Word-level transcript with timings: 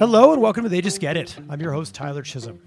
Hello 0.00 0.32
and 0.32 0.40
welcome 0.40 0.62
to 0.62 0.70
They 0.70 0.80
Just 0.80 0.98
Get 0.98 1.18
It. 1.18 1.38
I'm 1.50 1.60
your 1.60 1.72
host, 1.72 1.94
Tyler 1.94 2.22
Chisholm. 2.22 2.58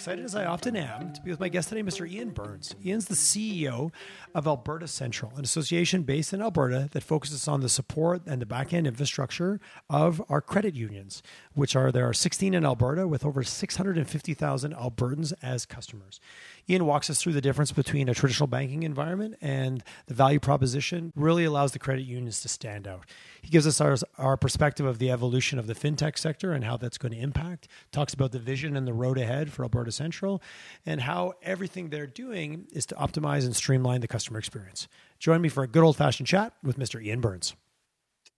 Excited, 0.00 0.24
as 0.24 0.34
I 0.34 0.46
often 0.46 0.76
am, 0.76 1.12
to 1.12 1.20
be 1.20 1.30
with 1.30 1.40
my 1.40 1.50
guest 1.50 1.68
today, 1.68 1.82
Mr. 1.82 2.10
Ian 2.10 2.30
Burns. 2.30 2.74
Ian's 2.82 3.04
the 3.04 3.14
CEO 3.14 3.92
of 4.34 4.46
Alberta 4.46 4.88
Central, 4.88 5.30
an 5.36 5.44
association 5.44 6.04
based 6.04 6.32
in 6.32 6.40
Alberta 6.40 6.88
that 6.92 7.02
focuses 7.02 7.46
on 7.46 7.60
the 7.60 7.68
support 7.68 8.22
and 8.24 8.40
the 8.40 8.46
back 8.46 8.72
end 8.72 8.86
infrastructure 8.86 9.60
of 9.90 10.22
our 10.30 10.40
credit 10.40 10.74
unions, 10.74 11.22
which 11.52 11.76
are 11.76 11.92
there 11.92 12.08
are 12.08 12.14
16 12.14 12.54
in 12.54 12.64
Alberta 12.64 13.06
with 13.06 13.26
over 13.26 13.42
650,000 13.42 14.74
Albertans 14.74 15.34
as 15.42 15.66
customers. 15.66 16.18
Ian 16.66 16.86
walks 16.86 17.10
us 17.10 17.20
through 17.20 17.34
the 17.34 17.42
difference 17.42 17.70
between 17.70 18.08
a 18.08 18.14
traditional 18.14 18.46
banking 18.46 18.84
environment 18.84 19.36
and 19.42 19.84
the 20.06 20.14
value 20.14 20.40
proposition 20.40 21.12
really 21.14 21.44
allows 21.44 21.72
the 21.72 21.78
credit 21.78 22.06
unions 22.06 22.40
to 22.40 22.48
stand 22.48 22.88
out. 22.88 23.04
He 23.42 23.50
gives 23.50 23.66
us 23.66 23.82
our, 23.82 23.96
our 24.16 24.38
perspective 24.38 24.86
of 24.86 24.98
the 24.98 25.10
evolution 25.10 25.58
of 25.58 25.66
the 25.66 25.74
fintech 25.74 26.16
sector 26.16 26.52
and 26.52 26.64
how 26.64 26.78
that's 26.78 26.96
going 26.96 27.12
to 27.12 27.18
impact, 27.18 27.68
talks 27.92 28.14
about 28.14 28.32
the 28.32 28.38
vision 28.38 28.76
and 28.76 28.86
the 28.86 28.94
road 28.94 29.18
ahead 29.18 29.52
for 29.52 29.64
Alberta 29.64 29.89
Central, 29.90 30.42
and 30.86 31.00
how 31.00 31.34
everything 31.42 31.90
they're 31.90 32.06
doing 32.06 32.66
is 32.72 32.86
to 32.86 32.94
optimize 32.94 33.44
and 33.44 33.54
streamline 33.54 34.00
the 34.00 34.08
customer 34.08 34.38
experience. 34.38 34.88
Join 35.18 35.40
me 35.40 35.48
for 35.48 35.62
a 35.62 35.68
good 35.68 35.82
old 35.82 35.96
fashioned 35.96 36.26
chat 36.26 36.54
with 36.62 36.78
Mr. 36.78 37.02
Ian 37.02 37.20
Burns. 37.20 37.54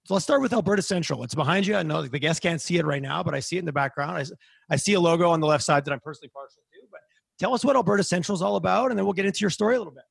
So 0.05 0.15
let's 0.15 0.25
start 0.25 0.41
with 0.43 0.53
Alberta 0.53 0.83
Central. 0.83 1.23
It's 1.23 1.35
behind 1.35 1.67
you. 1.67 1.77
I 1.77 1.85
know 1.85 2.03
the 2.03 2.19
guests 2.19 2.41
can't 2.41 2.61
see 2.61 2.77
it 2.77 2.85
right 2.85 3.03
now, 3.03 3.23
but 3.23 3.35
I 3.35 3.41
see 3.41 3.57
it 3.57 3.61
in 3.61 3.67
the 3.67 3.73
background. 3.73 4.17
I, 4.19 4.25
I 4.75 4.77
see 4.77 4.95
a 4.95 5.01
logo 5.01 5.31
on 5.31 5.39
the 5.39 5.47
left 5.47 5.63
side 5.63 5.85
that 5.85 5.93
I'm 5.93 6.01
personally 6.01 6.31
partial 6.35 6.63
to. 6.73 6.89
But 6.91 7.01
tell 7.39 7.55
us 7.55 7.65
what 7.65 7.77
Alberta 7.77 8.03
Central 8.03 8.35
is 8.35 8.43
all 8.43 8.57
about, 8.57 8.91
and 8.91 8.99
then 8.99 9.07
we'll 9.07 9.13
get 9.13 9.27
into 9.27 9.41
your 9.41 9.51
story 9.51 9.77
a 9.77 9.79
little 9.79 9.93
bit. 9.93 10.03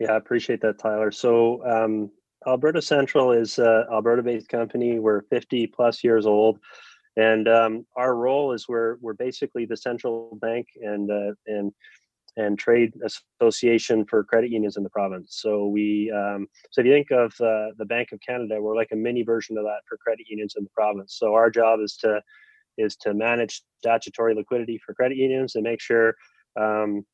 Yeah, 0.00 0.14
I 0.14 0.16
appreciate 0.16 0.60
that, 0.62 0.78
Tyler. 0.78 1.12
So 1.12 1.64
um, 1.64 2.10
Alberta 2.46 2.82
Central 2.82 3.32
is 3.32 3.58
an 3.58 3.84
Alberta-based 3.92 4.48
company. 4.48 4.98
We're 4.98 5.22
50 5.22 5.68
plus 5.68 6.02
years 6.02 6.26
old, 6.26 6.58
and 7.20 7.48
um, 7.48 7.86
our 7.96 8.14
role 8.14 8.52
is 8.52 8.66
we're 8.68 8.96
we're 9.00 9.14
basically 9.14 9.66
the 9.66 9.76
central 9.76 10.38
bank 10.40 10.66
and 10.80 11.10
uh, 11.10 11.34
and 11.46 11.72
and 12.36 12.58
trade 12.58 12.92
association 13.40 14.06
for 14.06 14.24
credit 14.24 14.50
unions 14.50 14.76
in 14.76 14.82
the 14.82 14.90
province. 14.90 15.38
So 15.42 15.66
we 15.66 16.10
um, 16.10 16.46
so 16.70 16.80
if 16.80 16.86
you 16.86 16.92
think 16.92 17.10
of 17.10 17.32
uh, 17.40 17.74
the 17.76 17.84
Bank 17.86 18.12
of 18.12 18.20
Canada, 18.20 18.60
we're 18.60 18.76
like 18.76 18.92
a 18.92 18.96
mini 18.96 19.22
version 19.22 19.58
of 19.58 19.64
that 19.64 19.80
for 19.86 19.98
credit 19.98 20.26
unions 20.28 20.54
in 20.56 20.64
the 20.64 20.70
province. 20.70 21.16
So 21.18 21.34
our 21.34 21.50
job 21.50 21.80
is 21.80 21.96
to 21.98 22.22
is 22.78 22.96
to 22.96 23.12
manage 23.12 23.62
statutory 23.78 24.34
liquidity 24.34 24.80
for 24.84 24.94
credit 24.94 25.18
unions 25.18 25.56
and 25.56 25.64
make 25.64 25.80
sure 25.80 26.14
um, 26.58 27.04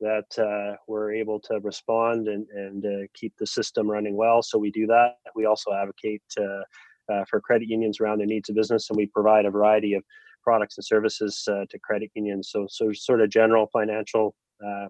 that 0.00 0.38
uh, 0.38 0.76
we're 0.88 1.12
able 1.12 1.38
to 1.38 1.60
respond 1.60 2.28
and, 2.28 2.46
and 2.54 2.86
uh, 2.86 3.06
keep 3.12 3.34
the 3.38 3.46
system 3.46 3.90
running 3.90 4.16
well. 4.16 4.42
So 4.42 4.58
we 4.58 4.70
do 4.70 4.86
that. 4.86 5.16
We 5.34 5.44
also 5.44 5.72
advocate 5.74 6.22
uh, 6.38 6.62
uh 7.10 7.24
for 7.28 7.40
credit 7.40 7.68
unions 7.68 8.00
around 8.00 8.18
their 8.18 8.26
needs 8.26 8.48
of 8.48 8.56
business, 8.56 8.90
and 8.90 8.96
we 8.96 9.06
provide 9.06 9.44
a 9.44 9.50
variety 9.50 9.94
of 9.94 10.02
products 10.42 10.78
and 10.78 10.84
services 10.84 11.46
uh, 11.50 11.64
to 11.68 11.78
credit 11.78 12.10
unions. 12.14 12.48
So, 12.50 12.66
so 12.70 12.92
sort 12.92 13.20
of 13.20 13.28
general 13.28 13.68
financial 13.70 14.34
uh, 14.66 14.86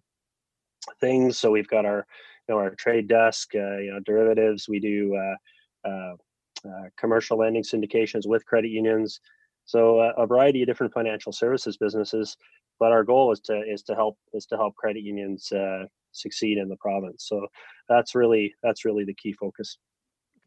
things. 1.00 1.38
So 1.38 1.50
we've 1.50 1.66
got 1.66 1.84
our, 1.84 2.06
you 2.48 2.54
know, 2.54 2.60
our 2.60 2.70
trade 2.76 3.08
desk, 3.08 3.52
you 3.54 3.90
know, 3.92 3.98
derivatives. 4.06 4.68
We 4.68 4.78
do 4.78 5.18
commercial 6.96 7.38
lending 7.38 7.64
syndications 7.64 8.28
with 8.28 8.46
credit 8.46 8.68
unions. 8.68 9.20
So 9.64 9.98
a 10.00 10.24
variety 10.24 10.62
of 10.62 10.68
different 10.68 10.92
financial 10.92 11.32
services 11.32 11.76
businesses 11.76 12.36
but 12.80 12.92
our 12.92 13.04
goal 13.04 13.30
is 13.30 13.40
to 13.40 13.62
is 13.70 13.82
to 13.84 13.94
help 13.94 14.18
is 14.32 14.46
to 14.46 14.56
help 14.56 14.74
credit 14.74 15.02
unions 15.02 15.52
uh, 15.52 15.84
succeed 16.12 16.58
in 16.58 16.68
the 16.68 16.76
province. 16.76 17.26
So 17.28 17.46
that's 17.88 18.14
really 18.16 18.52
that's 18.62 18.84
really 18.84 19.04
the 19.04 19.14
key 19.14 19.34
focus. 19.34 19.78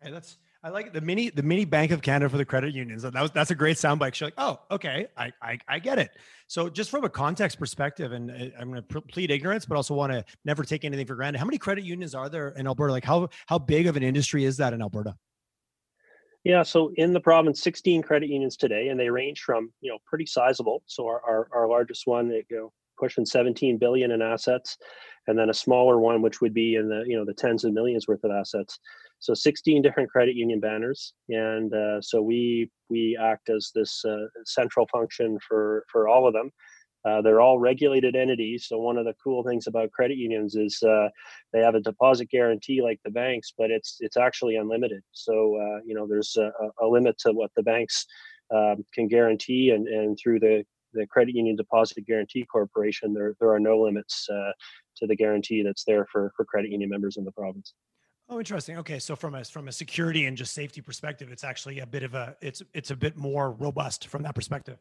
Okay, 0.01 0.11
that's 0.11 0.38
I 0.66 0.69
like 0.69 0.94
the 0.94 1.02
mini 1.02 1.30
the 1.30 1.44
mini 1.44 1.66
Bank 1.66 1.92
of 1.92 2.02
Canada 2.02 2.30
for 2.30 2.38
the 2.38 2.45
credit 2.45 2.73
unions. 2.73 3.03
That 3.03 3.14
was 3.14 3.31
that's 3.31 3.52
a 3.52 3.56
great 3.56 3.75
soundbite. 3.75 4.17
You're 4.17 4.28
like, 4.28 4.36
oh, 4.38 4.59
okay, 4.72 5.07
I, 5.18 5.34
I 5.41 5.59
I 5.68 5.79
get 5.79 6.00
it. 6.00 6.12
So 6.47 6.69
just 6.69 6.90
from 6.90 7.03
a 7.03 7.09
context 7.09 7.59
perspective, 7.59 8.13
and 8.13 8.31
uh, 8.31 8.57
I'm 8.57 8.72
going 8.72 8.81
to 8.81 9.02
plead 9.02 9.29
ignorance, 9.29 9.66
but 9.66 9.75
also 9.75 9.94
want 9.94 10.13
to 10.13 10.23
never 10.46 10.63
take 10.63 10.85
anything 10.85 11.06
for 11.06 11.16
granted. 11.16 11.40
How 11.40 11.46
many 11.46 11.57
credit 11.57 11.84
unions 11.84 12.16
are 12.16 12.29
there 12.29 12.50
in 12.50 12.66
Alberta? 12.66 12.94
Like 12.94 13.03
how 13.03 13.28
how 13.47 13.59
big 13.59 13.88
of 13.88 13.97
an 13.97 14.03
industry 14.03 14.46
is 14.46 14.56
that 14.57 14.72
in 14.72 14.81
Alberta? 14.81 15.16
Yeah, 16.46 16.63
so 16.63 16.91
in 16.96 17.13
the 17.13 17.22
province, 17.22 17.62
16 17.62 18.02
credit 18.02 18.29
unions 18.29 18.57
today, 18.57 18.88
and 18.88 18.97
they 18.97 19.09
range 19.09 19.41
from 19.41 19.73
you 19.81 19.91
know 19.91 19.97
pretty 20.06 20.25
sizable. 20.25 20.81
So 20.85 21.06
our 21.07 21.22
our, 21.28 21.47
our 21.53 21.68
largest 21.68 22.07
one, 22.07 22.29
they 22.29 22.46
go 22.50 22.72
pushing 22.97 23.25
17 23.25 23.79
billion 23.79 24.12
in 24.12 24.22
assets, 24.22 24.78
and 25.28 25.38
then 25.38 25.50
a 25.50 25.53
smaller 25.53 26.00
one, 26.00 26.22
which 26.22 26.40
would 26.40 26.53
be 26.53 26.75
in 26.75 26.88
the 26.88 27.03
you 27.06 27.18
know 27.18 27.25
the 27.25 27.34
tens 27.34 27.66
of 27.66 27.73
millions 27.73 28.07
worth 28.07 28.23
of 28.23 28.31
assets. 28.31 28.79
So 29.23 29.34
16 29.34 29.81
different 29.81 30.09
credit 30.09 30.35
union 30.35 30.59
banners, 30.59 31.13
and 31.29 31.73
uh, 31.73 32.01
so 32.01 32.22
we 32.22 32.69
we 32.89 33.17
act 33.17 33.50
as 33.50 33.72
this 33.73 34.03
uh, 34.03 34.28
central 34.44 34.85
function 34.91 35.39
for 35.47 35.85
for 35.89 36.09
all 36.09 36.28
of 36.28 36.34
them. 36.34 36.51
Uh, 37.06 37.22
they're 37.22 37.39
all 37.39 37.57
regulated 37.57 38.17
entities. 38.17 38.66
So 38.67 38.79
one 38.79 38.97
of 38.97 39.06
the 39.06 39.16
cool 39.23 39.41
things 39.41 39.66
about 39.67 39.94
credit 39.94 40.17
unions 40.17 40.56
is 40.56 40.78
uh, 40.84 41.07
they 41.53 41.59
have 41.59 41.75
a 41.75 41.79
deposit 41.79 42.29
guarantee 42.31 42.81
like 42.81 43.00
the 43.06 43.11
banks, 43.11 43.53
but 43.57 43.72
it's 43.72 43.95
it's 44.01 44.17
actually 44.17 44.57
unlimited. 44.57 45.01
So 45.13 45.31
uh, 45.55 45.79
you 45.85 45.95
know 45.95 46.05
there's 46.05 46.35
a, 46.35 46.51
a, 46.81 46.85
limit 46.85 47.17
to 47.19 47.31
what 47.31 47.51
the 47.55 47.63
banks 47.63 48.05
um, 48.53 48.84
can 48.94 49.07
guarantee, 49.07 49.69
and 49.69 49.88
and 49.88 50.17
through 50.22 50.41
the 50.41 50.66
the 50.91 51.07
Credit 51.07 51.34
Union 51.34 51.55
Deposit 51.55 52.05
Guarantee 52.05 52.44
Corporation, 52.44 53.13
there 53.13 53.35
there 53.40 53.53
are 53.53 53.59
no 53.59 53.79
limits 53.79 54.28
uh, 54.29 54.51
to 54.97 55.07
the 55.07 55.16
guarantee 55.16 55.63
that's 55.63 55.85
there 55.85 56.05
for 56.11 56.34
for 56.35 56.44
credit 56.44 56.72
union 56.72 56.90
members 56.90 57.16
in 57.16 57.23
the 57.23 57.31
province. 57.31 57.73
Oh, 58.29 58.39
interesting. 58.39 58.78
Okay, 58.78 59.00
so 59.00 59.16
from 59.16 59.35
a 59.35 59.44
from 59.44 59.67
a 59.67 59.72
security 59.72 60.25
and 60.25 60.38
just 60.38 60.53
safety 60.53 60.81
perspective, 60.81 61.29
it's 61.31 61.44
actually 61.44 61.79
a 61.79 61.85
bit 61.85 62.03
of 62.03 62.16
a 62.16 62.35
it's 62.41 62.61
it's 62.73 62.91
a 62.91 62.95
bit 62.95 63.17
more 63.17 63.51
robust 63.51 64.07
from 64.07 64.23
that 64.23 64.34
perspective. 64.34 64.78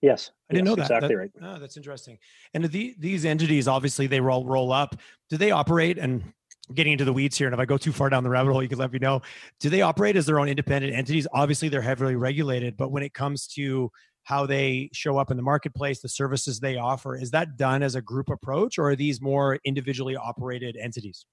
Yes, 0.00 0.30
I 0.48 0.54
didn't 0.54 0.66
yes, 0.66 0.70
know 0.70 0.76
that. 0.76 0.82
Exactly 0.82 1.08
that, 1.08 1.16
right. 1.16 1.30
Oh, 1.42 1.58
that's 1.58 1.76
interesting. 1.76 2.18
And 2.54 2.64
the, 2.64 2.94
these 2.98 3.26
entities, 3.26 3.68
obviously, 3.68 4.06
they 4.06 4.20
roll 4.20 4.46
roll 4.46 4.72
up. 4.72 4.96
Do 5.28 5.36
they 5.36 5.50
operate? 5.50 5.98
And 5.98 6.32
getting 6.74 6.92
into 6.92 7.04
the 7.04 7.12
weeds 7.12 7.36
here, 7.36 7.48
and 7.48 7.54
if 7.54 7.60
I 7.60 7.64
go 7.64 7.76
too 7.76 7.92
far 7.92 8.08
down 8.08 8.22
the 8.22 8.30
rabbit 8.30 8.52
hole, 8.52 8.62
you 8.62 8.68
can 8.68 8.78
let 8.78 8.92
me 8.92 9.00
know. 9.00 9.22
Do 9.58 9.68
they 9.68 9.82
operate 9.82 10.16
as 10.16 10.24
their 10.24 10.38
own 10.38 10.48
independent 10.48 10.94
entities? 10.94 11.26
Obviously, 11.32 11.68
they're 11.68 11.82
heavily 11.82 12.14
regulated, 12.14 12.76
but 12.76 12.92
when 12.92 13.02
it 13.02 13.12
comes 13.12 13.48
to 13.48 13.90
how 14.22 14.46
they 14.46 14.88
show 14.92 15.18
up 15.18 15.30
in 15.30 15.36
the 15.36 15.42
marketplace, 15.42 16.00
the 16.00 16.08
services 16.08 16.60
they 16.60 16.76
offer, 16.76 17.16
is 17.16 17.32
that 17.32 17.56
done 17.56 17.82
as 17.82 17.96
a 17.96 18.02
group 18.02 18.30
approach, 18.30 18.78
or 18.78 18.90
are 18.90 18.96
these 18.96 19.20
more 19.20 19.58
individually 19.64 20.14
operated 20.14 20.76
entities? 20.76 21.26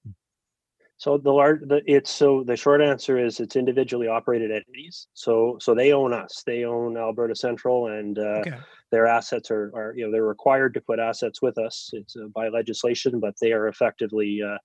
So 0.98 1.16
the 1.16 1.30
large, 1.30 1.60
the, 1.60 1.80
it's 1.86 2.10
so 2.10 2.42
the 2.44 2.56
short 2.56 2.82
answer 2.82 3.24
is 3.24 3.38
it's 3.38 3.54
individually 3.54 4.08
operated 4.08 4.50
entities. 4.50 5.06
So 5.14 5.56
so 5.60 5.72
they 5.72 5.92
own 5.92 6.12
us. 6.12 6.42
They 6.44 6.64
own 6.64 6.96
Alberta 6.96 7.36
Central, 7.36 7.86
and 7.86 8.18
uh, 8.18 8.42
okay. 8.42 8.58
their 8.90 9.06
assets 9.06 9.48
are 9.52 9.70
are 9.76 9.94
you 9.96 10.04
know 10.04 10.10
they're 10.10 10.24
required 10.24 10.74
to 10.74 10.80
put 10.80 10.98
assets 10.98 11.40
with 11.40 11.56
us. 11.56 11.90
It's 11.92 12.16
uh, 12.16 12.26
by 12.34 12.48
legislation, 12.48 13.20
but 13.20 13.34
they 13.40 13.52
are 13.52 13.68
effectively. 13.68 14.42
Uh, 14.42 14.58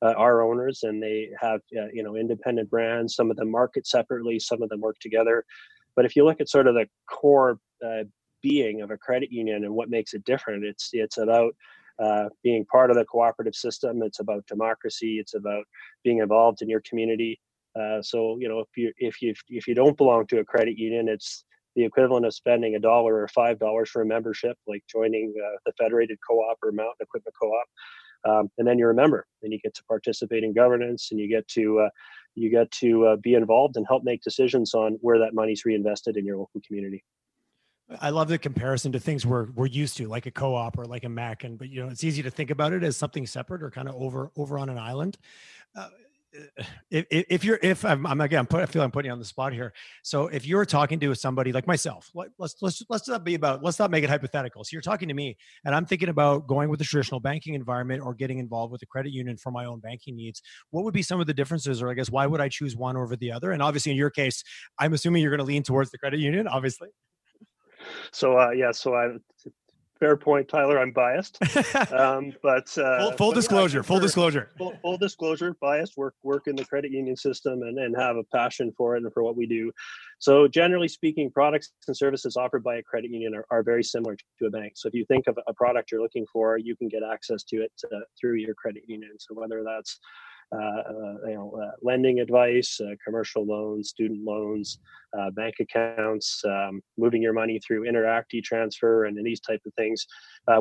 uh, 0.00 0.14
our 0.16 0.42
owners 0.42 0.84
and 0.84 1.02
they 1.02 1.28
have 1.40 1.60
uh, 1.76 1.88
you 1.92 2.04
know 2.04 2.14
independent 2.14 2.70
brands 2.70 3.16
some 3.16 3.32
of 3.32 3.36
them 3.36 3.50
market 3.50 3.84
separately 3.84 4.38
some 4.38 4.62
of 4.62 4.68
them 4.68 4.80
work 4.80 4.96
together 5.00 5.44
but 5.96 6.04
if 6.04 6.14
you 6.14 6.24
look 6.24 6.40
at 6.40 6.48
sort 6.48 6.68
of 6.68 6.74
the 6.76 6.86
core 7.10 7.58
uh, 7.84 8.04
being 8.40 8.80
of 8.80 8.92
a 8.92 8.96
credit 8.96 9.32
union 9.32 9.64
and 9.64 9.74
what 9.74 9.90
makes 9.90 10.14
it 10.14 10.22
different 10.24 10.64
it's 10.64 10.90
it's 10.92 11.18
about 11.18 11.52
uh, 11.98 12.28
being 12.42 12.64
part 12.66 12.90
of 12.90 12.96
the 12.96 13.04
cooperative 13.04 13.54
system. 13.54 14.02
It's 14.02 14.20
about 14.20 14.46
democracy. 14.46 15.18
It's 15.18 15.34
about 15.34 15.64
being 16.04 16.18
involved 16.18 16.62
in 16.62 16.68
your 16.68 16.82
community. 16.88 17.40
Uh, 17.78 18.02
so 18.02 18.36
you 18.40 18.48
know 18.48 18.60
if 18.60 18.68
you 18.76 18.92
if 18.98 19.22
you 19.22 19.34
if 19.48 19.68
you 19.68 19.74
don't 19.74 19.96
belong 19.96 20.26
to 20.28 20.38
a 20.38 20.44
credit 20.44 20.78
union, 20.78 21.08
it's 21.08 21.44
the 21.76 21.84
equivalent 21.84 22.26
of 22.26 22.34
spending 22.34 22.74
a 22.74 22.80
dollar 22.80 23.14
or 23.16 23.28
five 23.28 23.58
dollars 23.58 23.90
for 23.90 24.02
a 24.02 24.06
membership, 24.06 24.56
like 24.66 24.82
joining 24.90 25.32
uh, 25.36 25.58
the 25.64 25.72
Federated 25.78 26.18
Co-op 26.26 26.58
or 26.62 26.72
Mountain 26.72 26.94
Equipment 27.00 27.34
Co-op. 27.40 27.68
Um, 28.24 28.50
and 28.58 28.66
then 28.66 28.78
you're 28.78 28.90
a 28.90 28.94
member, 28.94 29.26
and 29.42 29.52
you 29.52 29.60
get 29.60 29.74
to 29.74 29.84
participate 29.84 30.42
in 30.42 30.52
governance, 30.52 31.08
and 31.12 31.20
you 31.20 31.28
get 31.28 31.46
to 31.48 31.80
uh, 31.80 31.90
you 32.34 32.50
get 32.50 32.70
to 32.72 33.06
uh, 33.06 33.16
be 33.16 33.34
involved 33.34 33.76
and 33.76 33.86
help 33.86 34.02
make 34.02 34.22
decisions 34.22 34.74
on 34.74 34.98
where 35.00 35.18
that 35.18 35.34
money's 35.34 35.64
reinvested 35.64 36.16
in 36.16 36.24
your 36.24 36.36
local 36.36 36.60
community. 36.66 37.04
I 38.00 38.10
love 38.10 38.28
the 38.28 38.38
comparison 38.38 38.92
to 38.92 39.00
things 39.00 39.24
we're 39.24 39.50
we're 39.52 39.66
used 39.66 39.96
to, 39.96 40.08
like 40.08 40.26
a 40.26 40.30
co-op 40.30 40.78
or 40.78 40.84
like 40.84 41.04
a 41.04 41.08
MEC, 41.08 41.44
and 41.44 41.58
but 41.58 41.70
you 41.70 41.82
know 41.82 41.88
it's 41.88 42.04
easy 42.04 42.22
to 42.22 42.30
think 42.30 42.50
about 42.50 42.72
it 42.72 42.82
as 42.82 42.96
something 42.96 43.26
separate 43.26 43.62
or 43.62 43.70
kind 43.70 43.88
of 43.88 43.94
over 43.94 44.30
over 44.36 44.58
on 44.58 44.68
an 44.68 44.78
island. 44.78 45.16
Uh, 45.74 45.88
if, 46.90 47.06
if 47.10 47.44
you're 47.44 47.58
if 47.62 47.86
I'm, 47.86 48.06
I'm 48.06 48.20
again 48.20 48.46
put, 48.46 48.60
I 48.60 48.66
feel 48.66 48.82
I'm 48.82 48.90
putting 48.90 49.08
you 49.08 49.12
on 49.12 49.18
the 49.18 49.24
spot 49.24 49.54
here. 49.54 49.72
So 50.02 50.28
if 50.28 50.46
you're 50.46 50.66
talking 50.66 51.00
to 51.00 51.14
somebody 51.14 51.52
like 51.52 51.66
myself, 51.66 52.10
let's 52.14 52.56
let's 52.60 52.82
let's 52.90 53.08
not 53.08 53.24
be 53.24 53.34
about 53.34 53.64
let's 53.64 53.78
not 53.78 53.90
make 53.90 54.04
it 54.04 54.10
hypothetical. 54.10 54.64
So 54.64 54.70
you're 54.72 54.82
talking 54.82 55.08
to 55.08 55.14
me, 55.14 55.38
and 55.64 55.74
I'm 55.74 55.86
thinking 55.86 56.10
about 56.10 56.46
going 56.46 56.68
with 56.68 56.78
the 56.78 56.84
traditional 56.84 57.20
banking 57.20 57.54
environment 57.54 58.02
or 58.04 58.12
getting 58.12 58.38
involved 58.38 58.70
with 58.70 58.80
the 58.80 58.86
credit 58.86 59.12
union 59.12 59.38
for 59.38 59.50
my 59.50 59.64
own 59.64 59.80
banking 59.80 60.14
needs. 60.14 60.42
What 60.70 60.84
would 60.84 60.94
be 60.94 61.02
some 61.02 61.20
of 61.20 61.26
the 61.26 61.34
differences, 61.34 61.80
or 61.80 61.90
I 61.90 61.94
guess 61.94 62.10
why 62.10 62.26
would 62.26 62.40
I 62.40 62.50
choose 62.50 62.76
one 62.76 62.98
over 62.98 63.16
the 63.16 63.32
other? 63.32 63.52
And 63.52 63.62
obviously, 63.62 63.92
in 63.92 63.98
your 63.98 64.10
case, 64.10 64.44
I'm 64.78 64.92
assuming 64.92 65.22
you're 65.22 65.30
going 65.30 65.38
to 65.38 65.44
lean 65.44 65.62
towards 65.62 65.90
the 65.90 65.98
credit 65.98 66.20
union, 66.20 66.46
obviously 66.46 66.88
so 68.12 68.38
uh, 68.38 68.50
yeah, 68.50 68.72
so 68.72 68.94
I 68.94 69.08
fair 69.98 70.16
point, 70.16 70.48
Tyler. 70.48 70.78
I'm 70.78 70.92
biased, 70.92 71.38
um, 71.92 72.32
but 72.42 72.76
uh, 72.78 72.98
full, 72.98 73.12
full 73.12 73.30
but 73.30 73.34
disclosure. 73.34 73.78
Yeah, 73.78 73.82
full 73.82 74.00
disclosure. 74.00 74.50
Full, 74.56 74.74
full, 74.82 74.96
disclosure. 74.96 75.56
Biased. 75.60 75.96
Work 75.96 76.14
work 76.22 76.46
in 76.46 76.56
the 76.56 76.64
credit 76.64 76.92
union 76.92 77.16
system 77.16 77.62
and, 77.62 77.78
and 77.78 77.96
have 77.96 78.16
a 78.16 78.24
passion 78.24 78.72
for 78.76 78.96
it 78.96 79.02
and 79.02 79.12
for 79.12 79.22
what 79.22 79.36
we 79.36 79.46
do. 79.46 79.72
So 80.18 80.48
generally 80.48 80.88
speaking, 80.88 81.30
products 81.30 81.72
and 81.86 81.96
services 81.96 82.36
offered 82.36 82.62
by 82.62 82.76
a 82.76 82.82
credit 82.82 83.10
union 83.10 83.34
are, 83.34 83.46
are 83.50 83.62
very 83.62 83.84
similar 83.84 84.16
to 84.38 84.46
a 84.46 84.50
bank. 84.50 84.72
So 84.76 84.88
if 84.88 84.94
you 84.94 85.04
think 85.06 85.26
of 85.26 85.38
a 85.46 85.54
product 85.54 85.90
you're 85.90 86.02
looking 86.02 86.26
for, 86.32 86.58
you 86.58 86.76
can 86.76 86.88
get 86.88 87.02
access 87.02 87.42
to 87.44 87.62
it 87.62 87.72
uh, 87.92 88.00
through 88.20 88.34
your 88.34 88.54
credit 88.54 88.82
union. 88.86 89.12
So 89.18 89.34
whether 89.34 89.62
that's 89.64 89.98
you 90.52 91.34
know, 91.34 91.60
uh, 91.62 91.72
lending 91.82 92.20
advice, 92.20 92.80
commercial 93.04 93.44
loans, 93.44 93.90
student 93.90 94.24
loans, 94.24 94.78
bank 95.34 95.56
accounts, 95.60 96.42
um, 96.44 96.80
moving 96.96 97.22
your 97.22 97.32
money 97.32 97.58
through 97.58 97.84
Interac 97.84 98.24
e-transfer, 98.32 99.04
and, 99.04 99.16
and 99.16 99.26
these 99.26 99.40
type 99.40 99.60
of 99.66 99.74
things. 99.74 100.06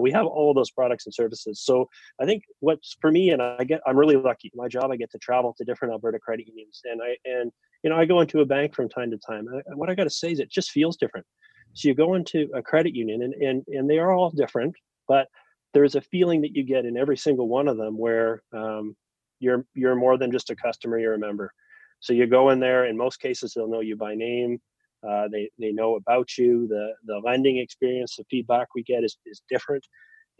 we 0.02 0.12
have 0.12 0.26
all 0.26 0.54
those 0.54 0.72
products 0.72 1.06
and 1.06 1.14
services. 1.14 1.62
So 1.62 1.90
I 2.22 2.26
think 2.26 2.44
what's 2.60 2.98
for 3.02 3.12
me, 3.12 3.32
and 3.32 3.42
I 3.42 3.64
get, 3.64 3.82
I'm 3.86 3.98
really 3.98 4.18
lucky. 4.18 4.52
My 4.56 4.68
job, 4.68 4.92
I 4.92 4.98
get 4.98 5.12
to 5.12 5.20
travel 5.20 5.54
to 5.58 5.64
different 5.64 5.94
Alberta 5.94 6.20
credit 6.20 6.48
unions, 6.48 6.82
and 6.86 7.02
I 7.02 7.16
and 7.26 7.52
you 7.84 7.90
know 7.90 7.98
I 7.98 8.06
go 8.06 8.22
into 8.22 8.42
a 8.42 8.46
bank 8.46 8.74
from 8.76 8.90
time 8.90 9.12
to 9.12 9.18
time. 9.18 9.48
what 9.76 9.90
I 9.90 9.96
got 9.96 10.06
to 10.06 10.10
say 10.10 10.32
is 10.32 10.40
it 10.40 10.52
just 10.52 10.72
feels 10.72 10.98
different. 10.98 11.26
So 11.74 11.88
you 11.88 11.94
go 11.94 12.16
into 12.16 12.50
a 12.56 12.62
credit 12.62 12.96
union, 12.96 13.22
and 13.22 13.34
and 13.36 13.64
and 13.68 13.90
they 13.90 14.00
are 14.00 14.12
all 14.12 14.30
different, 14.32 14.76
but 15.08 15.28
there's 15.74 15.96
a 15.96 16.02
feeling 16.02 16.42
that 16.42 16.56
you 16.56 16.64
get 16.64 16.86
in 16.86 16.98
every 16.98 17.18
single 17.18 17.48
one 17.48 17.68
of 17.68 17.78
them 17.78 17.98
where 17.98 18.42
um, 18.54 18.96
you're 19.40 19.66
you're 19.74 19.96
more 19.96 20.18
than 20.18 20.32
just 20.32 20.50
a 20.50 20.56
customer 20.56 21.00
you're 21.00 21.14
a 21.14 21.20
member. 21.20 21.52
So 22.00 22.14
you 22.14 22.28
go 22.28 22.50
in 22.52 22.60
there 22.60 22.86
in 22.86 22.98
most 22.98 23.20
cases 23.20 23.54
they'll 23.54 23.70
know 23.70 23.82
you 23.82 23.96
by 23.96 24.16
name. 24.16 24.60
Uh, 25.08 25.28
they 25.32 25.50
they 25.60 25.72
know 25.72 25.96
about 25.96 26.38
you. 26.38 26.68
The 26.68 26.94
the 27.06 27.20
lending 27.20 27.58
experience 27.58 28.16
the 28.16 28.26
feedback 28.30 28.68
we 28.76 28.84
get 28.84 29.04
is, 29.04 29.18
is 29.26 29.42
different. 29.50 29.86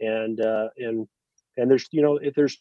And 0.00 0.40
uh, 0.40 0.68
and 0.76 1.06
and 1.56 1.70
there's 1.70 1.86
you 1.90 2.02
know 2.02 2.16
if 2.16 2.34
there's 2.34 2.60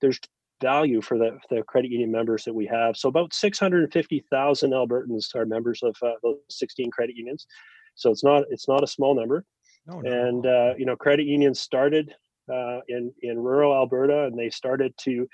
there's 0.00 0.20
value 0.60 1.00
for 1.00 1.18
the, 1.18 1.38
the 1.50 1.62
credit 1.62 1.90
union 1.90 2.10
members 2.10 2.44
that 2.44 2.54
we 2.54 2.66
have. 2.66 2.96
So 2.96 3.08
about 3.08 3.34
650000 3.34 4.70
albertans 4.70 5.34
are 5.34 5.44
members 5.44 5.82
of 5.82 5.94
uh, 6.02 6.12
those 6.22 6.36
16 6.48 6.90
credit 6.90 7.16
unions. 7.16 7.46
So 7.94 8.10
it's 8.10 8.24
not 8.24 8.44
it's 8.50 8.68
not 8.68 8.82
a 8.82 8.86
small 8.86 9.14
number. 9.14 9.44
No, 9.86 10.00
no. 10.00 10.10
and 10.10 10.46
uh, 10.46 10.74
you 10.76 10.86
know 10.86 10.96
credit 10.96 11.26
unions 11.26 11.60
started 11.60 12.14
uh, 12.52 12.80
in 12.88 13.12
in 13.22 13.38
rural 13.38 13.74
alberta 13.74 14.24
and 14.24 14.38
they 14.38 14.50
started 14.50 14.94
to 15.02 15.28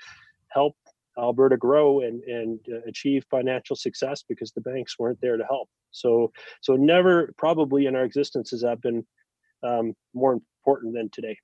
help 0.53 0.75
Alberta 1.17 1.57
grow 1.57 2.01
and 2.01 2.23
and 2.23 2.59
uh, 2.71 2.79
achieve 2.87 3.23
financial 3.29 3.75
success 3.75 4.23
because 4.27 4.51
the 4.51 4.61
banks 4.61 4.97
weren't 4.97 5.19
there 5.21 5.37
to 5.37 5.43
help. 5.45 5.69
So 5.91 6.31
so 6.61 6.75
never 6.75 7.33
probably 7.37 7.85
in 7.85 7.95
our 7.95 8.03
existence 8.03 8.51
has 8.51 8.61
that 8.61 8.81
been 8.81 9.05
um, 9.63 9.93
more 10.13 10.33
important 10.33 10.93
than 10.93 11.09
today. 11.11 11.37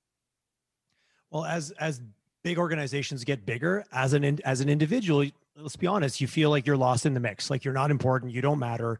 Well, 1.30 1.44
as 1.44 1.70
as 1.72 2.00
big 2.42 2.58
organizations 2.58 3.24
get 3.24 3.46
bigger, 3.46 3.84
as 3.92 4.12
an 4.12 4.40
as 4.44 4.60
an 4.60 4.68
individual, 4.68 5.24
let's 5.56 5.76
be 5.76 5.86
honest, 5.86 6.20
you 6.20 6.26
feel 6.26 6.50
like 6.50 6.66
you're 6.66 6.76
lost 6.76 7.06
in 7.06 7.14
the 7.14 7.20
mix, 7.20 7.50
like 7.50 7.64
you're 7.64 7.74
not 7.74 7.90
important, 7.90 8.32
you 8.32 8.42
don't 8.42 8.58
matter. 8.58 8.98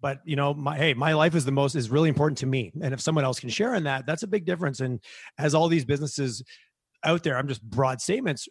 But 0.00 0.20
you 0.24 0.36
know, 0.36 0.52
my 0.54 0.76
hey, 0.76 0.94
my 0.94 1.12
life 1.14 1.34
is 1.34 1.44
the 1.44 1.52
most 1.52 1.74
is 1.74 1.90
really 1.90 2.08
important 2.08 2.38
to 2.38 2.46
me, 2.46 2.72
and 2.80 2.94
if 2.94 3.00
someone 3.00 3.24
else 3.24 3.40
can 3.40 3.48
share 3.50 3.74
in 3.74 3.84
that, 3.84 4.06
that's 4.06 4.22
a 4.22 4.28
big 4.28 4.44
difference. 4.44 4.80
And 4.80 5.00
as 5.38 5.54
all 5.54 5.68
these 5.68 5.84
businesses 5.84 6.42
out 7.04 7.22
there, 7.22 7.36
I'm 7.36 7.48
just 7.48 7.62
broad 7.62 8.00
statements 8.00 8.48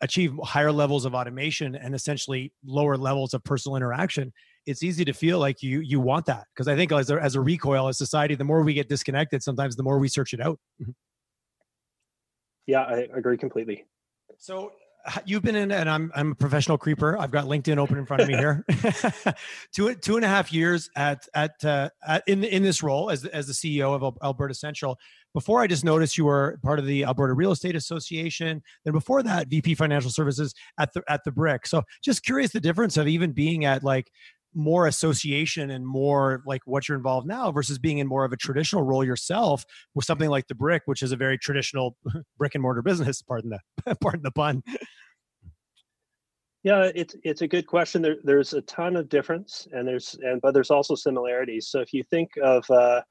achieve 0.00 0.34
higher 0.42 0.72
levels 0.72 1.04
of 1.04 1.14
automation 1.14 1.74
and 1.74 1.94
essentially 1.94 2.52
lower 2.64 2.96
levels 2.96 3.32
of 3.34 3.42
personal 3.44 3.76
interaction 3.76 4.32
it's 4.66 4.82
easy 4.82 5.04
to 5.04 5.12
feel 5.12 5.38
like 5.38 5.62
you 5.62 5.80
you 5.80 6.00
want 6.00 6.26
that. 6.26 6.44
Because 6.54 6.68
i 6.68 6.76
think 6.76 6.92
as 6.92 7.10
a, 7.10 7.22
as 7.22 7.34
a 7.34 7.40
recoil 7.40 7.88
as 7.88 7.96
society 7.96 8.34
the 8.34 8.44
more 8.44 8.62
we 8.62 8.74
get 8.74 8.88
disconnected 8.88 9.42
sometimes 9.42 9.76
the 9.76 9.82
more 9.82 9.98
we 9.98 10.08
search 10.08 10.34
it 10.34 10.40
out. 10.40 10.58
Mm-hmm. 10.82 10.92
yeah 12.66 12.82
i 12.82 13.06
agree 13.14 13.38
completely. 13.38 13.86
So 14.38 14.72
you've 15.24 15.42
been 15.42 15.56
in 15.56 15.70
and 15.70 15.88
i'm 15.88 16.10
i'm 16.14 16.32
a 16.32 16.34
professional 16.34 16.76
creeper 16.76 17.18
i've 17.18 17.30
got 17.30 17.44
linkedin 17.44 17.78
open 17.78 17.98
in 17.98 18.06
front 18.06 18.22
of 18.22 18.28
me 18.28 18.36
here 18.36 18.64
two 19.74 19.94
two 19.96 20.16
and 20.16 20.24
a 20.24 20.28
half 20.28 20.52
years 20.52 20.90
at 20.96 21.26
at, 21.34 21.64
uh, 21.64 21.88
at 22.06 22.22
in 22.26 22.44
in 22.44 22.62
this 22.62 22.82
role 22.82 23.10
as 23.10 23.24
as 23.26 23.46
the 23.46 23.52
ceo 23.52 23.94
of 23.94 24.16
alberta 24.22 24.54
central 24.54 24.98
before 25.36 25.60
I 25.60 25.66
just 25.66 25.84
noticed 25.84 26.16
you 26.16 26.24
were 26.24 26.58
part 26.62 26.78
of 26.78 26.86
the 26.86 27.04
Alberta 27.04 27.34
Real 27.34 27.52
Estate 27.52 27.76
Association. 27.76 28.62
Then 28.86 28.94
before 28.94 29.22
that, 29.22 29.48
VP 29.48 29.74
Financial 29.74 30.10
Services 30.10 30.54
at 30.78 30.94
the 30.94 31.02
at 31.10 31.24
the 31.24 31.30
Brick. 31.30 31.66
So 31.66 31.82
just 32.02 32.24
curious 32.24 32.52
the 32.52 32.60
difference 32.60 32.96
of 32.96 33.06
even 33.06 33.32
being 33.32 33.66
at 33.66 33.84
like 33.84 34.10
more 34.54 34.86
association 34.86 35.70
and 35.70 35.86
more 35.86 36.42
like 36.46 36.62
what 36.64 36.88
you're 36.88 36.96
involved 36.96 37.26
now 37.26 37.52
versus 37.52 37.78
being 37.78 37.98
in 37.98 38.06
more 38.06 38.24
of 38.24 38.32
a 38.32 38.36
traditional 38.36 38.82
role 38.82 39.04
yourself 39.04 39.66
with 39.94 40.06
something 40.06 40.30
like 40.30 40.46
the 40.48 40.54
brick 40.54 40.82
which 40.86 41.02
is 41.02 41.12
a 41.12 41.16
very 41.16 41.36
traditional 41.36 41.94
brick 42.38 42.54
and 42.54 42.62
mortar 42.62 42.80
business 42.80 43.20
pardon 43.20 43.50
the 43.50 43.94
pardon 43.96 44.22
the 44.22 44.30
pun 44.30 44.62
yeah 46.66 46.90
it's 46.94 47.14
it's 47.22 47.42
a 47.42 47.48
good 47.54 47.66
question. 47.66 48.02
There, 48.02 48.16
there's 48.24 48.52
a 48.52 48.62
ton 48.62 48.96
of 48.96 49.08
difference 49.08 49.68
and 49.72 49.86
there's 49.86 50.16
and 50.20 50.40
but 50.40 50.52
there's 50.52 50.72
also 50.72 50.96
similarities. 50.96 51.68
So 51.68 51.80
if 51.80 51.94
you 51.94 52.02
think 52.02 52.30
of 52.42 52.68
uh, 52.70 53.02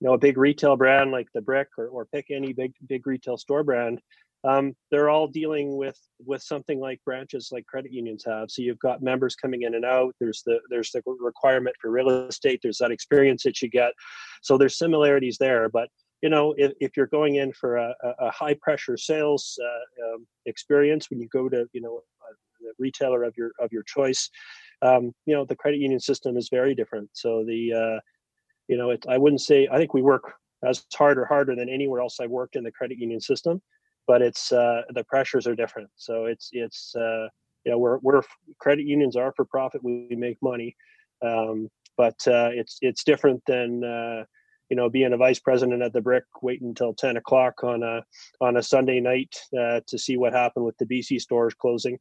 you 0.00 0.08
know 0.08 0.14
a 0.14 0.18
big 0.18 0.36
retail 0.36 0.76
brand 0.76 1.12
like 1.12 1.28
the 1.32 1.40
brick 1.40 1.68
or, 1.78 1.86
or 1.86 2.06
pick 2.06 2.26
any 2.30 2.52
big 2.52 2.72
big 2.88 3.06
retail 3.06 3.38
store 3.38 3.62
brand 3.62 4.00
um, 4.44 4.74
they're 4.90 5.08
all 5.08 5.26
dealing 5.26 5.76
with 5.76 5.98
with 6.24 6.42
something 6.42 6.78
like 6.78 7.00
branches 7.04 7.48
like 7.50 7.66
credit 7.66 7.92
unions 7.92 8.24
have. 8.26 8.50
So 8.50 8.62
you've 8.62 8.78
got 8.78 9.02
members 9.02 9.34
coming 9.34 9.62
in 9.62 9.74
and 9.74 9.84
out. 9.84 10.14
There's 10.20 10.42
the 10.44 10.58
there's 10.68 10.90
the 10.90 11.02
requirement 11.18 11.76
for 11.80 11.90
real 11.90 12.10
estate. 12.26 12.60
There's 12.62 12.78
that 12.78 12.90
experience 12.90 13.42
that 13.44 13.62
you 13.62 13.70
get. 13.70 13.92
So 14.42 14.58
there's 14.58 14.76
similarities 14.76 15.38
there. 15.38 15.68
But 15.68 15.88
you 16.20 16.30
know 16.30 16.54
if, 16.58 16.72
if 16.80 16.96
you're 16.96 17.06
going 17.06 17.36
in 17.36 17.52
for 17.52 17.76
a, 17.76 17.94
a 18.18 18.30
high 18.30 18.56
pressure 18.60 18.96
sales 18.96 19.58
uh, 19.62 20.14
um, 20.14 20.26
experience 20.46 21.10
when 21.10 21.20
you 21.20 21.28
go 21.28 21.48
to 21.48 21.66
you 21.72 21.80
know 21.80 22.00
a, 22.64 22.72
retailer 22.78 23.24
of 23.24 23.34
your 23.36 23.52
of 23.58 23.72
your 23.72 23.82
choice 23.84 24.30
um, 24.82 25.12
you 25.26 25.34
know 25.34 25.44
the 25.44 25.56
credit 25.56 25.78
union 25.78 26.00
system 26.00 26.36
is 26.36 26.48
very 26.50 26.74
different 26.74 27.08
so 27.12 27.44
the 27.44 27.72
uh, 27.72 28.00
you 28.68 28.76
know, 28.76 28.90
it, 28.90 29.04
I 29.08 29.18
wouldn't 29.18 29.40
say 29.40 29.68
I 29.70 29.76
think 29.76 29.94
we 29.94 30.02
work 30.02 30.34
as 30.66 30.84
hard 30.94 31.18
or 31.18 31.24
harder 31.24 31.54
than 31.54 31.68
anywhere 31.68 32.00
else 32.00 32.18
I've 32.20 32.30
worked 32.30 32.56
in 32.56 32.64
the 32.64 32.72
credit 32.72 32.98
union 32.98 33.20
system, 33.20 33.60
but 34.06 34.22
it's 34.22 34.52
uh, 34.52 34.82
the 34.94 35.04
pressures 35.04 35.46
are 35.46 35.54
different. 35.54 35.90
So 35.96 36.26
it's 36.26 36.48
it's 36.52 36.94
uh, 36.96 37.28
you 37.64 37.72
know 37.72 37.78
we're 37.78 37.98
we're 37.98 38.22
credit 38.58 38.86
unions 38.86 39.16
are 39.16 39.32
for 39.36 39.44
profit. 39.44 39.82
We, 39.84 40.06
we 40.08 40.16
make 40.16 40.38
money, 40.42 40.76
um, 41.22 41.68
but 41.96 42.16
uh, 42.26 42.50
it's 42.52 42.78
it's 42.80 43.04
different 43.04 43.42
than 43.46 43.84
uh, 43.84 44.24
you 44.70 44.76
know 44.76 44.88
being 44.88 45.12
a 45.12 45.18
vice 45.18 45.40
president 45.40 45.82
at 45.82 45.92
the 45.92 46.00
Brick, 46.00 46.24
waiting 46.40 46.68
until 46.68 46.94
ten 46.94 47.18
o'clock 47.18 47.62
on 47.62 47.82
a 47.82 48.02
on 48.40 48.56
a 48.56 48.62
Sunday 48.62 49.00
night 49.00 49.34
uh, 49.58 49.80
to 49.86 49.98
see 49.98 50.16
what 50.16 50.32
happened 50.32 50.64
with 50.64 50.78
the 50.78 50.86
BC 50.86 51.20
stores 51.20 51.54
closing, 51.54 51.98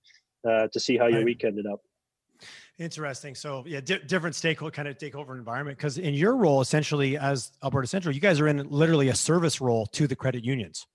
uh, 0.47 0.67
to 0.67 0.79
see 0.79 0.97
how 0.97 1.07
your 1.07 1.23
week 1.23 1.43
ended 1.43 1.65
up. 1.65 1.81
Interesting. 2.79 3.35
So 3.35 3.63
yeah, 3.67 3.81
di- 3.81 3.99
different 3.99 4.35
stakeholder 4.35 4.73
kind 4.73 4.87
of 4.87 4.97
takeover 4.97 5.37
environment. 5.37 5.77
Because 5.77 5.97
in 5.97 6.13
your 6.13 6.35
role, 6.35 6.59
essentially 6.59 7.17
as 7.17 7.51
Alberta 7.63 7.87
Central, 7.87 8.13
you 8.13 8.21
guys 8.21 8.39
are 8.39 8.47
in 8.47 8.67
literally 8.69 9.09
a 9.09 9.15
service 9.15 9.61
role 9.61 9.85
to 9.87 10.07
the 10.07 10.15
credit 10.15 10.43
unions. 10.43 10.87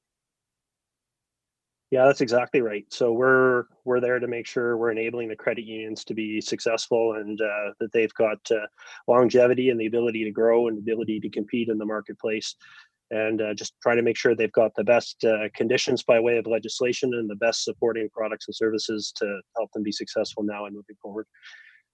Yeah, 1.91 2.05
that's 2.05 2.21
exactly 2.21 2.61
right. 2.61 2.85
So 2.91 3.13
we're 3.13 3.65
we're 3.87 4.01
there 4.01 4.19
to 4.19 4.27
make 4.27 4.47
sure 4.47 4.77
we're 4.77 4.91
enabling 4.91 5.29
the 5.29 5.37
credit 5.37 5.65
unions 5.65 6.05
to 6.05 6.15
be 6.15 6.39
successful 6.39 7.15
and 7.15 7.41
uh, 7.41 7.73
that 7.81 7.93
they've 7.93 8.13
got 8.13 8.39
uh, 8.51 8.67
longevity 9.07 9.71
and 9.71 9.81
the 9.81 9.87
ability 9.87 10.25
to 10.25 10.31
grow 10.31 10.69
and 10.69 10.77
the 10.77 10.83
ability 10.83 11.19
to 11.21 11.31
compete 11.31 11.71
in 11.71 11.79
the 11.79 11.87
marketplace, 11.87 12.57
and 13.11 13.41
uh, 13.41 13.55
just 13.55 13.75
try 13.83 13.95
to 13.95 14.03
make 14.03 14.17
sure 14.17 14.35
they've 14.35 14.53
got 14.53 14.73
the 14.77 14.85
best 14.85 15.25
uh, 15.25 15.49
conditions 15.55 16.03
by 16.03 16.21
way 16.21 16.37
of 16.37 16.47
legislation 16.47 17.15
and 17.15 17.29
the 17.29 17.37
best 17.37 17.65
supporting 17.65 18.09
products 18.11 18.47
and 18.49 18.55
services 18.55 19.13
to 19.17 19.41
help 19.57 19.71
them 19.73 19.83
be 19.83 19.93
successful 19.93 20.43
now 20.43 20.67
and 20.67 20.75
moving 20.75 20.97
forward 21.01 21.27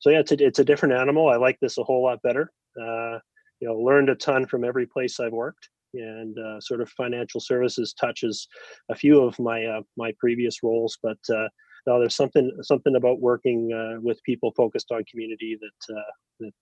so 0.05 0.11
yeah, 0.11 0.19
it's 0.19 0.33
a, 0.33 0.45
it's 0.45 0.59
a 0.59 0.65
different 0.65 0.95
animal. 0.95 1.29
I 1.29 1.37
like 1.37 1.59
this 1.61 1.79
a 1.79 1.83
whole 1.83 2.03
lot 2.03 2.21
better. 2.23 2.53
Uh, 2.79 3.19
you 3.61 3.69
know, 3.69 3.77
learned 3.77 4.11
a 4.11 4.15
ton 4.15 4.47
from 4.47 4.63
every 4.63 4.87
place 4.87 5.19
I've 5.19 5.33
worked, 5.33 5.71
and 5.95 6.39
uh, 6.39 6.61
sort 6.61 6.83
of 6.83 6.91
financial 6.91 7.41
services 7.41 7.95
touches 7.99 8.47
a 8.91 8.95
few 8.95 9.23
of 9.23 9.39
my 9.39 9.65
uh, 9.65 9.81
my 9.97 10.13
previous 10.19 10.63
roles. 10.63 10.99
But 11.03 11.17
uh, 11.31 11.49
now 11.87 11.99
there's 11.99 12.17
something 12.17 12.51
something 12.63 12.97
about 12.97 13.21
working 13.21 13.73
uh, 13.73 14.01
with 14.03 14.23
people 14.25 14.53
focused 14.57 14.93
on 14.93 15.05
community 15.11 15.59
that 15.59 15.97
uh, 15.97 16.13
that 16.41 16.53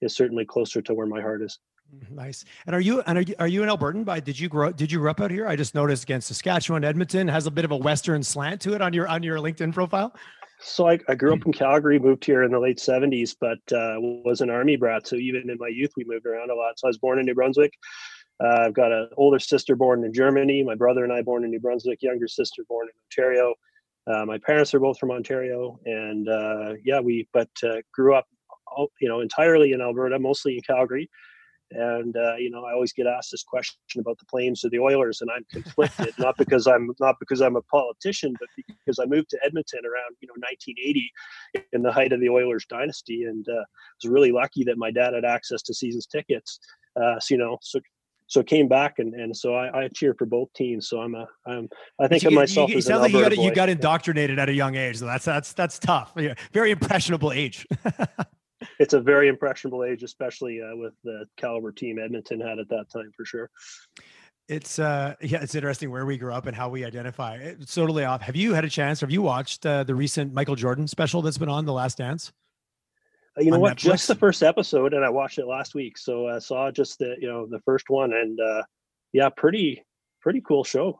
is 0.00 0.16
certainly 0.16 0.44
closer 0.44 0.82
to 0.82 0.94
where 0.94 1.06
my 1.06 1.20
heart 1.20 1.42
is. 1.42 1.58
Mm-hmm, 1.94 2.14
nice. 2.14 2.44
And 2.66 2.76
are 2.76 2.80
you 2.80 3.00
and 3.02 3.18
are 3.18 3.22
you, 3.22 3.34
are 3.38 3.48
you 3.48 3.62
an 3.62 3.68
Albertan 3.68 4.04
by 4.04 4.20
did 4.20 4.38
you 4.38 4.48
grow 4.48 4.70
did 4.70 4.92
you 4.92 4.98
grow 4.98 5.10
up 5.10 5.20
out 5.20 5.30
here? 5.30 5.46
I 5.46 5.56
just 5.56 5.74
noticed 5.74 6.02
against 6.02 6.28
Saskatchewan, 6.28 6.84
Edmonton 6.84 7.28
has 7.28 7.46
a 7.46 7.50
bit 7.50 7.64
of 7.64 7.70
a 7.70 7.76
western 7.76 8.22
slant 8.22 8.60
to 8.62 8.74
it 8.74 8.82
on 8.82 8.92
your 8.92 9.08
on 9.08 9.22
your 9.22 9.38
LinkedIn 9.38 9.72
profile. 9.72 10.14
So 10.60 10.88
I, 10.88 10.98
I, 11.08 11.14
grew 11.14 11.32
up 11.32 11.46
in 11.46 11.52
Calgary, 11.52 12.00
moved 12.00 12.24
here 12.24 12.42
in 12.42 12.50
the 12.50 12.58
late 12.58 12.78
70s, 12.78 13.36
but 13.40 13.58
uh, 13.72 13.94
was 14.00 14.40
an 14.40 14.50
army 14.50 14.74
brat. 14.74 15.06
So 15.06 15.14
even 15.14 15.48
in 15.48 15.56
my 15.60 15.68
youth, 15.68 15.92
we 15.96 16.02
moved 16.04 16.26
around 16.26 16.50
a 16.50 16.54
lot. 16.54 16.76
So 16.80 16.88
I 16.88 16.90
was 16.90 16.98
born 16.98 17.20
in 17.20 17.26
New 17.26 17.34
Brunswick. 17.36 17.72
Uh, 18.42 18.62
I've 18.62 18.74
got 18.74 18.90
an 18.90 19.08
older 19.16 19.38
sister 19.38 19.76
born 19.76 20.04
in 20.04 20.12
Germany. 20.12 20.64
My 20.64 20.74
brother 20.74 21.04
and 21.04 21.12
I 21.12 21.22
born 21.22 21.44
in 21.44 21.50
New 21.50 21.60
Brunswick. 21.60 22.02
Younger 22.02 22.26
sister 22.26 22.64
born 22.68 22.88
in 22.88 23.00
Ontario. 23.04 23.54
Uh, 24.08 24.26
my 24.26 24.38
parents 24.38 24.74
are 24.74 24.80
both 24.80 24.98
from 24.98 25.12
Ontario, 25.12 25.78
and 25.84 26.28
uh, 26.28 26.72
yeah, 26.84 26.98
we 26.98 27.28
but 27.32 27.50
uh, 27.62 27.76
grew 27.92 28.16
up, 28.16 28.26
you 29.00 29.08
know, 29.08 29.20
entirely 29.20 29.72
in 29.72 29.80
Alberta, 29.80 30.18
mostly 30.18 30.56
in 30.56 30.62
Calgary. 30.62 31.08
And 31.72 32.16
uh, 32.16 32.36
you 32.36 32.50
know 32.50 32.64
I 32.64 32.72
always 32.72 32.92
get 32.92 33.06
asked 33.06 33.30
this 33.30 33.42
question 33.42 33.78
about 33.98 34.18
the 34.18 34.24
Flames 34.30 34.64
or 34.64 34.70
the 34.70 34.78
Oilers, 34.78 35.20
and 35.20 35.30
I'm 35.30 35.44
conflicted. 35.50 36.14
not 36.18 36.36
because 36.36 36.66
I'm 36.66 36.90
not 37.00 37.16
because 37.20 37.40
I'm 37.40 37.56
a 37.56 37.62
politician, 37.62 38.34
but 38.38 38.48
because 38.66 38.98
I 38.98 39.04
moved 39.06 39.30
to 39.30 39.38
Edmonton 39.44 39.80
around 39.84 40.16
you 40.20 40.28
know 40.28 40.34
1980 40.36 41.12
in 41.72 41.82
the 41.82 41.92
height 41.92 42.12
of 42.12 42.20
the 42.20 42.28
Oilers 42.28 42.66
dynasty, 42.68 43.24
and 43.24 43.46
uh, 43.48 43.64
was 44.02 44.10
really 44.10 44.32
lucky 44.32 44.64
that 44.64 44.78
my 44.78 44.90
dad 44.90 45.14
had 45.14 45.24
access 45.24 45.62
to 45.62 45.74
seasons 45.74 46.06
tickets. 46.06 46.58
Uh, 47.00 47.20
so 47.20 47.34
you 47.34 47.38
know, 47.38 47.58
so 47.62 47.80
so 48.28 48.42
came 48.42 48.68
back 48.68 48.98
and, 48.98 49.14
and 49.14 49.34
so 49.34 49.54
I, 49.54 49.84
I 49.84 49.88
cheer 49.88 50.14
for 50.14 50.26
both 50.26 50.52
teams. 50.54 50.88
So 50.88 51.00
I'm 51.00 51.14
a 51.14 51.26
I'm 51.46 51.68
I 51.98 52.08
think 52.08 52.24
of 52.24 52.32
myself 52.32 52.70
you, 52.70 52.78
as 52.78 52.86
sounds 52.86 53.02
like 53.02 53.12
you 53.12 53.22
got, 53.22 53.36
you 53.36 53.54
got 53.54 53.68
indoctrinated 53.68 54.38
at 54.38 54.48
a 54.48 54.52
young 54.52 54.74
age. 54.74 54.98
So 54.98 55.06
that's 55.06 55.24
that's 55.24 55.52
that's 55.54 55.78
tough. 55.78 56.12
Very 56.52 56.70
impressionable 56.70 57.32
age. 57.32 57.66
it's 58.78 58.94
a 58.94 59.00
very 59.00 59.28
impressionable 59.28 59.84
age, 59.84 60.02
especially 60.02 60.60
uh, 60.60 60.76
with 60.76 60.94
the 61.04 61.26
caliber 61.36 61.72
team 61.72 61.98
Edmonton 61.98 62.40
had 62.40 62.58
at 62.58 62.68
that 62.68 62.86
time 62.92 63.10
for 63.16 63.24
sure. 63.24 63.50
It's 64.48 64.78
uh 64.78 65.14
yeah, 65.20 65.42
it's 65.42 65.54
interesting 65.54 65.90
where 65.90 66.06
we 66.06 66.16
grew 66.16 66.32
up 66.32 66.46
and 66.46 66.56
how 66.56 66.70
we 66.70 66.82
identify. 66.82 67.36
It's 67.36 67.74
totally 67.74 68.04
off. 68.04 68.22
Have 68.22 68.34
you 68.34 68.54
had 68.54 68.64
a 68.64 68.70
chance? 68.70 69.00
Have 69.02 69.10
you 69.10 69.20
watched 69.20 69.66
uh, 69.66 69.84
the 69.84 69.94
recent 69.94 70.32
Michael 70.32 70.56
Jordan 70.56 70.88
special 70.88 71.20
that's 71.20 71.36
been 71.36 71.50
on 71.50 71.66
The 71.66 71.72
Last 71.72 71.98
Dance? 71.98 72.32
Uh, 73.36 73.42
you 73.42 73.50
know 73.50 73.58
what? 73.58 73.76
Netflix? 73.76 73.80
Just 73.82 74.08
the 74.08 74.14
first 74.14 74.42
episode, 74.42 74.94
and 74.94 75.04
I 75.04 75.10
watched 75.10 75.38
it 75.38 75.46
last 75.46 75.74
week, 75.74 75.98
so 75.98 76.28
I 76.28 76.38
saw 76.38 76.70
just 76.70 76.98
the 76.98 77.16
you 77.20 77.28
know 77.28 77.46
the 77.46 77.60
first 77.60 77.90
one, 77.90 78.14
and 78.14 78.40
uh 78.40 78.62
yeah, 79.12 79.28
pretty 79.28 79.84
pretty 80.22 80.40
cool 80.40 80.64
show. 80.64 80.98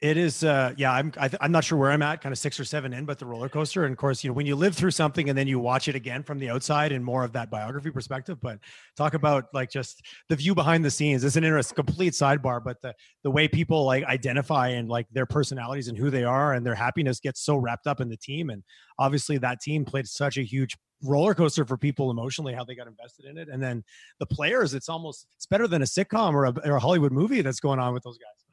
It 0.00 0.18
is, 0.18 0.44
uh, 0.44 0.74
yeah. 0.76 0.92
I'm, 0.92 1.12
I, 1.16 1.26
am 1.26 1.30
i 1.40 1.44
am 1.46 1.52
not 1.52 1.64
sure 1.64 1.78
where 1.78 1.90
I'm 1.90 2.02
at, 2.02 2.20
kind 2.20 2.32
of 2.32 2.38
six 2.38 2.60
or 2.60 2.64
seven 2.64 2.92
in, 2.92 3.06
but 3.06 3.18
the 3.18 3.24
roller 3.24 3.48
coaster. 3.48 3.84
And 3.84 3.92
of 3.92 3.98
course, 3.98 4.22
you 4.22 4.28
know, 4.28 4.34
when 4.34 4.44
you 4.44 4.54
live 4.54 4.76
through 4.76 4.90
something 4.90 5.30
and 5.30 5.38
then 5.38 5.46
you 5.46 5.58
watch 5.58 5.88
it 5.88 5.94
again 5.94 6.22
from 6.22 6.38
the 6.38 6.50
outside 6.50 6.92
and 6.92 7.02
more 7.02 7.24
of 7.24 7.32
that 7.32 7.50
biography 7.50 7.90
perspective. 7.90 8.38
But 8.40 8.58
talk 8.96 9.14
about 9.14 9.46
like 9.54 9.70
just 9.70 10.02
the 10.28 10.36
view 10.36 10.54
behind 10.54 10.84
the 10.84 10.90
scenes. 10.90 11.24
It's 11.24 11.36
an 11.36 11.44
interesting, 11.44 11.76
complete 11.76 12.12
sidebar, 12.12 12.62
but 12.62 12.82
the 12.82 12.94
the 13.22 13.30
way 13.30 13.48
people 13.48 13.84
like 13.84 14.04
identify 14.04 14.68
and 14.68 14.88
like 14.88 15.06
their 15.10 15.26
personalities 15.26 15.88
and 15.88 15.96
who 15.96 16.10
they 16.10 16.24
are 16.24 16.52
and 16.52 16.66
their 16.66 16.74
happiness 16.74 17.18
gets 17.18 17.40
so 17.40 17.56
wrapped 17.56 17.86
up 17.86 18.00
in 18.00 18.10
the 18.10 18.18
team. 18.18 18.50
And 18.50 18.62
obviously, 18.98 19.38
that 19.38 19.60
team 19.60 19.86
played 19.86 20.06
such 20.06 20.36
a 20.36 20.42
huge 20.42 20.76
roller 21.02 21.34
coaster 21.34 21.64
for 21.64 21.76
people 21.78 22.10
emotionally 22.10 22.52
how 22.52 22.64
they 22.64 22.74
got 22.74 22.86
invested 22.86 23.26
in 23.26 23.36
it 23.36 23.48
and 23.48 23.62
then 23.62 23.84
the 24.20 24.26
players 24.26 24.72
it's 24.72 24.88
almost 24.88 25.26
it's 25.36 25.44
better 25.44 25.68
than 25.68 25.82
a 25.82 25.84
sitcom 25.84 26.32
or 26.32 26.46
a, 26.46 26.54
or 26.64 26.76
a 26.76 26.80
hollywood 26.80 27.12
movie 27.12 27.42
that's 27.42 27.60
going 27.60 27.78
on 27.78 27.92
with 27.92 28.02
those 28.04 28.16
guys 28.16 28.43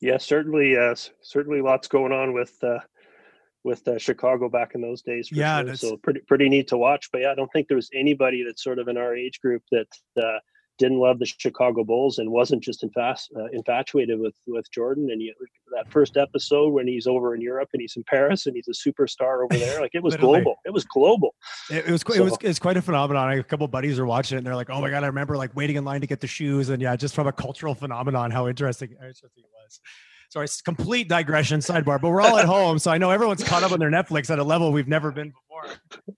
yeah, 0.00 0.18
certainly, 0.18 0.76
uh, 0.76 0.94
certainly, 1.22 1.60
lots 1.60 1.88
going 1.88 2.12
on 2.12 2.32
with 2.32 2.52
uh, 2.62 2.78
with 3.64 3.86
uh, 3.88 3.98
Chicago 3.98 4.48
back 4.48 4.74
in 4.74 4.80
those 4.80 5.02
days. 5.02 5.30
yeah, 5.30 5.62
sure. 5.64 5.74
so 5.74 5.96
pretty 5.96 6.20
pretty 6.20 6.48
neat 6.48 6.68
to 6.68 6.78
watch. 6.78 7.10
But 7.12 7.22
yeah, 7.22 7.32
I 7.32 7.34
don't 7.34 7.52
think 7.52 7.68
there 7.68 7.76
was 7.76 7.90
anybody 7.94 8.44
that's 8.44 8.62
sort 8.62 8.78
of 8.78 8.88
in 8.88 8.96
our 8.96 9.14
age 9.14 9.40
group 9.40 9.62
that 9.72 9.88
uh, 10.20 10.38
didn't 10.78 10.98
love 10.98 11.18
the 11.18 11.26
Chicago 11.26 11.82
Bulls 11.84 12.18
and 12.18 12.30
wasn't 12.30 12.62
just 12.62 12.82
infas- 12.82 13.28
uh, 13.36 13.46
infatuated 13.52 14.18
with 14.18 14.34
with 14.46 14.70
Jordan. 14.70 15.10
And 15.10 15.20
you, 15.20 15.34
that 15.74 15.90
first 15.90 16.16
episode 16.16 16.72
when 16.72 16.86
he's 16.86 17.06
over 17.06 17.34
in 17.34 17.40
Europe 17.40 17.68
and 17.72 17.82
he's 17.82 17.96
in 17.96 18.04
Paris 18.04 18.46
and 18.46 18.56
he's 18.56 18.68
a 18.68 18.88
superstar 18.88 19.44
over 19.44 19.58
there, 19.58 19.80
like 19.80 19.90
it 19.94 20.02
was 20.02 20.16
global. 20.16 20.56
It 20.64 20.72
was 20.72 20.84
global. 20.84 21.34
It, 21.70 21.86
it 21.86 21.90
was 21.90 22.02
so, 22.06 22.14
it 22.14 22.20
was 22.20 22.38
it's 22.40 22.58
quite 22.58 22.76
a 22.76 22.82
phenomenon. 22.82 23.38
A 23.38 23.42
couple 23.42 23.66
buddies 23.68 23.98
are 23.98 24.06
watching 24.06 24.36
it 24.36 24.38
and 24.38 24.46
they're 24.46 24.56
like, 24.56 24.70
"Oh 24.70 24.80
my 24.80 24.90
god, 24.90 25.02
I 25.02 25.08
remember 25.08 25.36
like 25.36 25.54
waiting 25.56 25.76
in 25.76 25.84
line 25.84 26.00
to 26.00 26.06
get 26.06 26.20
the 26.20 26.26
shoes." 26.26 26.68
And 26.68 26.80
yeah, 26.80 26.94
just 26.96 27.14
from 27.14 27.26
a 27.26 27.32
cultural 27.32 27.74
phenomenon, 27.74 28.30
how 28.30 28.46
interesting, 28.46 28.92
interesting 28.92 29.30
it 29.36 29.44
was. 29.52 29.57
Sorry, 30.30 30.44
it's 30.44 30.60
complete 30.60 31.08
digression 31.08 31.60
sidebar, 31.60 32.00
but 32.00 32.10
we're 32.10 32.20
all 32.20 32.38
at 32.38 32.44
home, 32.56 32.78
so 32.78 32.90
I 32.90 32.98
know 32.98 33.10
everyone's 33.10 33.42
caught 33.42 33.62
up 33.62 33.72
on 33.72 33.78
their 33.78 33.90
Netflix 33.90 34.30
at 34.30 34.38
a 34.38 34.44
level 34.44 34.72
we've 34.72 34.88
never 34.88 35.10
been 35.10 35.32
before. 35.32 36.14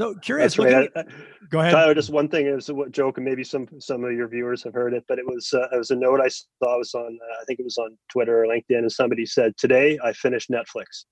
So 0.00 0.14
curious. 0.14 0.58
Right. 0.58 0.88
At, 0.96 1.08
go 1.50 1.60
ahead. 1.60 1.72
Tyler, 1.72 1.94
just 1.94 2.08
one 2.08 2.26
thing 2.26 2.46
is 2.46 2.72
what 2.72 2.90
joke, 2.90 3.18
and 3.18 3.24
maybe 3.24 3.44
some 3.44 3.68
some 3.80 4.02
of 4.02 4.12
your 4.12 4.28
viewers 4.28 4.62
have 4.62 4.72
heard 4.72 4.94
it, 4.94 5.04
but 5.08 5.18
it 5.18 5.26
was 5.26 5.52
uh, 5.52 5.68
it 5.72 5.76
was 5.76 5.90
a 5.90 5.96
note 5.96 6.22
I 6.22 6.28
saw. 6.28 6.76
It 6.76 6.78
was 6.78 6.94
on 6.94 7.18
uh, 7.22 7.42
I 7.42 7.44
think 7.44 7.60
it 7.60 7.64
was 7.64 7.76
on 7.76 7.98
Twitter 8.10 8.42
or 8.42 8.46
LinkedIn, 8.46 8.78
and 8.78 8.90
somebody 8.90 9.26
said, 9.26 9.54
"Today 9.58 9.98
I 10.02 10.14
finished 10.14 10.50
Netflix." 10.50 11.04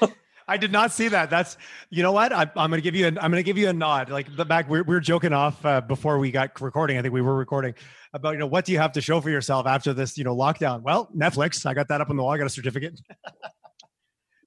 I 0.48 0.56
did 0.56 0.72
not 0.72 0.92
see 0.92 1.08
that. 1.08 1.30
That's 1.30 1.56
you 1.90 2.02
know 2.02 2.12
what 2.12 2.32
I, 2.32 2.42
am 2.42 2.70
going 2.70 2.72
to 2.72 2.80
give 2.80 2.94
you. 2.94 3.06
A, 3.06 3.08
I'm 3.08 3.30
going 3.30 3.32
to 3.32 3.42
give 3.42 3.58
you 3.58 3.68
a 3.68 3.72
nod. 3.72 4.10
Like 4.10 4.34
the 4.36 4.44
back, 4.44 4.68
we, 4.68 4.80
we 4.82 4.94
were 4.94 5.00
joking 5.00 5.32
off 5.32 5.64
uh, 5.64 5.80
before 5.80 6.18
we 6.18 6.30
got 6.30 6.60
recording. 6.60 6.98
I 6.98 7.02
think 7.02 7.14
we 7.14 7.22
were 7.22 7.36
recording 7.36 7.74
about 8.12 8.32
you 8.32 8.38
know 8.38 8.46
what 8.46 8.64
do 8.64 8.72
you 8.72 8.78
have 8.78 8.92
to 8.92 9.00
show 9.00 9.20
for 9.20 9.30
yourself 9.30 9.66
after 9.66 9.92
this 9.92 10.18
you 10.18 10.24
know 10.24 10.36
lockdown. 10.36 10.82
Well, 10.82 11.08
Netflix. 11.16 11.64
I 11.66 11.74
got 11.74 11.88
that 11.88 12.00
up 12.00 12.10
on 12.10 12.16
the 12.16 12.22
wall. 12.22 12.32
I 12.32 12.38
got 12.38 12.46
a 12.46 12.50
certificate. 12.50 13.00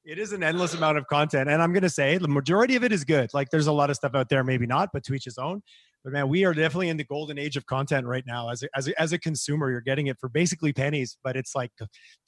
it 0.05 0.19
is 0.19 0.33
an 0.33 0.43
endless 0.43 0.73
amount 0.73 0.97
of 0.97 1.07
content 1.07 1.49
and 1.49 1.61
i'm 1.61 1.73
going 1.73 1.83
to 1.83 1.89
say 1.89 2.17
the 2.17 2.27
majority 2.27 2.75
of 2.75 2.83
it 2.83 2.91
is 2.91 3.03
good 3.03 3.29
like 3.33 3.49
there's 3.49 3.67
a 3.67 3.71
lot 3.71 3.89
of 3.89 3.95
stuff 3.95 4.13
out 4.13 4.29
there 4.29 4.43
maybe 4.43 4.65
not 4.65 4.89
but 4.93 5.03
to 5.03 5.13
each 5.13 5.25
his 5.25 5.37
own 5.37 5.61
but 6.03 6.13
man 6.13 6.29
we 6.29 6.45
are 6.45 6.53
definitely 6.53 6.89
in 6.89 6.97
the 6.97 7.03
golden 7.03 7.39
age 7.39 7.57
of 7.57 7.65
content 7.65 8.05
right 8.05 8.23
now 8.27 8.49
as 8.49 8.61
a, 8.63 8.67
as 8.75 8.87
a, 8.87 9.01
as 9.01 9.13
a 9.13 9.17
consumer 9.17 9.71
you're 9.71 9.81
getting 9.81 10.07
it 10.07 10.17
for 10.19 10.29
basically 10.29 10.71
pennies 10.71 11.17
but 11.23 11.35
it's 11.35 11.55
like 11.55 11.71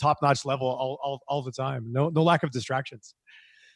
top 0.01 0.17
notch 0.21 0.43
level 0.43 0.67
all, 0.67 0.99
all, 1.03 1.21
all 1.27 1.43
the 1.43 1.51
time 1.51 1.85
no 1.91 2.09
no 2.09 2.23
lack 2.23 2.43
of 2.43 2.51
distractions 2.51 3.13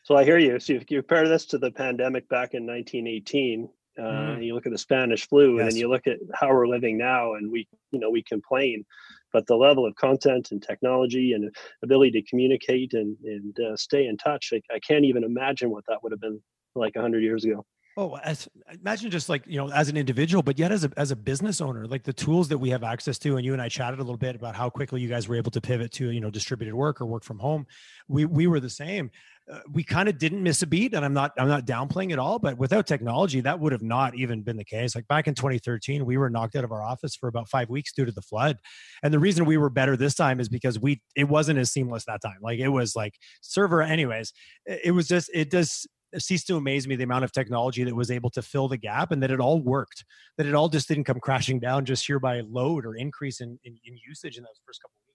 so 0.04 0.16
i 0.16 0.24
hear 0.24 0.38
you. 0.38 0.60
So 0.60 0.74
if 0.74 0.90
you 0.90 1.02
compare 1.02 1.28
this 1.28 1.46
to 1.48 1.58
the 1.58 1.72
pandemic 1.72 2.28
back 2.30 2.54
in 2.54 2.66
1918 2.66 3.70
uh, 4.00 4.04
mm. 4.04 4.46
you 4.46 4.56
look 4.56 4.66
at 4.66 4.72
the 4.72 4.78
spanish 4.78 5.28
flu 5.28 5.58
yes. 5.58 5.68
and 5.68 5.78
you 5.78 5.90
look 5.90 6.08
at 6.08 6.18
how 6.34 6.50
we're 6.50 6.68
living 6.68 6.98
now 6.98 7.34
and 7.34 7.52
we 7.52 7.68
you 7.92 8.00
know 8.00 8.10
we 8.10 8.24
complain. 8.24 8.86
But 9.34 9.48
the 9.48 9.56
level 9.56 9.86
of 9.86 9.96
content 9.96 10.52
and 10.52 10.62
technology 10.62 11.32
and 11.32 11.56
ability 11.84 12.22
to 12.22 12.30
communicate 12.30 12.94
and, 12.94 13.16
and 13.24 13.58
uh, 13.60 13.78
stay 13.78 14.08
in 14.08 14.18
touch 14.18 14.52
I, 14.54 14.62
I, 14.74 14.80
can't 14.80 15.06
even 15.06 15.24
imagine 15.24 15.70
what 15.70 15.86
that 15.88 16.04
would 16.04 16.12
have 16.12 16.20
been 16.20 16.42
like 16.76 16.96
100 16.96 17.24
years 17.24 17.46
ago. 17.46 17.66
Oh 17.98 18.18
as, 18.24 18.48
imagine 18.74 19.12
just 19.12 19.28
like 19.28 19.44
you 19.46 19.58
know 19.58 19.70
as 19.72 19.90
an 19.90 19.98
individual 19.98 20.42
but 20.42 20.58
yet 20.58 20.72
as 20.72 20.86
a, 20.86 20.92
as 20.96 21.12
a 21.12 21.16
business 21.16 21.60
owner 21.60 21.86
like 21.86 22.04
the 22.04 22.14
tools 22.14 22.48
that 22.48 22.58
we 22.58 22.70
have 22.70 22.84
access 22.84 23.20
to 23.20 23.36
and 23.36 23.46
you 23.46 23.52
and 23.52 23.62
i 23.62 23.68
chatted 23.68 24.00
a 24.00 24.02
little 24.02 24.18
bit 24.18 24.34
about 24.34 24.56
how 24.56 24.70
quickly 24.70 25.02
you 25.02 25.10
guys 25.10 25.28
were 25.28 25.36
able 25.36 25.52
to 25.52 25.60
pivot 25.60 25.92
to 25.92 26.10
you 26.10 26.22
know 26.22 26.30
distributed 26.30 26.74
work 26.74 27.02
or 27.02 27.06
work 27.06 27.24
from 27.26 27.38
home. 27.38 27.68
We 28.08 28.24
we 28.24 28.48
were 28.48 28.62
the 28.62 28.70
same 28.70 29.12
uh, 29.52 29.60
we 29.72 29.84
kind 29.84 30.08
of 30.08 30.18
didn't 30.18 30.42
miss 30.42 30.62
a 30.62 30.68
beat 30.68 30.94
and 30.94 31.04
i'm 31.04 31.14
not 31.14 31.32
i'm 31.38 31.48
not 31.48 31.66
downplaying 31.66 32.12
at 32.12 32.20
all 32.20 32.40
but 32.40 32.58
without 32.58 32.88
technology 32.88 33.42
that 33.42 33.60
would 33.60 33.72
have 33.72 33.82
not 33.82 34.16
even 34.16 34.42
been 34.42 34.58
the 34.58 34.66
case. 34.66 34.96
Like 34.96 35.08
back 35.08 35.28
in 35.28 35.36
2013 35.36 36.06
we 36.06 36.18
were 36.18 36.30
knocked 36.30 36.56
out 36.56 36.64
of 36.64 36.72
our 36.72 36.84
office 36.84 37.16
for 37.16 37.28
about 37.28 37.50
five 37.50 37.70
weeks 37.70 37.92
due 37.94 38.06
to 38.06 38.12
the 38.12 38.22
flood. 38.22 38.58
And 39.04 39.14
the 39.14 39.20
reason 39.20 39.46
we 39.46 39.58
were 39.58 39.70
better 39.70 39.98
this 39.98 40.16
time 40.16 40.40
is 40.40 40.50
because 40.50 40.80
we 40.80 41.02
it 41.16 41.28
wasn't 41.28 41.60
as 41.60 41.72
seamless 41.72 42.06
that 42.06 42.22
time. 42.22 42.38
Like 42.42 42.60
it 42.60 42.70
was 42.70 42.96
like 42.96 43.16
server 43.42 43.82
anyways 43.82 44.34
it 44.66 44.92
was 44.92 45.08
just 45.08 45.30
it 45.34 45.50
does 45.50 45.88
ceased 46.18 46.48
to 46.48 46.58
amaze 46.58 46.88
me 46.88 46.96
the 46.98 47.06
amount 47.06 47.24
of 47.24 47.32
technology 47.32 47.86
that 47.86 47.96
was 47.96 48.12
able 48.12 48.30
to 48.30 48.42
fill 48.42 48.68
the 48.68 48.78
gap 48.78 49.12
and 49.12 49.24
that 49.24 49.32
it 49.32 49.40
all 49.40 49.62
worked 49.62 50.04
that 50.38 50.46
it 50.46 50.54
all 50.54 50.68
just 50.68 50.88
didn't 50.88 51.06
come 51.06 51.20
crashing 51.22 51.60
down 51.60 51.86
just 51.86 52.06
here 52.06 52.20
by 52.20 52.42
load 52.42 52.86
or 52.86 52.96
increase 52.96 53.40
in, 53.40 53.58
in, 53.64 53.78
in 53.86 53.98
usage 54.08 54.38
in 54.38 54.44
those 54.44 54.60
first 54.66 54.82
couple 54.82 54.96
uh, 55.08 55.11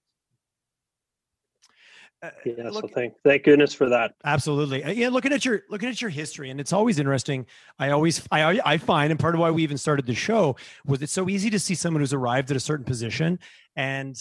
yeah, 2.23 2.71
look, 2.71 2.89
so 2.89 2.95
thank 2.95 3.15
thank 3.25 3.45
goodness 3.45 3.75
for 3.75 3.89
that. 3.89 4.15
Absolutely. 4.25 4.83
Uh, 4.83 4.91
yeah, 4.91 5.09
looking 5.09 5.33
at 5.33 5.45
your 5.45 5.63
looking 5.71 5.89
at 5.89 6.01
your 6.01 6.11
history, 6.11 6.51
and 6.51 6.61
it's 6.61 6.73
always 6.73 6.99
interesting. 6.99 7.47
I 7.79 7.91
always 7.91 8.27
I 8.31 8.61
I 8.65 8.79
find, 8.79 9.11
and 9.11 9.21
part 9.21 9.35
of 9.35 9.41
why 9.41 9.51
we 9.51 9.63
even 9.63 9.79
started 9.79 10.07
the 10.07 10.15
show 10.15 10.57
was 10.87 11.03
it's 11.03 11.13
so 11.13 11.29
easy 11.29 11.51
to 11.51 11.59
see 11.59 11.75
someone 11.75 12.01
who's 12.01 12.15
arrived 12.15 12.51
at 12.51 12.57
a 12.57 12.61
certain 12.61 12.85
position, 12.85 13.39
and 13.77 14.17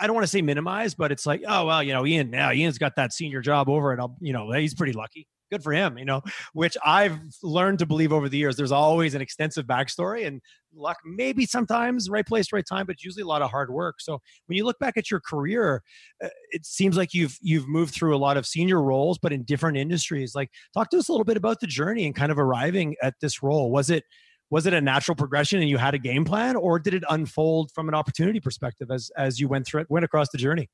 I 0.00 0.06
don't 0.06 0.14
want 0.14 0.24
to 0.24 0.30
say 0.30 0.42
minimize, 0.42 0.94
but 0.94 1.12
it's 1.12 1.26
like, 1.26 1.42
oh 1.46 1.66
well, 1.66 1.82
you 1.82 1.92
know, 1.92 2.04
Ian, 2.04 2.32
yeah, 2.32 2.52
Ian's 2.52 2.78
got 2.78 2.96
that 2.96 3.12
senior 3.12 3.40
job 3.40 3.68
over, 3.68 3.92
and 3.92 4.00
I'll, 4.00 4.16
you 4.20 4.32
know, 4.32 4.50
he's 4.52 4.74
pretty 4.74 4.92
lucky 4.92 5.28
good 5.52 5.62
for 5.62 5.72
him, 5.72 5.98
you 5.98 6.04
know, 6.04 6.22
which 6.54 6.76
I've 6.84 7.18
learned 7.42 7.78
to 7.80 7.86
believe 7.86 8.12
over 8.12 8.28
the 8.28 8.38
years. 8.38 8.56
There's 8.56 8.72
always 8.72 9.14
an 9.14 9.20
extensive 9.20 9.66
backstory 9.66 10.26
and 10.26 10.40
luck, 10.74 10.96
maybe 11.04 11.44
sometimes 11.44 12.08
right 12.08 12.26
place, 12.26 12.52
right 12.52 12.64
time, 12.66 12.86
but 12.86 13.02
usually 13.04 13.22
a 13.22 13.26
lot 13.26 13.42
of 13.42 13.50
hard 13.50 13.70
work. 13.70 14.00
So 14.00 14.18
when 14.46 14.56
you 14.56 14.64
look 14.64 14.78
back 14.78 14.96
at 14.96 15.10
your 15.10 15.20
career, 15.20 15.82
uh, 16.24 16.28
it 16.50 16.64
seems 16.64 16.96
like 16.96 17.12
you've 17.12 17.36
you've 17.42 17.68
moved 17.68 17.94
through 17.94 18.16
a 18.16 18.18
lot 18.18 18.36
of 18.36 18.46
senior 18.46 18.82
roles, 18.82 19.18
but 19.18 19.32
in 19.32 19.42
different 19.44 19.76
industries. 19.76 20.34
Like, 20.34 20.50
talk 20.72 20.90
to 20.90 20.98
us 20.98 21.08
a 21.08 21.12
little 21.12 21.24
bit 21.24 21.36
about 21.36 21.60
the 21.60 21.66
journey 21.66 22.06
and 22.06 22.14
kind 22.14 22.32
of 22.32 22.38
arriving 22.38 22.96
at 23.02 23.14
this 23.20 23.42
role. 23.42 23.70
Was 23.70 23.90
it 23.90 24.04
was 24.50 24.66
it 24.66 24.74
a 24.74 24.80
natural 24.80 25.14
progression 25.14 25.60
and 25.60 25.68
you 25.68 25.78
had 25.78 25.94
a 25.94 25.98
game 25.98 26.24
plan, 26.24 26.56
or 26.56 26.78
did 26.78 26.94
it 26.94 27.04
unfold 27.08 27.70
from 27.74 27.88
an 27.88 27.94
opportunity 27.94 28.40
perspective 28.40 28.90
as 28.90 29.10
as 29.16 29.38
you 29.38 29.48
went 29.48 29.66
through 29.66 29.82
it, 29.82 29.90
went 29.90 30.04
across 30.04 30.28
the 30.30 30.38
journey? 30.38 30.68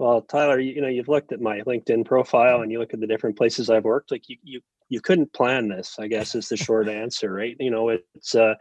Well, 0.00 0.22
Tyler, 0.22 0.58
you, 0.58 0.76
you, 0.76 0.80
know, 0.80 0.88
you've 0.88 1.08
looked 1.08 1.30
at 1.30 1.42
my 1.42 1.60
LinkedIn 1.60 2.06
profile 2.06 2.62
and 2.62 2.72
you 2.72 2.78
look 2.78 2.94
at 2.94 3.00
the 3.00 3.06
different 3.06 3.36
places 3.36 3.68
I've 3.68 3.84
worked. 3.84 4.10
Like 4.10 4.30
you, 4.30 4.38
you, 4.42 4.62
you 4.88 4.98
couldn't 4.98 5.30
plan 5.34 5.68
this. 5.68 5.96
I 5.98 6.06
guess 6.06 6.34
is 6.34 6.48
the 6.48 6.56
short 6.56 6.88
answer, 6.88 7.30
right? 7.30 7.54
You 7.60 7.70
know, 7.70 7.90
it's, 7.90 8.34
uh, 8.34 8.54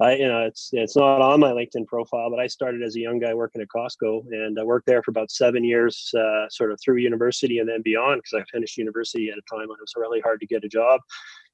I, 0.00 0.16
you 0.16 0.26
know, 0.26 0.40
it's 0.40 0.70
it's 0.72 0.96
not 0.96 1.20
on 1.20 1.38
my 1.38 1.52
LinkedIn 1.52 1.86
profile, 1.86 2.28
but 2.28 2.40
I 2.40 2.48
started 2.48 2.82
as 2.82 2.96
a 2.96 3.00
young 3.00 3.20
guy 3.20 3.34
working 3.34 3.62
at 3.62 3.68
Costco, 3.68 4.24
and 4.32 4.58
I 4.58 4.64
worked 4.64 4.86
there 4.86 5.00
for 5.00 5.12
about 5.12 5.30
seven 5.30 5.62
years, 5.62 6.12
uh, 6.18 6.48
sort 6.50 6.72
of 6.72 6.80
through 6.84 6.96
university 6.96 7.60
and 7.60 7.68
then 7.68 7.80
beyond, 7.80 8.22
because 8.24 8.42
I 8.42 8.44
finished 8.52 8.76
university 8.76 9.30
at 9.30 9.38
a 9.38 9.42
time 9.48 9.68
when 9.68 9.78
it 9.78 9.80
was 9.80 9.94
really 9.96 10.20
hard 10.22 10.40
to 10.40 10.46
get 10.46 10.64
a 10.64 10.68
job, 10.68 11.00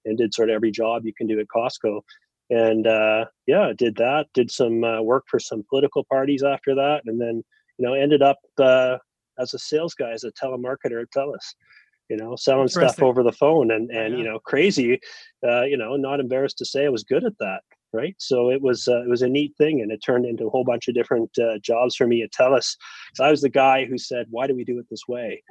and 0.07 0.17
did 0.17 0.33
sort 0.33 0.49
of 0.49 0.55
every 0.55 0.71
job 0.71 1.05
you 1.05 1.13
can 1.13 1.27
do 1.27 1.39
at 1.39 1.47
Costco 1.55 2.01
and 2.49 2.87
uh, 2.87 3.27
yeah, 3.47 3.75
did 3.77 3.97
that. 3.97 4.29
Did 4.33 4.51
some 4.51 4.83
uh, 4.83 5.03
work 5.03 5.25
for 5.29 5.39
some 5.39 5.63
political 5.69 6.05
parties 6.05 6.43
after 6.43 6.75
that, 6.75 7.03
and 7.05 7.21
then 7.21 7.45
you 7.77 7.87
know 7.87 7.93
ended 7.93 8.23
up 8.23 8.39
uh, 8.59 8.97
as 9.41 9.55
a 9.55 9.59
sales 9.59 9.95
guy, 9.95 10.11
as 10.11 10.25
a 10.25 10.33
telemarketer 10.33 11.01
at 11.03 11.11
TELUS, 11.17 11.55
you 12.09 12.17
know, 12.17 12.37
selling 12.37 12.69
stuff 12.69 13.03
over 13.03 13.23
the 13.23 13.33
phone 13.33 13.71
and, 13.71 13.91
and, 13.91 14.13
yeah. 14.13 14.19
you 14.19 14.25
know, 14.25 14.39
crazy, 14.41 14.99
uh, 15.47 15.63
you 15.63 15.77
know, 15.77 15.97
not 15.97 16.21
embarrassed 16.21 16.59
to 16.59 16.65
say 16.65 16.85
I 16.85 16.89
was 16.89 17.05
good 17.05 17.25
at 17.25 17.39
that. 17.39 17.63
right? 17.93 18.15
So 18.19 18.51
it 18.51 18.61
was 18.61 18.89
uh, 18.89 19.03
it 19.03 19.09
was 19.09 19.23
a 19.23 19.29
neat 19.29 19.55
thing, 19.57 19.81
and 19.81 19.91
it 19.91 19.99
turned 19.99 20.27
into 20.27 20.47
a 20.47 20.51
whole 20.51 20.65
bunch 20.65 20.89
of 20.89 20.95
different 20.95 21.31
uh, 21.39 21.59
jobs 21.59 21.97
for 21.97 22.07
me 22.07 22.23
at 22.23 22.33
TELUS. 22.33 22.77
So 23.15 23.25
I 23.25 23.31
was 23.31 23.41
the 23.41 23.49
guy 23.49 23.85
who 23.85 23.99
said, 23.99 24.27
"Why 24.31 24.47
do 24.47 24.55
we 24.55 24.65
do 24.65 24.79
it 24.79 24.87
this 24.91 25.09
way?" 25.09 25.43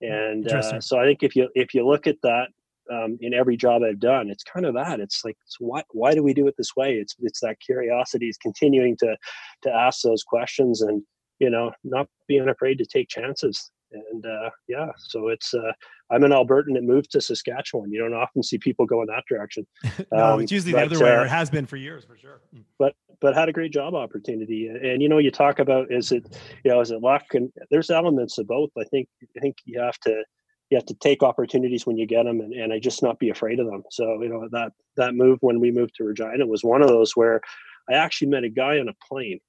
And 0.00 0.50
uh, 0.52 0.80
so 0.80 0.98
I 0.98 1.04
think 1.04 1.22
if 1.22 1.36
you 1.36 1.48
if 1.54 1.72
you 1.74 1.86
look 1.86 2.06
at 2.06 2.16
that 2.22 2.48
um, 2.92 3.16
in 3.20 3.32
every 3.32 3.56
job 3.56 3.82
I've 3.82 4.00
done, 4.00 4.28
it's 4.28 4.44
kind 4.44 4.66
of 4.66 4.74
that. 4.74 5.00
It's 5.00 5.24
like, 5.24 5.36
so 5.46 5.64
why 5.64 5.82
why 5.92 6.14
do 6.14 6.22
we 6.22 6.34
do 6.34 6.46
it 6.48 6.54
this 6.58 6.76
way? 6.76 6.94
It's 6.94 7.14
it's 7.20 7.40
that 7.40 7.60
curiosity 7.60 8.28
is 8.28 8.36
continuing 8.36 8.96
to 8.98 9.16
to 9.62 9.70
ask 9.70 10.02
those 10.02 10.22
questions 10.22 10.82
and 10.82 11.02
you 11.38 11.50
know 11.50 11.72
not 11.82 12.08
being 12.28 12.48
afraid 12.48 12.78
to 12.78 12.86
take 12.86 13.08
chances 13.08 13.70
and 13.94 14.26
uh, 14.26 14.50
yeah, 14.68 14.88
so 14.98 15.28
it's 15.28 15.54
uh, 15.54 15.72
I'm 16.10 16.24
an 16.24 16.30
Albertan 16.30 16.74
that 16.74 16.82
moved 16.82 17.10
to 17.12 17.20
Saskatchewan. 17.20 17.92
You 17.92 18.00
don't 18.00 18.14
often 18.14 18.42
see 18.42 18.58
people 18.58 18.86
go 18.86 19.00
in 19.02 19.08
that 19.08 19.24
direction. 19.28 19.66
no, 20.12 20.34
um, 20.34 20.40
it's 20.40 20.52
usually 20.52 20.72
but, 20.72 20.88
the 20.88 20.96
other 20.96 21.04
way, 21.04 21.10
or 21.10 21.20
uh, 21.20 21.24
it 21.24 21.30
has 21.30 21.50
been 21.50 21.66
for 21.66 21.76
years, 21.76 22.04
for 22.04 22.16
sure. 22.16 22.40
Mm. 22.54 22.64
But 22.78 22.94
but 23.20 23.34
had 23.34 23.48
a 23.48 23.52
great 23.52 23.72
job 23.72 23.94
opportunity, 23.94 24.68
and 24.68 25.02
you 25.02 25.08
know, 25.08 25.18
you 25.18 25.30
talk 25.30 25.58
about 25.58 25.90
is 25.90 26.12
it 26.12 26.36
you 26.64 26.70
know 26.70 26.80
is 26.80 26.90
it 26.90 27.00
luck, 27.00 27.24
and 27.34 27.50
there's 27.70 27.90
elements 27.90 28.38
of 28.38 28.46
both. 28.46 28.70
I 28.78 28.84
think 28.84 29.08
I 29.36 29.40
think 29.40 29.56
you 29.64 29.80
have 29.80 29.98
to 30.00 30.24
you 30.70 30.76
have 30.76 30.86
to 30.86 30.94
take 30.94 31.22
opportunities 31.22 31.86
when 31.86 31.96
you 31.96 32.06
get 32.06 32.24
them, 32.24 32.40
and, 32.40 32.52
and 32.52 32.72
I 32.72 32.78
just 32.78 33.02
not 33.02 33.18
be 33.18 33.30
afraid 33.30 33.60
of 33.60 33.66
them. 33.66 33.82
So 33.90 34.22
you 34.22 34.28
know 34.28 34.48
that 34.52 34.72
that 34.96 35.14
move 35.14 35.38
when 35.40 35.60
we 35.60 35.70
moved 35.70 35.94
to 35.96 36.04
Regina 36.04 36.46
was 36.46 36.64
one 36.64 36.82
of 36.82 36.88
those 36.88 37.12
where 37.14 37.40
I 37.88 37.94
actually 37.94 38.28
met 38.28 38.44
a 38.44 38.48
guy 38.48 38.78
on 38.78 38.88
a 38.88 38.94
plane 39.06 39.40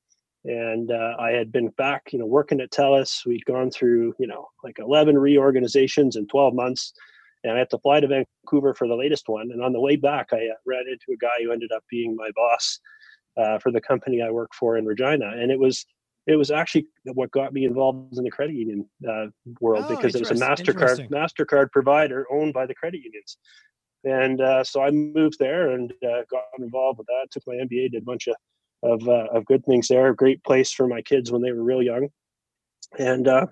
and 0.45 0.91
uh, 0.91 1.15
I 1.19 1.31
had 1.31 1.51
been 1.51 1.69
back, 1.69 2.13
you 2.13 2.19
know, 2.19 2.25
working 2.25 2.61
at 2.61 2.71
TELUS. 2.71 3.25
We'd 3.25 3.45
gone 3.45 3.71
through, 3.71 4.13
you 4.19 4.27
know, 4.27 4.47
like 4.63 4.77
11 4.79 5.17
reorganizations 5.17 6.15
in 6.15 6.27
12 6.27 6.53
months, 6.53 6.93
and 7.43 7.53
I 7.53 7.59
had 7.59 7.69
to 7.71 7.79
fly 7.79 7.99
to 7.99 8.07
Vancouver 8.07 8.73
for 8.75 8.87
the 8.87 8.95
latest 8.95 9.27
one. 9.27 9.49
And 9.51 9.63
on 9.63 9.73
the 9.73 9.79
way 9.79 9.95
back, 9.95 10.29
I 10.31 10.37
uh, 10.37 10.55
ran 10.65 10.83
into 10.87 11.13
a 11.13 11.17
guy 11.17 11.43
who 11.43 11.51
ended 11.51 11.71
up 11.75 11.83
being 11.89 12.15
my 12.15 12.29
boss 12.35 12.79
uh, 13.37 13.57
for 13.59 13.71
the 13.71 13.81
company 13.81 14.21
I 14.21 14.29
work 14.29 14.51
for 14.53 14.77
in 14.77 14.85
Regina, 14.85 15.31
and 15.35 15.51
it 15.51 15.59
was 15.59 15.85
it 16.27 16.35
was 16.35 16.49
actually 16.49 16.87
what 17.05 17.29
got 17.31 17.53
me 17.53 17.65
involved 17.65 18.17
in 18.17 18.23
the 18.23 18.31
credit 18.31 18.55
union 18.55 18.87
uh, 19.07 19.27
world 19.61 19.85
oh, 19.87 19.95
because 19.95 20.15
it 20.15 20.19
was 20.19 20.31
a 20.31 20.35
Mastercard 20.35 21.09
Mastercard 21.09 21.71
provider 21.71 22.25
owned 22.31 22.53
by 22.53 22.65
the 22.65 22.75
credit 22.75 23.01
unions. 23.03 23.37
And 24.03 24.39
uh, 24.39 24.63
so 24.63 24.83
I 24.83 24.91
moved 24.91 25.37
there 25.39 25.71
and 25.71 25.91
uh, 26.03 26.21
got 26.29 26.43
involved 26.59 26.99
with 26.99 27.07
that. 27.07 27.27
Took 27.31 27.43
my 27.47 27.55
MBA, 27.55 27.91
did 27.91 28.03
a 28.03 28.05
bunch 28.05 28.27
of 28.27 28.35
of 28.83 29.07
uh, 29.07 29.27
of 29.31 29.45
good 29.45 29.65
things 29.65 29.87
there. 29.87 30.07
A 30.07 30.15
great 30.15 30.43
place 30.43 30.71
for 30.71 30.87
my 30.87 31.01
kids 31.01 31.31
when 31.31 31.41
they 31.41 31.51
were 31.51 31.63
real 31.63 31.81
young, 31.81 32.09
and 32.97 33.27
uh, 33.27 33.47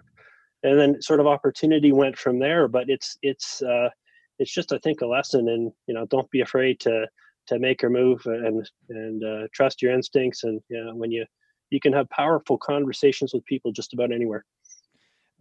and 0.64 0.80
then 0.80 1.02
sort 1.02 1.20
of 1.20 1.28
opportunity 1.28 1.92
went 1.92 2.18
from 2.18 2.40
there. 2.40 2.68
But 2.68 2.86
it's 2.88 3.18
it's 3.22 3.62
uh, 3.62 3.90
it's 4.40 4.54
just 4.54 4.74
I 4.74 4.78
think 4.80 5.02
a 5.02 5.08
lesson, 5.08 5.50
and 5.50 5.72
you 5.88 5.94
know, 5.94 6.06
don't 6.08 6.30
be 6.32 6.42
afraid 6.42 6.80
to 6.82 7.08
to 7.48 7.60
make 7.60 7.82
your 7.82 7.92
move 7.92 8.22
and 8.26 8.70
and 8.90 9.24
uh, 9.24 9.48
trust 9.54 9.82
your 9.82 9.94
instincts. 9.94 10.44
And 10.44 10.62
you 10.70 10.84
know, 10.84 10.96
when 10.96 11.12
you 11.12 11.26
you 11.70 11.80
can 11.80 11.94
have 11.94 12.10
powerful 12.10 12.58
conversations 12.58 13.34
with 13.34 13.46
people 13.46 13.72
just 13.72 13.94
about 13.94 14.12
anywhere 14.12 14.46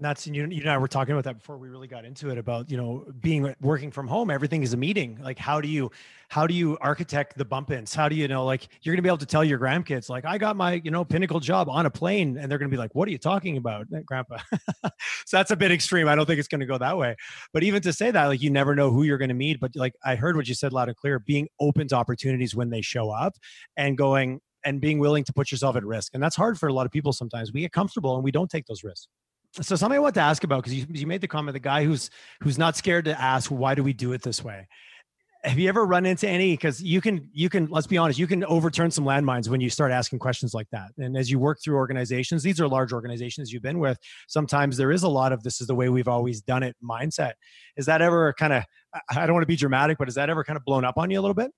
that's 0.04 0.26
you, 0.26 0.46
you 0.46 0.60
and 0.60 0.70
I 0.70 0.78
were 0.78 0.88
talking 0.88 1.12
about 1.12 1.24
that 1.24 1.38
before 1.38 1.58
we 1.58 1.68
really 1.68 1.88
got 1.88 2.04
into 2.04 2.30
it 2.30 2.38
about 2.38 2.70
you 2.70 2.76
know 2.76 3.06
being 3.20 3.54
working 3.60 3.90
from 3.90 4.06
home 4.06 4.30
everything 4.30 4.62
is 4.62 4.72
a 4.72 4.76
meeting. 4.76 5.18
Like 5.22 5.38
how 5.38 5.60
do 5.60 5.68
you 5.68 5.90
how 6.28 6.46
do 6.46 6.54
you 6.54 6.78
architect 6.80 7.36
the 7.36 7.44
bump 7.44 7.70
ins? 7.70 7.94
How 7.94 8.08
do 8.08 8.16
you 8.16 8.28
know 8.28 8.44
like 8.44 8.68
you're 8.82 8.94
gonna 8.94 9.02
be 9.02 9.08
able 9.08 9.18
to 9.18 9.26
tell 9.26 9.44
your 9.44 9.58
grandkids 9.58 10.08
like 10.08 10.24
I 10.24 10.38
got 10.38 10.56
my 10.56 10.80
you 10.84 10.90
know 10.90 11.04
pinnacle 11.04 11.40
job 11.40 11.68
on 11.68 11.86
a 11.86 11.90
plane 11.90 12.38
and 12.38 12.50
they're 12.50 12.58
gonna 12.58 12.68
be 12.68 12.76
like 12.76 12.94
what 12.94 13.08
are 13.08 13.10
you 13.10 13.18
talking 13.18 13.56
about 13.56 13.86
eh, 13.94 14.00
grandpa? 14.04 14.38
So 15.26 15.36
that's 15.36 15.50
a 15.50 15.56
bit 15.56 15.70
extreme. 15.70 16.08
I 16.08 16.14
don't 16.14 16.26
think 16.26 16.38
it's 16.38 16.48
gonna 16.48 16.66
go 16.66 16.78
that 16.78 16.96
way. 16.96 17.16
But 17.52 17.62
even 17.62 17.82
to 17.82 17.92
say 17.92 18.10
that 18.10 18.26
like 18.26 18.42
you 18.42 18.50
never 18.50 18.74
know 18.74 18.90
who 18.90 19.02
you're 19.04 19.18
gonna 19.18 19.34
meet. 19.34 19.60
But 19.60 19.72
like 19.74 19.94
I 20.04 20.16
heard 20.16 20.36
what 20.36 20.48
you 20.48 20.54
said 20.54 20.72
loud 20.72 20.88
and 20.88 20.96
clear 20.96 21.18
being 21.18 21.48
open 21.60 21.88
to 21.88 21.96
opportunities 21.96 22.54
when 22.54 22.70
they 22.70 22.82
show 22.82 23.10
up 23.10 23.34
and 23.76 23.96
going 23.96 24.40
and 24.64 24.80
being 24.80 24.98
willing 24.98 25.24
to 25.24 25.32
put 25.32 25.50
yourself 25.50 25.76
at 25.76 25.84
risk. 25.84 26.14
And 26.14 26.22
that's 26.22 26.36
hard 26.36 26.58
for 26.58 26.68
a 26.68 26.72
lot 26.72 26.86
of 26.86 26.92
people 26.92 27.12
sometimes. 27.12 27.52
We 27.52 27.62
get 27.62 27.72
comfortable 27.72 28.14
and 28.14 28.22
we 28.22 28.30
don't 28.30 28.50
take 28.50 28.66
those 28.66 28.84
risks 28.84 29.08
so 29.60 29.76
something 29.76 29.96
I 29.96 30.00
want 30.00 30.14
to 30.14 30.20
ask 30.20 30.44
about 30.44 30.62
because 30.62 30.74
you, 30.74 30.86
you 30.88 31.06
made 31.06 31.20
the 31.20 31.28
comment 31.28 31.52
the 31.52 31.60
guy 31.60 31.84
who's 31.84 32.10
who's 32.42 32.58
not 32.58 32.76
scared 32.76 33.04
to 33.04 33.20
ask 33.20 33.50
why 33.50 33.74
do 33.74 33.82
we 33.82 33.92
do 33.92 34.12
it 34.12 34.22
this 34.22 34.42
way? 34.42 34.66
Have 35.44 35.58
you 35.58 35.68
ever 35.68 35.84
run 35.84 36.06
into 36.06 36.28
any? 36.28 36.52
Because 36.52 36.82
you 36.82 37.00
can 37.00 37.28
you 37.32 37.50
can 37.50 37.66
let's 37.66 37.86
be 37.86 37.98
honest 37.98 38.18
you 38.18 38.26
can 38.26 38.44
overturn 38.44 38.90
some 38.90 39.04
landmines 39.04 39.48
when 39.48 39.60
you 39.60 39.68
start 39.68 39.92
asking 39.92 40.20
questions 40.20 40.54
like 40.54 40.68
that. 40.72 40.90
And 40.96 41.16
as 41.16 41.30
you 41.30 41.38
work 41.38 41.58
through 41.62 41.76
organizations 41.76 42.42
these 42.42 42.60
are 42.60 42.68
large 42.68 42.92
organizations 42.92 43.52
you've 43.52 43.62
been 43.62 43.78
with 43.78 43.98
sometimes 44.26 44.76
there 44.76 44.90
is 44.90 45.02
a 45.02 45.08
lot 45.08 45.32
of 45.32 45.42
this 45.42 45.60
is 45.60 45.66
the 45.66 45.74
way 45.74 45.88
we've 45.88 46.08
always 46.08 46.40
done 46.40 46.62
it 46.62 46.74
mindset. 46.82 47.32
Is 47.76 47.86
that 47.86 48.00
ever 48.00 48.32
kind 48.38 48.52
of 48.52 48.64
i 49.10 49.26
don't 49.26 49.34
want 49.34 49.42
to 49.42 49.46
be 49.46 49.56
dramatic 49.56 49.98
but 49.98 50.08
is 50.08 50.14
that 50.14 50.30
ever 50.30 50.44
kind 50.44 50.56
of 50.56 50.64
blown 50.64 50.84
up 50.84 50.96
on 50.96 51.10
you 51.10 51.18
a 51.18 51.22
little 51.22 51.34
bit? 51.34 51.50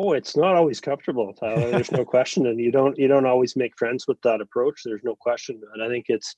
Oh, 0.00 0.12
it's 0.12 0.36
not 0.36 0.54
always 0.54 0.80
comfortable, 0.80 1.32
Tyler. 1.32 1.72
There's 1.72 1.90
no 1.90 2.04
question, 2.14 2.46
and 2.46 2.60
you 2.60 2.70
don't 2.70 2.96
you 2.96 3.08
don't 3.08 3.26
always 3.26 3.56
make 3.56 3.76
friends 3.76 4.06
with 4.06 4.20
that 4.22 4.40
approach. 4.40 4.82
There's 4.84 5.02
no 5.02 5.16
question, 5.16 5.60
and 5.74 5.82
I 5.82 5.88
think 5.88 6.04
it's, 6.08 6.36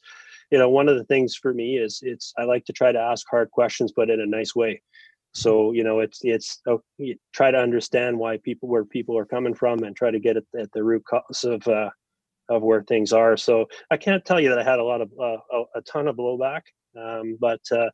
you 0.51 0.59
know, 0.59 0.69
one 0.69 0.89
of 0.89 0.97
the 0.97 1.05
things 1.05 1.37
for 1.37 1.55
me 1.55 1.77
is 1.77 2.01
it's 2.03 2.33
I 2.39 2.45
like 2.45 2.65
to 2.67 2.73
try 2.73 2.93
to 2.93 2.99
ask 2.99 3.27
hard 3.31 3.51
questions, 3.51 3.93
but 3.95 4.11
in 4.11 4.21
a 4.21 4.27
nice 4.27 4.55
way. 4.55 4.83
So 5.33 5.73
you 5.73 5.85
know, 5.85 6.01
it's 6.01 6.21
it's 6.23 6.61
oh, 6.67 6.83
try 7.33 7.51
to 7.51 7.59
understand 7.59 8.19
why 8.19 8.39
people 8.39 8.69
where 8.69 8.85
people 8.85 9.17
are 9.17 9.25
coming 9.25 9.55
from, 9.55 9.85
and 9.85 9.95
try 9.95 10.11
to 10.11 10.19
get 10.19 10.37
at, 10.37 10.45
at 10.59 10.73
the 10.73 10.83
root 10.83 11.05
cause 11.05 11.45
of 11.45 11.67
uh, 11.69 11.91
of 12.49 12.63
where 12.63 12.83
things 12.83 13.13
are. 13.13 13.37
So 13.37 13.67
I 13.91 13.97
can't 13.97 14.25
tell 14.25 14.41
you 14.41 14.49
that 14.49 14.59
I 14.59 14.65
had 14.65 14.81
a 14.81 14.85
lot 14.85 15.01
of 15.01 15.11
uh, 15.19 15.37
a, 15.53 15.63
a 15.77 15.83
ton 15.83 16.09
of 16.09 16.17
blowback, 16.17 16.63
um, 16.99 17.39
but 17.41 17.61
uh, 17.71 17.91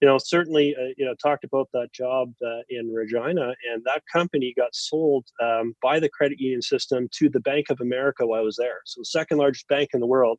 you 0.00 0.06
know, 0.06 0.18
certainly, 0.18 0.76
uh, 0.76 0.92
you 0.96 1.04
know, 1.04 1.14
talked 1.14 1.44
about 1.44 1.68
that 1.72 1.92
job 1.92 2.32
uh, 2.44 2.60
in 2.70 2.92
Regina, 2.92 3.54
and 3.72 3.82
that 3.84 4.02
company 4.12 4.54
got 4.56 4.74
sold 4.74 5.26
um, 5.42 5.74
by 5.82 5.98
the 5.98 6.08
credit 6.08 6.38
union 6.38 6.62
system 6.62 7.08
to 7.12 7.28
the 7.28 7.40
Bank 7.40 7.66
of 7.70 7.80
America 7.80 8.26
while 8.26 8.40
I 8.40 8.42
was 8.42 8.56
there. 8.56 8.80
So, 8.86 9.00
the 9.00 9.06
second 9.06 9.38
largest 9.38 9.66
bank 9.68 9.90
in 9.94 10.00
the 10.00 10.06
world, 10.06 10.38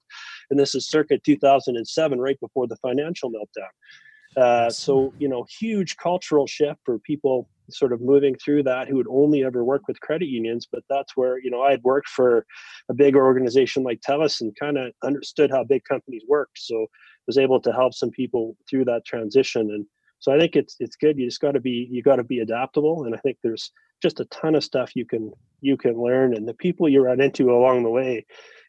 and 0.50 0.60
this 0.60 0.76
is 0.76 0.88
circa 0.90 1.18
2007, 1.18 2.20
right 2.20 2.40
before 2.40 2.68
the 2.68 2.78
financial 2.78 3.30
meltdown. 3.30 4.42
Uh, 4.42 4.70
so, 4.70 5.14
you 5.20 5.28
know, 5.28 5.46
huge 5.60 5.98
cultural 5.98 6.46
shift 6.48 6.80
for 6.86 7.00
people 7.00 7.50
sort 7.70 7.94
of 7.94 8.02
moving 8.02 8.36
through 8.36 8.64
that 8.64 8.88
who 8.88 8.96
would 8.96 9.08
only 9.10 9.44
ever 9.44 9.64
work 9.64 9.88
with 9.88 10.00
credit 10.02 10.28
unions. 10.28 10.68
But 10.72 10.84
that's 10.90 11.16
where, 11.16 11.40
you 11.40 11.52
know, 11.52 11.62
I 11.62 11.72
had 11.72 11.84
worked 11.84 12.10
for 12.10 12.46
a 12.90 12.94
big 12.94 13.16
organization 13.16 13.84
like 13.84 14.02
TELUS 14.02 14.42
and 14.42 14.56
kind 14.60 14.78
of 14.78 14.92
understood 15.04 15.52
how 15.52 15.64
big 15.64 15.84
companies 15.84 16.24
worked. 16.28 16.60
So 16.60 16.88
was 17.30 17.38
able 17.38 17.60
to 17.62 17.72
help 17.72 17.94
some 17.94 18.10
people 18.10 18.58
through 18.68 18.84
that 18.84 19.06
transition. 19.06 19.70
And 19.70 19.86
so 20.18 20.34
I 20.34 20.40
think 20.40 20.56
it's 20.56 20.76
it's 20.80 20.96
good. 20.96 21.16
You 21.20 21.28
just 21.28 21.40
got 21.40 21.52
to 21.52 21.60
be 21.60 21.88
you 21.92 22.02
got 22.02 22.16
to 22.16 22.24
be 22.24 22.40
adaptable. 22.40 23.04
And 23.06 23.14
I 23.14 23.20
think 23.20 23.38
there's 23.44 23.72
just 24.02 24.20
a 24.20 24.26
ton 24.26 24.56
of 24.56 24.64
stuff 24.64 24.96
you 24.96 25.06
can 25.06 25.32
you 25.62 25.78
can 25.78 26.02
learn. 26.02 26.36
And 26.36 26.48
the 26.48 26.56
people 26.56 26.90
you 26.90 27.04
run 27.04 27.22
into 27.22 27.52
along 27.52 27.84
the 27.84 27.92
way, 27.92 28.26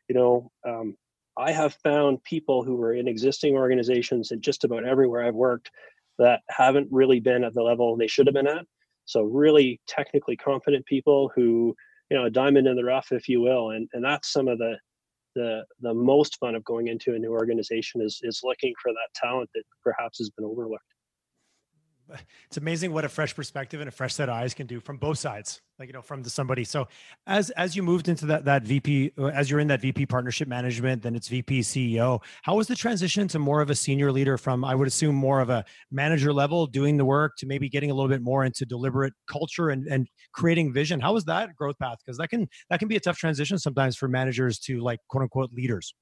you 0.08 0.14
know, 0.14 0.50
um, 0.68 0.94
I 1.38 1.52
have 1.52 1.72
found 1.82 2.22
people 2.22 2.62
who 2.62 2.78
are 2.82 2.92
in 2.92 3.08
existing 3.08 3.54
organizations 3.54 4.30
and 4.30 4.42
just 4.42 4.64
about 4.64 4.84
everywhere 4.84 5.24
I've 5.24 5.34
worked 5.34 5.70
that 6.18 6.42
haven't 6.50 6.88
really 6.90 7.18
been 7.18 7.44
at 7.44 7.54
the 7.54 7.62
level 7.62 7.96
they 7.96 8.08
should 8.08 8.26
have 8.26 8.34
been 8.34 8.46
at. 8.46 8.66
So 9.06 9.22
really 9.22 9.80
technically 9.86 10.36
confident 10.36 10.84
people 10.84 11.32
who, 11.34 11.74
you 12.10 12.18
know, 12.18 12.26
a 12.26 12.30
diamond 12.30 12.66
in 12.66 12.76
the 12.76 12.84
rough, 12.84 13.10
if 13.10 13.26
you 13.26 13.40
will. 13.40 13.70
And 13.70 13.88
and 13.94 14.04
that's 14.04 14.30
some 14.30 14.48
of 14.48 14.58
the 14.58 14.76
the 15.34 15.64
the 15.80 15.94
most 15.94 16.38
fun 16.38 16.54
of 16.54 16.64
going 16.64 16.88
into 16.88 17.14
a 17.14 17.18
new 17.18 17.30
organization 17.30 18.00
is 18.00 18.20
is 18.22 18.40
looking 18.42 18.74
for 18.82 18.92
that 18.92 19.08
talent 19.14 19.50
that 19.54 19.64
perhaps 19.82 20.18
has 20.18 20.30
been 20.30 20.44
overlooked 20.44 20.84
it's 22.46 22.56
amazing 22.56 22.92
what 22.92 23.04
a 23.04 23.08
fresh 23.08 23.34
perspective 23.34 23.80
and 23.80 23.88
a 23.88 23.92
fresh 23.92 24.14
set 24.14 24.28
of 24.28 24.34
eyes 24.34 24.54
can 24.54 24.66
do 24.66 24.80
from 24.80 24.96
both 24.96 25.18
sides 25.18 25.60
like 25.78 25.88
you 25.88 25.92
know 25.92 26.02
from 26.02 26.22
the 26.22 26.30
somebody. 26.30 26.64
So 26.64 26.88
as 27.26 27.50
as 27.50 27.74
you 27.74 27.82
moved 27.82 28.08
into 28.08 28.26
that 28.26 28.44
that 28.44 28.62
vp 28.64 29.12
uh, 29.18 29.26
as 29.26 29.50
you're 29.50 29.60
in 29.60 29.68
that 29.68 29.80
vp 29.80 30.06
partnership 30.06 30.48
management 30.48 31.02
then 31.02 31.14
it's 31.14 31.28
vp 31.28 31.60
ceo 31.60 32.20
how 32.42 32.56
was 32.56 32.66
the 32.66 32.76
transition 32.76 33.26
to 33.28 33.38
more 33.38 33.60
of 33.60 33.70
a 33.70 33.74
senior 33.74 34.12
leader 34.12 34.36
from 34.36 34.64
i 34.64 34.74
would 34.74 34.86
assume 34.86 35.14
more 35.14 35.40
of 35.40 35.48
a 35.50 35.64
manager 35.90 36.32
level 36.32 36.66
doing 36.66 36.96
the 36.96 37.04
work 37.04 37.36
to 37.38 37.46
maybe 37.46 37.68
getting 37.68 37.90
a 37.90 37.94
little 37.94 38.08
bit 38.08 38.22
more 38.22 38.44
into 38.44 38.66
deliberate 38.66 39.14
culture 39.26 39.70
and 39.70 39.86
and 39.86 40.08
creating 40.32 40.72
vision? 40.72 41.00
How 41.00 41.12
was 41.12 41.24
that 41.24 41.54
growth 41.54 41.78
path? 41.78 41.98
Because 42.04 42.18
that 42.18 42.28
can 42.28 42.48
that 42.68 42.78
can 42.78 42.88
be 42.88 42.96
a 42.96 43.00
tough 43.00 43.18
transition 43.18 43.58
sometimes 43.58 43.96
for 43.96 44.08
managers 44.08 44.58
to 44.60 44.80
like 44.80 45.00
quote 45.08 45.22
unquote 45.22 45.52
leaders 45.52 45.94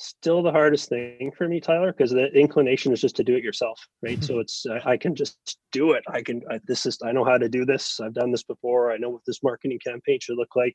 still 0.00 0.42
the 0.42 0.50
hardest 0.50 0.88
thing 0.88 1.30
for 1.36 1.46
me 1.46 1.60
tyler 1.60 1.92
because 1.92 2.10
the 2.10 2.26
inclination 2.32 2.90
is 2.92 3.00
just 3.00 3.16
to 3.16 3.24
do 3.24 3.34
it 3.34 3.44
yourself 3.44 3.78
right? 4.02 4.22
So 4.24 4.38
it's 4.38 4.64
I, 4.66 4.92
I, 4.92 4.96
can 4.96 5.14
just 5.14 5.58
do 5.72 5.92
it. 5.92 6.02
I 6.08 6.22
can 6.22 6.40
I, 6.50 6.58
this 6.66 6.86
is 6.86 6.98
i 7.04 7.12
know 7.12 7.24
how 7.24 7.36
to 7.36 7.48
do 7.48 7.64
this. 7.66 8.00
I've 8.00 8.14
done 8.14 8.30
this 8.30 8.42
before. 8.42 8.92
I 8.92 8.96
know 8.96 9.10
what 9.10 9.22
this 9.26 9.42
marketing 9.42 9.78
campaign 9.84 10.18
should 10.20 10.38
look 10.38 10.56
like. 10.56 10.74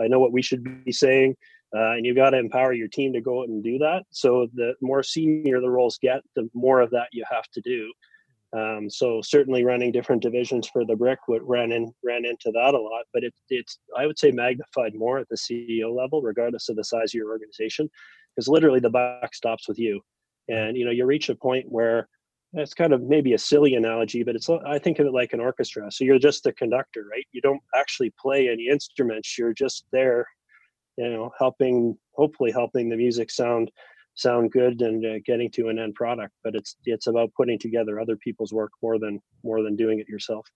I 0.00 0.06
know 0.06 0.20
what 0.20 0.32
we 0.32 0.42
should 0.42 0.84
be 0.84 0.92
saying 0.92 1.34
uh, 1.76 1.92
and 1.92 2.06
you've 2.06 2.16
got 2.16 2.30
to 2.30 2.38
empower 2.38 2.72
your 2.72 2.88
team 2.88 3.12
to 3.12 3.20
go 3.20 3.42
out 3.42 3.48
and 3.48 3.62
do 3.62 3.78
that. 3.78 4.04
So 4.10 4.46
the 4.54 4.74
more 4.80 5.02
senior 5.02 5.60
the 5.60 5.70
roles 5.70 5.98
get 6.00 6.22
the 6.36 6.48
more 6.54 6.80
of 6.80 6.90
that 6.90 7.08
you 7.12 7.24
have 7.28 7.48
to 7.54 7.60
do. 7.60 7.92
Um, 8.56 8.88
so 8.88 9.20
certainly 9.20 9.64
running 9.64 9.90
different 9.90 10.22
divisions 10.22 10.68
for 10.68 10.84
the 10.84 10.94
brick 10.94 11.18
would 11.26 11.42
ran 11.42 11.72
in 11.72 11.92
ran 12.04 12.24
into 12.24 12.52
that 12.52 12.74
a 12.74 12.78
lot 12.78 13.02
but 13.12 13.24
it, 13.24 13.34
it's 13.48 13.80
i 13.98 14.06
would 14.06 14.16
say 14.16 14.30
magnified 14.30 14.94
more 14.94 15.18
at 15.18 15.28
the 15.28 15.34
ceo 15.34 15.92
level 15.92 16.22
regardless 16.22 16.68
of 16.68 16.76
the 16.76 16.84
size 16.84 17.10
of 17.10 17.14
your 17.14 17.30
organization 17.30 17.90
because 18.34 18.48
literally 18.48 18.80
the 18.80 18.90
buck 18.90 19.34
stops 19.34 19.68
with 19.68 19.78
you 19.78 20.00
and 20.48 20.76
you 20.76 20.84
know 20.84 20.90
you 20.90 21.06
reach 21.06 21.28
a 21.28 21.34
point 21.34 21.66
where 21.68 22.08
it's 22.54 22.74
kind 22.74 22.92
of 22.92 23.02
maybe 23.02 23.32
a 23.34 23.38
silly 23.38 23.74
analogy, 23.74 24.22
but 24.22 24.36
it's 24.36 24.48
I 24.48 24.78
think 24.78 24.98
of 24.98 25.06
it 25.06 25.12
like 25.12 25.32
an 25.32 25.40
orchestra. 25.40 25.90
So 25.90 26.04
you're 26.04 26.18
just 26.18 26.44
the 26.44 26.52
conductor, 26.52 27.04
right? 27.10 27.26
You 27.32 27.40
don't 27.40 27.62
actually 27.74 28.12
play 28.18 28.48
any 28.48 28.68
instruments. 28.68 29.36
You're 29.36 29.52
just 29.52 29.86
there, 29.92 30.26
you 30.96 31.10
know, 31.10 31.32
helping, 31.38 31.98
hopefully 32.12 32.52
helping 32.52 32.88
the 32.88 32.96
music 32.96 33.30
sound 33.30 33.70
sound 34.16 34.52
good 34.52 34.80
and 34.82 35.04
uh, 35.04 35.18
getting 35.26 35.50
to 35.50 35.68
an 35.68 35.80
end 35.80 35.94
product. 35.94 36.32
But 36.44 36.54
it's 36.54 36.76
it's 36.84 37.08
about 37.08 37.32
putting 37.36 37.58
together 37.58 37.98
other 37.98 38.16
people's 38.16 38.52
work 38.52 38.70
more 38.82 38.98
than 38.98 39.20
more 39.42 39.62
than 39.62 39.74
doing 39.74 39.98
it 39.98 40.08
yourself. 40.08 40.46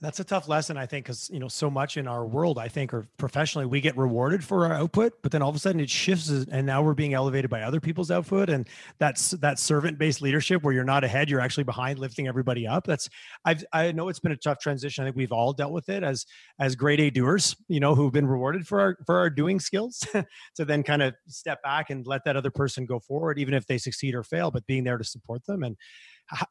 That's 0.00 0.20
a 0.20 0.24
tough 0.24 0.48
lesson, 0.48 0.76
I 0.76 0.86
think, 0.86 1.06
because 1.06 1.30
you 1.30 1.38
know 1.38 1.48
so 1.48 1.70
much 1.70 1.96
in 1.96 2.06
our 2.06 2.26
world, 2.26 2.58
I 2.58 2.68
think, 2.68 2.92
or 2.92 3.06
professionally, 3.16 3.64
we 3.64 3.80
get 3.80 3.96
rewarded 3.96 4.44
for 4.44 4.66
our 4.66 4.72
output, 4.74 5.22
but 5.22 5.32
then 5.32 5.40
all 5.40 5.48
of 5.48 5.56
a 5.56 5.58
sudden 5.58 5.80
it 5.80 5.88
shifts, 5.88 6.30
uh, 6.30 6.44
and 6.50 6.66
now 6.66 6.82
we're 6.82 6.94
being 6.94 7.14
elevated 7.14 7.48
by 7.48 7.62
other 7.62 7.80
people's 7.80 8.10
output, 8.10 8.50
and 8.50 8.68
that's 8.98 9.30
that 9.30 9.58
servant-based 9.58 10.20
leadership 10.20 10.62
where 10.62 10.74
you're 10.74 10.84
not 10.84 11.04
ahead, 11.04 11.30
you're 11.30 11.40
actually 11.40 11.64
behind, 11.64 11.98
lifting 11.98 12.26
everybody 12.26 12.66
up. 12.66 12.86
That's 12.86 13.08
I've 13.44 13.64
I 13.72 13.92
know 13.92 14.08
it's 14.08 14.18
been 14.18 14.32
a 14.32 14.36
tough 14.36 14.58
transition. 14.58 15.04
I 15.04 15.06
think 15.06 15.16
we've 15.16 15.32
all 15.32 15.52
dealt 15.52 15.72
with 15.72 15.88
it 15.88 16.02
as 16.02 16.26
as 16.58 16.74
grade 16.74 17.00
A 17.00 17.10
doers, 17.10 17.56
you 17.68 17.80
know, 17.80 17.94
who've 17.94 18.12
been 18.12 18.26
rewarded 18.26 18.66
for 18.66 18.80
our 18.80 18.98
for 19.06 19.18
our 19.18 19.30
doing 19.30 19.60
skills, 19.60 20.06
to 20.56 20.64
then 20.64 20.82
kind 20.82 21.02
of 21.02 21.14
step 21.28 21.62
back 21.62 21.90
and 21.90 22.06
let 22.06 22.24
that 22.24 22.36
other 22.36 22.50
person 22.50 22.84
go 22.84 22.98
forward, 22.98 23.38
even 23.38 23.54
if 23.54 23.66
they 23.66 23.78
succeed 23.78 24.14
or 24.14 24.24
fail, 24.24 24.50
but 24.50 24.66
being 24.66 24.84
there 24.84 24.98
to 24.98 25.04
support 25.04 25.46
them 25.46 25.62
and 25.62 25.76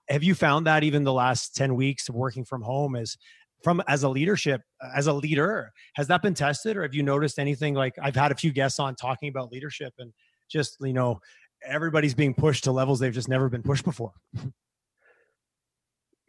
have 0.10 0.24
you 0.24 0.36
found 0.36 0.68
that 0.68 0.84
even 0.84 1.04
the 1.04 1.14
last 1.14 1.56
10 1.56 1.76
weeks 1.76 2.10
of 2.10 2.16
working 2.16 2.46
from 2.46 2.62
home 2.62 2.96
is 2.96 3.18
from 3.64 3.82
as 3.88 4.04
a 4.04 4.10
leadership 4.10 4.62
as 4.96 5.08
a 5.08 5.14
leader 5.14 5.72
has 5.96 6.08
that 6.08 6.22
been 6.22 6.34
tested 6.34 6.76
or 6.78 6.84
have 6.84 6.94
you 6.94 7.04
noticed 7.04 7.40
anything? 7.40 7.74
Like 7.74 7.94
i've 8.02 8.16
had 8.16 8.32
a 8.32 8.36
few 8.36 8.52
guests 8.52 8.80
on 8.80 8.96
talking 8.96 9.30
about 9.30 9.52
leadership 9.52 9.94
and 9.98 10.12
just 10.52 10.78
you 10.82 10.94
know 10.94 11.20
everybody's 11.66 12.14
being 12.14 12.34
pushed 12.34 12.66
to 12.66 12.72
levels 12.72 13.00
they've 13.00 13.14
just 13.14 13.30
never 13.30 13.50
been 13.50 13.64
pushed 13.64 13.86
before. 13.86 14.14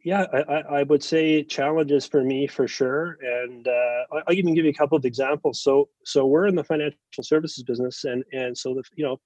Yeah 0.05 0.27
i, 0.35 0.81
I 0.81 0.83
would 0.83 1.03
say 1.03 1.43
challenges 1.43 2.07
for 2.07 2.23
me 2.23 2.47
for 2.47 2.69
sure 2.69 3.17
and 3.23 3.67
uh, 3.67 4.03
i'll 4.29 4.35
even 4.35 4.53
give 4.55 4.67
you 4.67 4.71
a 4.71 4.75
couple 4.75 4.99
of 4.99 5.07
examples. 5.07 5.63
So 5.63 5.89
so 6.05 6.27
we're 6.27 6.47
in 6.47 6.55
the 6.55 6.63
financial 6.63 7.23
services 7.23 7.65
business 7.65 8.05
and 8.05 8.23
and 8.35 8.57
so 8.57 8.75
the 8.75 8.83
you 8.97 9.05
know 9.05 9.19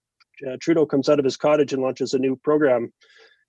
uh, 0.48 0.57
trudeau 0.61 0.87
comes 0.87 1.09
out 1.09 1.18
of 1.18 1.24
his 1.24 1.37
cottage 1.37 1.72
and 1.72 1.83
launches 1.83 2.14
a 2.14 2.18
new 2.18 2.37
program 2.37 2.92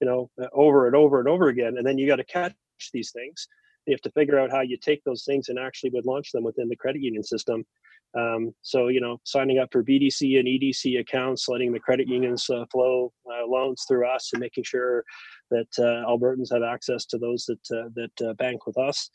you 0.02 0.08
know 0.08 0.30
over 0.54 0.88
and 0.88 0.96
over 0.96 1.20
and 1.20 1.28
over 1.28 1.48
again 1.48 1.76
and 1.78 1.86
then 1.86 1.98
you 1.98 2.08
got 2.08 2.18
to 2.18 2.24
catch 2.24 2.54
these 2.94 3.12
things 3.12 3.48
you 3.90 3.94
have 3.94 4.02
to 4.02 4.12
figure 4.12 4.40
out 4.40 4.52
how 4.52 4.62
you 4.62 4.78
take 4.78 5.04
those 5.04 5.24
things 5.26 5.50
and 5.50 5.58
actually 5.58 5.90
would 5.92 6.06
launch 6.06 6.32
them 6.32 6.44
within 6.44 6.70
the 6.70 6.76
credit 6.76 7.02
union 7.02 7.24
system. 7.24 7.66
Um, 8.18 8.54
so 8.62 8.88
you 8.88 9.02
know, 9.02 9.20
signing 9.24 9.60
up 9.60 9.70
for 9.72 9.84
BDC 9.84 10.40
and 10.40 10.48
EDC 10.48 11.00
accounts, 11.00 11.48
letting 11.48 11.72
the 11.72 11.80
credit 11.80 12.08
unions 12.08 12.50
uh, 12.50 12.66
flow 12.72 13.12
uh, 13.32 13.46
loans 13.46 13.84
through 13.88 14.08
us, 14.08 14.32
and 14.34 14.40
making 14.40 14.64
sure 14.64 15.04
that 15.52 15.68
uh, 15.78 16.08
Albertans 16.08 16.52
have 16.52 16.64
access 16.64 17.06
to 17.06 17.18
those 17.18 17.46
that 17.46 17.78
uh, 17.78 17.90
that 17.96 18.30
uh, 18.30 18.34
bank 18.34 18.66
with 18.66 18.78
us. 18.78 19.10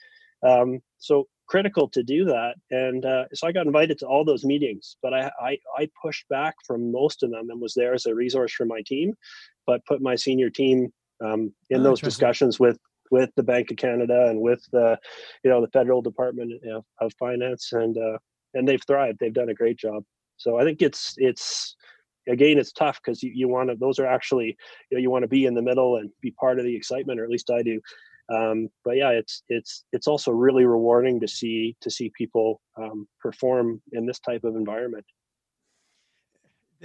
Um, 0.44 0.80
so 0.98 1.26
critical 1.46 1.88
to 1.90 2.02
do 2.02 2.24
that, 2.24 2.54
and 2.70 3.04
uh, 3.04 3.24
so 3.32 3.46
I 3.46 3.52
got 3.52 3.66
invited 3.66 3.98
to 3.98 4.06
all 4.06 4.24
those 4.24 4.44
meetings, 4.44 4.96
but 5.02 5.14
I, 5.14 5.30
I 5.40 5.58
I 5.76 5.88
pushed 6.00 6.28
back 6.28 6.54
from 6.66 6.92
most 6.92 7.22
of 7.22 7.30
them 7.30 7.50
and 7.50 7.60
was 7.60 7.74
there 7.74 7.94
as 7.94 8.06
a 8.06 8.14
resource 8.14 8.52
for 8.52 8.66
my 8.66 8.82
team, 8.86 9.14
but 9.66 9.84
put 9.86 10.02
my 10.02 10.16
senior 10.16 10.50
team 10.50 10.92
um, 11.24 11.52
in 11.70 11.80
oh, 11.80 11.84
those 11.84 12.00
discussions 12.00 12.58
with 12.58 12.78
with 13.10 13.30
the 13.36 13.42
Bank 13.42 13.70
of 13.70 13.76
Canada 13.76 14.26
and 14.28 14.40
with 14.40 14.64
the, 14.72 14.98
you 15.44 15.50
know, 15.50 15.60
the 15.60 15.68
federal 15.68 16.02
Department 16.02 16.52
of 17.00 17.12
Finance, 17.18 17.72
and 17.72 17.96
uh, 17.96 18.18
and 18.54 18.66
they've 18.66 18.84
thrived. 18.86 19.18
They've 19.20 19.32
done 19.32 19.50
a 19.50 19.54
great 19.54 19.78
job. 19.78 20.04
So 20.36 20.58
I 20.58 20.64
think 20.64 20.82
it's 20.82 21.14
it's 21.18 21.76
again 22.28 22.58
it's 22.58 22.72
tough 22.72 23.00
because 23.02 23.22
you, 23.22 23.30
you 23.34 23.48
want 23.48 23.68
to 23.70 23.76
those 23.76 23.98
are 23.98 24.06
actually 24.06 24.56
you 24.90 24.96
know 24.96 25.00
you 25.00 25.10
want 25.10 25.22
to 25.22 25.28
be 25.28 25.44
in 25.46 25.54
the 25.54 25.62
middle 25.62 25.96
and 25.96 26.10
be 26.20 26.30
part 26.32 26.58
of 26.58 26.64
the 26.64 26.74
excitement 26.74 27.20
or 27.20 27.24
at 27.24 27.30
least 27.30 27.50
i 27.50 27.62
do 27.62 27.80
um, 28.32 28.68
but 28.84 28.96
yeah 28.96 29.10
it's 29.10 29.42
it's 29.48 29.84
it's 29.92 30.06
also 30.06 30.30
really 30.30 30.64
rewarding 30.64 31.20
to 31.20 31.28
see 31.28 31.76
to 31.80 31.90
see 31.90 32.10
people 32.16 32.60
um, 32.76 33.06
perform 33.20 33.80
in 33.92 34.06
this 34.06 34.18
type 34.20 34.44
of 34.44 34.56
environment 34.56 35.04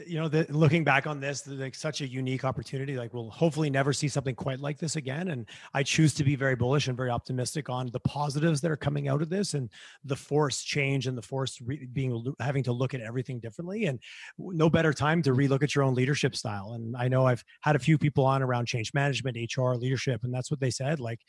you 0.07 0.19
know, 0.19 0.27
the, 0.27 0.45
looking 0.49 0.83
back 0.83 1.07
on 1.07 1.19
this, 1.19 1.47
like 1.47 1.75
such 1.75 2.01
a 2.01 2.07
unique 2.07 2.43
opportunity. 2.43 2.97
Like 2.97 3.13
we'll 3.13 3.29
hopefully 3.29 3.69
never 3.69 3.93
see 3.93 4.07
something 4.07 4.35
quite 4.35 4.59
like 4.59 4.77
this 4.77 4.95
again. 4.95 5.29
And 5.29 5.45
I 5.73 5.83
choose 5.83 6.13
to 6.15 6.23
be 6.23 6.35
very 6.35 6.55
bullish 6.55 6.87
and 6.87 6.97
very 6.97 7.09
optimistic 7.09 7.69
on 7.69 7.87
the 7.91 7.99
positives 8.01 8.61
that 8.61 8.71
are 8.71 8.77
coming 8.77 9.07
out 9.07 9.21
of 9.21 9.29
this 9.29 9.53
and 9.53 9.69
the 10.03 10.15
force 10.15 10.63
change 10.63 11.07
and 11.07 11.17
the 11.17 11.21
force 11.21 11.59
re- 11.61 11.87
being 11.91 12.33
having 12.39 12.63
to 12.63 12.71
look 12.71 12.93
at 12.93 13.01
everything 13.01 13.39
differently. 13.39 13.85
And 13.85 13.99
no 14.37 14.69
better 14.69 14.93
time 14.93 15.21
to 15.23 15.31
relook 15.31 15.63
at 15.63 15.75
your 15.75 15.83
own 15.83 15.93
leadership 15.93 16.35
style. 16.35 16.73
And 16.73 16.95
I 16.97 17.07
know 17.07 17.25
I've 17.25 17.43
had 17.61 17.75
a 17.75 17.79
few 17.79 17.97
people 17.97 18.25
on 18.25 18.41
around 18.41 18.67
change 18.67 18.93
management, 18.93 19.37
HR, 19.55 19.73
leadership, 19.73 20.23
and 20.23 20.33
that's 20.33 20.51
what 20.51 20.59
they 20.59 20.71
said. 20.71 20.99
Like, 20.99 21.19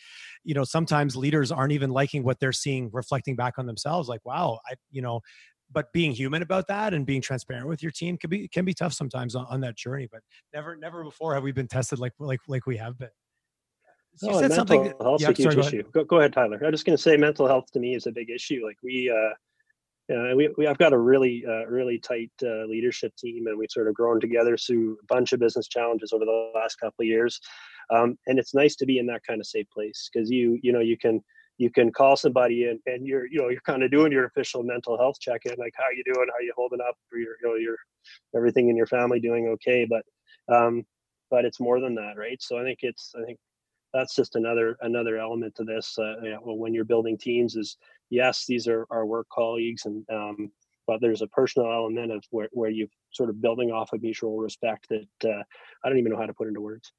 you 0.44 0.54
know, 0.54 0.64
sometimes 0.64 1.16
leaders 1.16 1.52
aren't 1.52 1.72
even 1.72 1.90
liking 1.90 2.24
what 2.24 2.40
they're 2.40 2.52
seeing 2.52 2.90
reflecting 2.92 3.36
back 3.36 3.58
on 3.58 3.66
themselves. 3.66 4.08
Like, 4.08 4.24
wow, 4.24 4.60
I, 4.66 4.74
you 4.90 5.02
know, 5.02 5.20
but 5.72 5.92
being 5.92 6.12
human 6.12 6.42
about 6.42 6.66
that 6.68 6.94
and 6.94 7.06
being 7.06 7.20
transparent 7.20 7.68
with 7.68 7.82
your 7.82 7.92
team 7.92 8.16
can 8.16 8.30
be 8.30 8.48
can 8.48 8.64
be 8.64 8.74
tough 8.74 8.92
sometimes 8.92 9.34
on, 9.34 9.46
on 9.46 9.60
that 9.60 9.76
journey. 9.76 10.08
But 10.10 10.20
never 10.52 10.76
never 10.76 11.04
before 11.04 11.34
have 11.34 11.42
we 11.42 11.52
been 11.52 11.68
tested 11.68 11.98
like 11.98 12.12
like 12.18 12.40
like 12.48 12.66
we 12.66 12.76
have 12.76 12.98
been. 12.98 13.10
So 14.16 14.32
you 14.32 14.38
said 14.38 14.52
something. 14.52 14.92
Health's 15.00 15.22
yeah, 15.22 15.30
a 15.30 15.32
huge 15.32 15.44
sorry, 15.44 15.54
go 15.54 15.60
issue. 15.60 15.82
Go, 15.92 16.04
go, 16.04 16.18
ahead, 16.18 16.32
Tyler. 16.32 16.60
I'm 16.64 16.72
just 16.72 16.84
going 16.84 16.96
to 16.96 17.02
say 17.02 17.16
mental 17.16 17.46
health 17.46 17.70
to 17.72 17.78
me 17.78 17.94
is 17.94 18.06
a 18.06 18.12
big 18.12 18.28
issue. 18.28 18.60
Like 18.64 18.76
we, 18.82 19.08
uh, 19.08 20.14
uh, 20.14 20.34
we, 20.34 20.50
we 20.58 20.66
I've 20.66 20.78
got 20.78 20.92
a 20.92 20.98
really, 20.98 21.44
uh, 21.48 21.66
really 21.66 21.98
tight 21.98 22.32
uh, 22.42 22.64
leadership 22.66 23.14
team, 23.16 23.46
and 23.46 23.56
we've 23.56 23.70
sort 23.70 23.88
of 23.88 23.94
grown 23.94 24.20
together 24.20 24.56
through 24.56 24.98
a 25.00 25.06
bunch 25.06 25.32
of 25.32 25.40
business 25.40 25.68
challenges 25.68 26.12
over 26.12 26.24
the 26.24 26.50
last 26.54 26.76
couple 26.76 27.02
of 27.02 27.06
years. 27.06 27.40
Um, 27.90 28.18
and 28.26 28.38
it's 28.38 28.52
nice 28.52 28.76
to 28.76 28.86
be 28.86 28.98
in 28.98 29.06
that 29.06 29.22
kind 29.26 29.40
of 29.40 29.46
safe 29.46 29.66
place 29.72 30.10
because 30.12 30.30
you, 30.30 30.58
you 30.62 30.72
know, 30.72 30.80
you 30.80 30.98
can 30.98 31.22
you 31.60 31.70
can 31.70 31.92
call 31.92 32.16
somebody 32.16 32.64
and, 32.64 32.80
and 32.86 33.06
you're 33.06 33.26
you 33.26 33.38
know 33.38 33.50
you're 33.50 33.60
kind 33.60 33.82
of 33.82 33.90
doing 33.90 34.10
your 34.10 34.24
official 34.24 34.62
mental 34.62 34.96
health 34.96 35.16
check 35.20 35.42
in 35.44 35.54
like 35.58 35.74
how 35.76 35.84
you 35.94 36.02
doing 36.04 36.26
how 36.32 36.40
you 36.42 36.52
holding 36.56 36.80
up 36.80 36.96
or 37.12 37.18
your 37.18 37.36
you 37.42 37.48
know 37.48 37.54
your 37.54 37.76
everything 38.34 38.70
in 38.70 38.76
your 38.76 38.86
family 38.86 39.20
doing 39.20 39.46
okay 39.48 39.86
but 39.88 40.02
um 40.54 40.82
but 41.30 41.44
it's 41.44 41.60
more 41.60 41.78
than 41.78 41.94
that 41.94 42.14
right? 42.16 42.42
So 42.42 42.58
i 42.58 42.64
think 42.64 42.78
it's 42.82 43.12
i 43.14 43.22
think 43.24 43.38
that's 43.92 44.14
just 44.14 44.36
another 44.36 44.78
another 44.80 45.18
element 45.18 45.54
to 45.56 45.64
this 45.64 45.96
uh, 45.98 46.14
you 46.22 46.30
know, 46.30 46.40
when 46.42 46.72
you're 46.72 46.84
building 46.84 47.18
teams 47.18 47.56
is 47.56 47.76
yes 48.08 48.46
these 48.48 48.66
are 48.66 48.86
our 48.90 49.04
work 49.04 49.26
colleagues 49.30 49.84
and 49.84 50.04
um 50.10 50.50
but 50.86 51.00
there's 51.00 51.22
a 51.22 51.28
personal 51.28 51.70
element 51.70 52.10
of 52.10 52.24
where, 52.30 52.48
where 52.52 52.70
you're 52.70 52.88
sort 53.12 53.28
of 53.28 53.40
building 53.40 53.70
off 53.70 53.92
of 53.92 54.02
mutual 54.02 54.38
respect 54.38 54.88
that 54.88 55.30
uh, 55.30 55.42
i 55.84 55.88
don't 55.88 55.98
even 55.98 56.10
know 56.10 56.18
how 56.18 56.26
to 56.26 56.34
put 56.34 56.48
into 56.48 56.60
words 56.60 56.92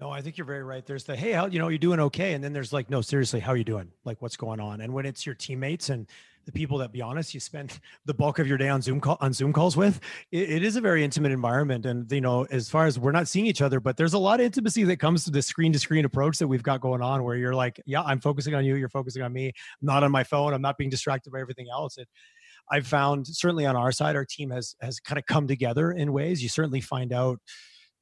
no, 0.00 0.10
I 0.10 0.22
think 0.22 0.38
you're 0.38 0.46
very 0.46 0.62
right. 0.62 0.84
There's 0.84 1.04
the 1.04 1.14
hey, 1.14 1.32
how 1.32 1.46
you 1.46 1.58
know 1.58 1.68
you're 1.68 1.78
doing 1.78 2.00
okay, 2.00 2.32
and 2.32 2.42
then 2.42 2.52
there's 2.54 2.72
like 2.72 2.88
no, 2.88 3.02
seriously, 3.02 3.38
how 3.40 3.52
are 3.52 3.56
you 3.56 3.64
doing? 3.64 3.92
Like 4.04 4.22
what's 4.22 4.36
going 4.36 4.58
on? 4.58 4.80
And 4.80 4.94
when 4.94 5.04
it's 5.04 5.26
your 5.26 5.34
teammates 5.34 5.90
and 5.90 6.06
the 6.46 6.52
people 6.52 6.78
that, 6.78 6.90
be 6.90 7.02
honest, 7.02 7.34
you 7.34 7.40
spend 7.40 7.78
the 8.06 8.14
bulk 8.14 8.38
of 8.38 8.46
your 8.46 8.56
day 8.56 8.70
on 8.70 8.80
Zoom 8.80 8.98
call 8.98 9.18
on 9.20 9.34
Zoom 9.34 9.52
calls 9.52 9.76
with, 9.76 10.00
it, 10.32 10.48
it 10.50 10.62
is 10.62 10.76
a 10.76 10.80
very 10.80 11.04
intimate 11.04 11.32
environment. 11.32 11.84
And 11.84 12.10
you 12.10 12.22
know, 12.22 12.46
as 12.50 12.70
far 12.70 12.86
as 12.86 12.98
we're 12.98 13.12
not 13.12 13.28
seeing 13.28 13.44
each 13.44 13.60
other, 13.60 13.78
but 13.78 13.98
there's 13.98 14.14
a 14.14 14.18
lot 14.18 14.40
of 14.40 14.46
intimacy 14.46 14.84
that 14.84 14.96
comes 14.96 15.24
to 15.24 15.30
the 15.30 15.42
screen 15.42 15.72
to 15.74 15.78
screen 15.78 16.06
approach 16.06 16.38
that 16.38 16.48
we've 16.48 16.62
got 16.62 16.80
going 16.80 17.02
on, 17.02 17.22
where 17.22 17.36
you're 17.36 17.54
like, 17.54 17.78
yeah, 17.84 18.02
I'm 18.02 18.20
focusing 18.20 18.54
on 18.54 18.64
you, 18.64 18.76
you're 18.76 18.88
focusing 18.88 19.22
on 19.22 19.34
me, 19.34 19.48
I'm 19.48 19.54
not 19.82 20.02
on 20.02 20.10
my 20.10 20.24
phone, 20.24 20.54
I'm 20.54 20.62
not 20.62 20.78
being 20.78 20.90
distracted 20.90 21.30
by 21.30 21.40
everything 21.40 21.66
else. 21.70 21.98
It, 21.98 22.08
I've 22.70 22.86
found 22.86 23.26
certainly 23.26 23.66
on 23.66 23.76
our 23.76 23.92
side, 23.92 24.16
our 24.16 24.24
team 24.24 24.50
has 24.50 24.76
has 24.80 24.98
kind 24.98 25.18
of 25.18 25.26
come 25.26 25.46
together 25.46 25.92
in 25.92 26.12
ways. 26.12 26.42
You 26.42 26.48
certainly 26.48 26.80
find 26.80 27.12
out 27.12 27.38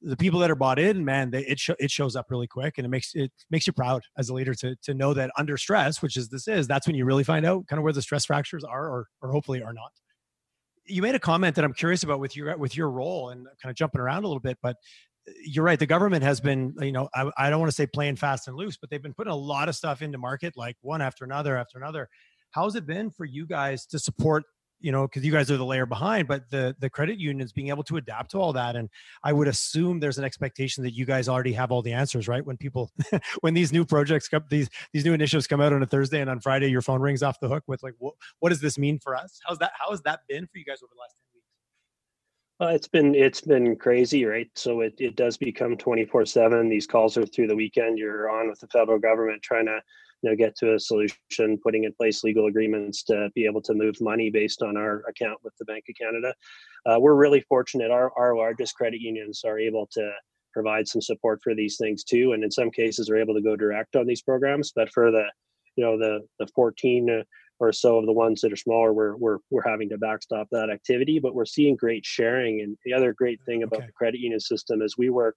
the 0.00 0.16
people 0.16 0.40
that 0.40 0.50
are 0.50 0.54
bought 0.56 0.78
in, 0.78 1.04
man, 1.04 1.30
they, 1.30 1.44
it 1.44 1.58
sh- 1.58 1.70
it 1.78 1.90
shows 1.90 2.14
up 2.14 2.26
really 2.30 2.46
quick, 2.46 2.78
and 2.78 2.84
it 2.84 2.88
makes 2.88 3.14
it 3.14 3.32
makes 3.50 3.66
you 3.66 3.72
proud 3.72 4.02
as 4.16 4.28
a 4.28 4.34
leader 4.34 4.54
to 4.54 4.76
to 4.82 4.94
know 4.94 5.12
that 5.14 5.30
under 5.36 5.56
stress, 5.56 6.02
which 6.02 6.16
is 6.16 6.28
this 6.28 6.46
is, 6.46 6.66
that's 6.68 6.86
when 6.86 6.96
you 6.96 7.04
really 7.04 7.24
find 7.24 7.44
out 7.44 7.66
kind 7.66 7.78
of 7.78 7.84
where 7.84 7.92
the 7.92 8.02
stress 8.02 8.24
fractures 8.24 8.64
are, 8.64 8.88
or 8.88 9.06
or 9.22 9.32
hopefully 9.32 9.62
are 9.62 9.72
not. 9.72 9.90
You 10.86 11.02
made 11.02 11.14
a 11.14 11.18
comment 11.18 11.56
that 11.56 11.64
I'm 11.64 11.74
curious 11.74 12.02
about 12.02 12.20
with 12.20 12.36
your 12.36 12.56
with 12.56 12.76
your 12.76 12.90
role 12.90 13.30
and 13.30 13.46
kind 13.60 13.70
of 13.70 13.76
jumping 13.76 14.00
around 14.00 14.24
a 14.24 14.28
little 14.28 14.40
bit, 14.40 14.58
but 14.62 14.76
uh, 15.28 15.32
you're 15.44 15.64
right. 15.64 15.78
The 15.78 15.86
government 15.86 16.22
has 16.22 16.40
been, 16.40 16.74
you 16.80 16.92
know, 16.92 17.08
I, 17.14 17.30
I 17.36 17.50
don't 17.50 17.58
want 17.58 17.70
to 17.70 17.74
say 17.74 17.86
playing 17.86 18.16
fast 18.16 18.48
and 18.48 18.56
loose, 18.56 18.76
but 18.76 18.90
they've 18.90 19.02
been 19.02 19.14
putting 19.14 19.32
a 19.32 19.36
lot 19.36 19.68
of 19.68 19.74
stuff 19.74 20.00
into 20.00 20.16
market, 20.18 20.54
like 20.56 20.76
one 20.80 21.02
after 21.02 21.24
another 21.24 21.56
after 21.56 21.76
another. 21.76 22.08
How's 22.52 22.76
it 22.76 22.86
been 22.86 23.10
for 23.10 23.24
you 23.24 23.46
guys 23.46 23.84
to 23.86 23.98
support 23.98 24.44
you 24.80 24.92
know 24.92 25.06
because 25.06 25.24
you 25.24 25.32
guys 25.32 25.50
are 25.50 25.56
the 25.56 25.64
layer 25.64 25.86
behind 25.86 26.28
but 26.28 26.48
the 26.50 26.74
the 26.78 26.88
credit 26.88 27.18
unions 27.18 27.52
being 27.52 27.68
able 27.68 27.82
to 27.82 27.96
adapt 27.96 28.30
to 28.30 28.38
all 28.38 28.52
that 28.52 28.76
and 28.76 28.88
i 29.24 29.32
would 29.32 29.48
assume 29.48 29.98
there's 29.98 30.18
an 30.18 30.24
expectation 30.24 30.82
that 30.82 30.92
you 30.92 31.04
guys 31.04 31.28
already 31.28 31.52
have 31.52 31.70
all 31.72 31.82
the 31.82 31.92
answers 31.92 32.28
right 32.28 32.44
when 32.44 32.56
people 32.56 32.90
when 33.40 33.54
these 33.54 33.72
new 33.72 33.84
projects 33.84 34.28
come 34.28 34.44
these 34.50 34.68
these 34.92 35.04
new 35.04 35.12
initiatives 35.12 35.46
come 35.46 35.60
out 35.60 35.72
on 35.72 35.82
a 35.82 35.86
thursday 35.86 36.20
and 36.20 36.30
on 36.30 36.40
friday 36.40 36.68
your 36.68 36.82
phone 36.82 37.00
rings 37.00 37.22
off 37.22 37.40
the 37.40 37.48
hook 37.48 37.64
with 37.66 37.82
like 37.82 37.94
what, 37.98 38.14
what 38.40 38.50
does 38.50 38.60
this 38.60 38.78
mean 38.78 38.98
for 38.98 39.16
us 39.16 39.40
how's 39.46 39.58
that 39.58 39.72
how 39.78 39.90
has 39.90 40.02
that 40.02 40.20
been 40.28 40.46
for 40.46 40.58
you 40.58 40.64
guys 40.64 40.78
over 40.82 40.92
the 40.94 41.00
last 41.00 41.16
10 41.16 41.24
weeks 41.34 41.44
well, 42.60 42.70
it's 42.70 42.88
been 42.88 43.14
it's 43.14 43.40
been 43.40 43.76
crazy, 43.76 44.24
right? 44.24 44.50
So 44.56 44.80
it, 44.80 44.94
it 44.98 45.14
does 45.14 45.36
become 45.36 45.76
twenty 45.76 46.04
four 46.04 46.26
seven. 46.26 46.68
These 46.68 46.88
calls 46.88 47.16
are 47.16 47.24
through 47.24 47.46
the 47.46 47.54
weekend. 47.54 47.98
You're 47.98 48.28
on 48.28 48.48
with 48.48 48.58
the 48.58 48.66
federal 48.66 48.98
government 48.98 49.42
trying 49.42 49.66
to 49.66 49.80
you 50.22 50.30
know 50.30 50.36
get 50.36 50.56
to 50.56 50.74
a 50.74 50.80
solution 50.80 51.58
putting 51.62 51.84
in 51.84 51.92
place 51.94 52.24
legal 52.24 52.46
agreements 52.46 53.02
to 53.04 53.28
be 53.34 53.44
able 53.44 53.62
to 53.62 53.74
move 53.74 53.94
money 54.00 54.30
based 54.30 54.62
on 54.62 54.76
our 54.76 55.02
account 55.08 55.38
with 55.42 55.52
the 55.58 55.64
bank 55.64 55.84
of 55.88 55.94
canada 56.00 56.34
uh, 56.86 56.98
we're 56.98 57.14
really 57.14 57.40
fortunate 57.48 57.90
our, 57.90 58.12
our 58.18 58.36
largest 58.36 58.74
credit 58.74 59.00
unions 59.00 59.42
are 59.44 59.58
able 59.58 59.88
to 59.90 60.10
provide 60.58 60.88
some 60.88 61.00
support 61.00 61.40
for 61.42 61.54
these 61.54 61.76
things 61.76 62.02
too. 62.02 62.32
And 62.32 62.42
in 62.42 62.50
some 62.50 62.70
cases, 62.70 63.08
are 63.08 63.16
able 63.16 63.34
to 63.34 63.42
go 63.42 63.54
direct 63.54 63.94
on 63.94 64.06
these 64.06 64.22
programs. 64.22 64.72
But 64.74 64.90
for 64.92 65.10
the, 65.10 65.24
you 65.76 65.84
know, 65.84 65.96
the 65.96 66.20
the 66.38 66.48
14 66.54 67.22
or 67.60 67.72
so 67.72 67.98
of 67.98 68.06
the 68.06 68.12
ones 68.12 68.40
that 68.40 68.52
are 68.52 68.56
smaller, 68.56 68.92
we're 68.92 69.16
we're 69.16 69.38
we're 69.50 69.68
having 69.68 69.88
to 69.90 69.98
backstop 69.98 70.48
that 70.50 70.70
activity. 70.70 71.20
But 71.20 71.34
we're 71.34 71.44
seeing 71.44 71.76
great 71.76 72.04
sharing. 72.04 72.60
And 72.60 72.76
the 72.84 72.92
other 72.92 73.12
great 73.12 73.40
thing 73.46 73.62
about 73.62 73.78
okay. 73.78 73.86
the 73.86 73.92
credit 73.92 74.20
union 74.20 74.40
system 74.40 74.82
is 74.82 74.98
we 74.98 75.10
work 75.10 75.36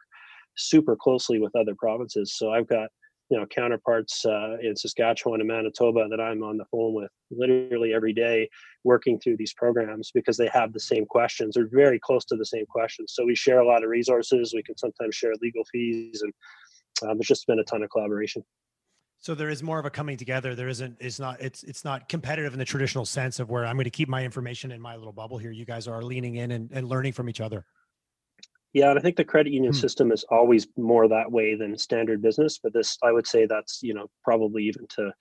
super 0.57 0.95
closely 0.95 1.39
with 1.39 1.55
other 1.55 1.75
provinces. 1.77 2.35
So 2.35 2.51
I've 2.51 2.67
got 2.67 2.89
you 3.31 3.37
know 3.37 3.45
counterparts 3.45 4.25
uh, 4.25 4.57
in 4.61 4.75
Saskatchewan 4.75 5.39
and 5.39 5.47
Manitoba 5.47 6.07
that 6.09 6.19
I'm 6.19 6.43
on 6.43 6.57
the 6.57 6.65
phone 6.65 6.93
with 6.93 7.09
literally 7.31 7.93
every 7.93 8.13
day, 8.13 8.49
working 8.83 9.19
through 9.19 9.37
these 9.37 9.53
programs 9.53 10.11
because 10.13 10.35
they 10.35 10.49
have 10.53 10.73
the 10.73 10.79
same 10.79 11.05
questions 11.05 11.55
or 11.55 11.67
very 11.71 11.97
close 11.97 12.25
to 12.25 12.35
the 12.35 12.45
same 12.45 12.65
questions. 12.65 13.13
So 13.15 13.25
we 13.25 13.33
share 13.33 13.59
a 13.59 13.67
lot 13.67 13.83
of 13.83 13.89
resources. 13.89 14.53
We 14.53 14.61
can 14.61 14.77
sometimes 14.77 15.15
share 15.15 15.31
legal 15.41 15.63
fees, 15.71 16.21
and 16.21 16.33
um, 17.09 17.17
there's 17.17 17.27
just 17.27 17.47
been 17.47 17.59
a 17.59 17.63
ton 17.63 17.81
of 17.81 17.89
collaboration. 17.89 18.43
So 19.19 19.33
there 19.33 19.49
is 19.49 19.63
more 19.63 19.79
of 19.79 19.85
a 19.85 19.89
coming 19.89 20.17
together. 20.17 20.53
There 20.53 20.67
isn't. 20.67 20.97
It's 20.99 21.19
not. 21.19 21.39
It's 21.39 21.63
it's 21.63 21.85
not 21.85 22.09
competitive 22.09 22.51
in 22.51 22.59
the 22.59 22.65
traditional 22.65 23.05
sense 23.05 23.39
of 23.39 23.49
where 23.49 23.65
I'm 23.65 23.77
going 23.77 23.85
to 23.85 23.91
keep 23.91 24.09
my 24.09 24.25
information 24.25 24.71
in 24.71 24.81
my 24.81 24.97
little 24.97 25.13
bubble 25.13 25.37
here. 25.37 25.51
You 25.51 25.63
guys 25.63 25.87
are 25.87 26.03
leaning 26.03 26.35
in 26.35 26.51
and, 26.51 26.69
and 26.73 26.89
learning 26.89 27.13
from 27.13 27.29
each 27.29 27.39
other. 27.39 27.65
Yeah, 28.73 28.89
and 28.89 28.97
I 28.97 29.01
think 29.01 29.17
the 29.17 29.25
credit 29.25 29.51
union 29.51 29.73
hmm. 29.73 29.79
system 29.79 30.11
is 30.11 30.23
always 30.29 30.67
more 30.77 31.07
that 31.07 31.31
way 31.31 31.55
than 31.55 31.77
standard 31.77 32.21
business. 32.21 32.59
But 32.61 32.73
this, 32.73 32.97
I 33.03 33.11
would 33.11 33.27
say, 33.27 33.45
that's 33.45 33.79
you 33.81 33.93
know 33.93 34.07
probably 34.23 34.63
even 34.63 34.87
to 34.95 35.11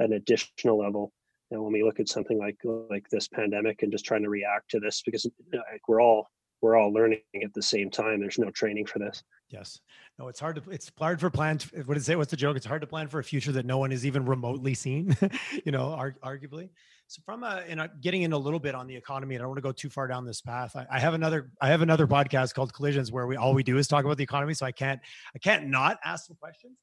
an 0.00 0.12
additional 0.12 0.78
level. 0.78 1.12
And 1.50 1.62
when 1.62 1.72
we 1.72 1.82
look 1.82 2.00
at 2.00 2.08
something 2.08 2.38
like 2.38 2.58
like 2.90 3.08
this 3.10 3.28
pandemic 3.28 3.82
and 3.82 3.90
just 3.90 4.04
trying 4.04 4.22
to 4.22 4.28
react 4.28 4.70
to 4.70 4.80
this, 4.80 5.02
because 5.04 5.26
like, 5.52 5.88
we're 5.88 6.02
all 6.02 6.28
we're 6.60 6.76
all 6.76 6.92
learning 6.92 7.20
at 7.42 7.54
the 7.54 7.62
same 7.62 7.90
time. 7.90 8.20
There's 8.20 8.38
no 8.38 8.50
training 8.50 8.86
for 8.86 8.98
this. 8.98 9.22
Yes. 9.48 9.80
No, 10.18 10.28
it's 10.28 10.38
hard 10.38 10.56
to 10.56 10.70
it's 10.70 10.92
hard 10.98 11.20
for 11.20 11.30
plan. 11.30 11.58
What 11.86 11.96
is 11.96 12.04
it? 12.04 12.06
Say? 12.06 12.16
What's 12.16 12.30
the 12.30 12.36
joke? 12.36 12.56
It's 12.56 12.66
hard 12.66 12.82
to 12.82 12.86
plan 12.86 13.08
for 13.08 13.18
a 13.18 13.24
future 13.24 13.52
that 13.52 13.66
no 13.66 13.78
one 13.78 13.92
is 13.92 14.06
even 14.06 14.26
remotely 14.26 14.74
seen. 14.74 15.16
you 15.64 15.72
know, 15.72 15.96
arguably. 16.22 16.68
So 17.10 17.22
from 17.24 17.42
a, 17.42 17.64
in 17.66 17.80
a, 17.80 17.90
getting 18.00 18.22
in 18.22 18.32
a 18.32 18.38
little 18.38 18.60
bit 18.60 18.76
on 18.76 18.86
the 18.86 18.94
economy, 18.94 19.34
and 19.34 19.42
I 19.42 19.42
don't 19.42 19.48
want 19.48 19.58
to 19.58 19.62
go 19.62 19.72
too 19.72 19.90
far 19.90 20.06
down 20.06 20.24
this 20.24 20.40
path. 20.40 20.76
I, 20.76 20.86
I, 20.88 21.00
have 21.00 21.12
another 21.12 21.50
I 21.60 21.66
have 21.66 21.82
another 21.82 22.06
podcast 22.06 22.54
called 22.54 22.72
Collisions 22.72 23.10
where 23.10 23.26
we 23.26 23.34
all 23.34 23.52
we 23.52 23.64
do 23.64 23.78
is 23.78 23.88
talk 23.88 24.04
about 24.04 24.16
the 24.16 24.22
economy. 24.22 24.54
So 24.54 24.64
I 24.64 24.70
can't 24.70 25.00
I 25.34 25.40
can't 25.40 25.66
not 25.66 25.98
ask 26.04 26.28
some 26.28 26.36
questions. 26.36 26.78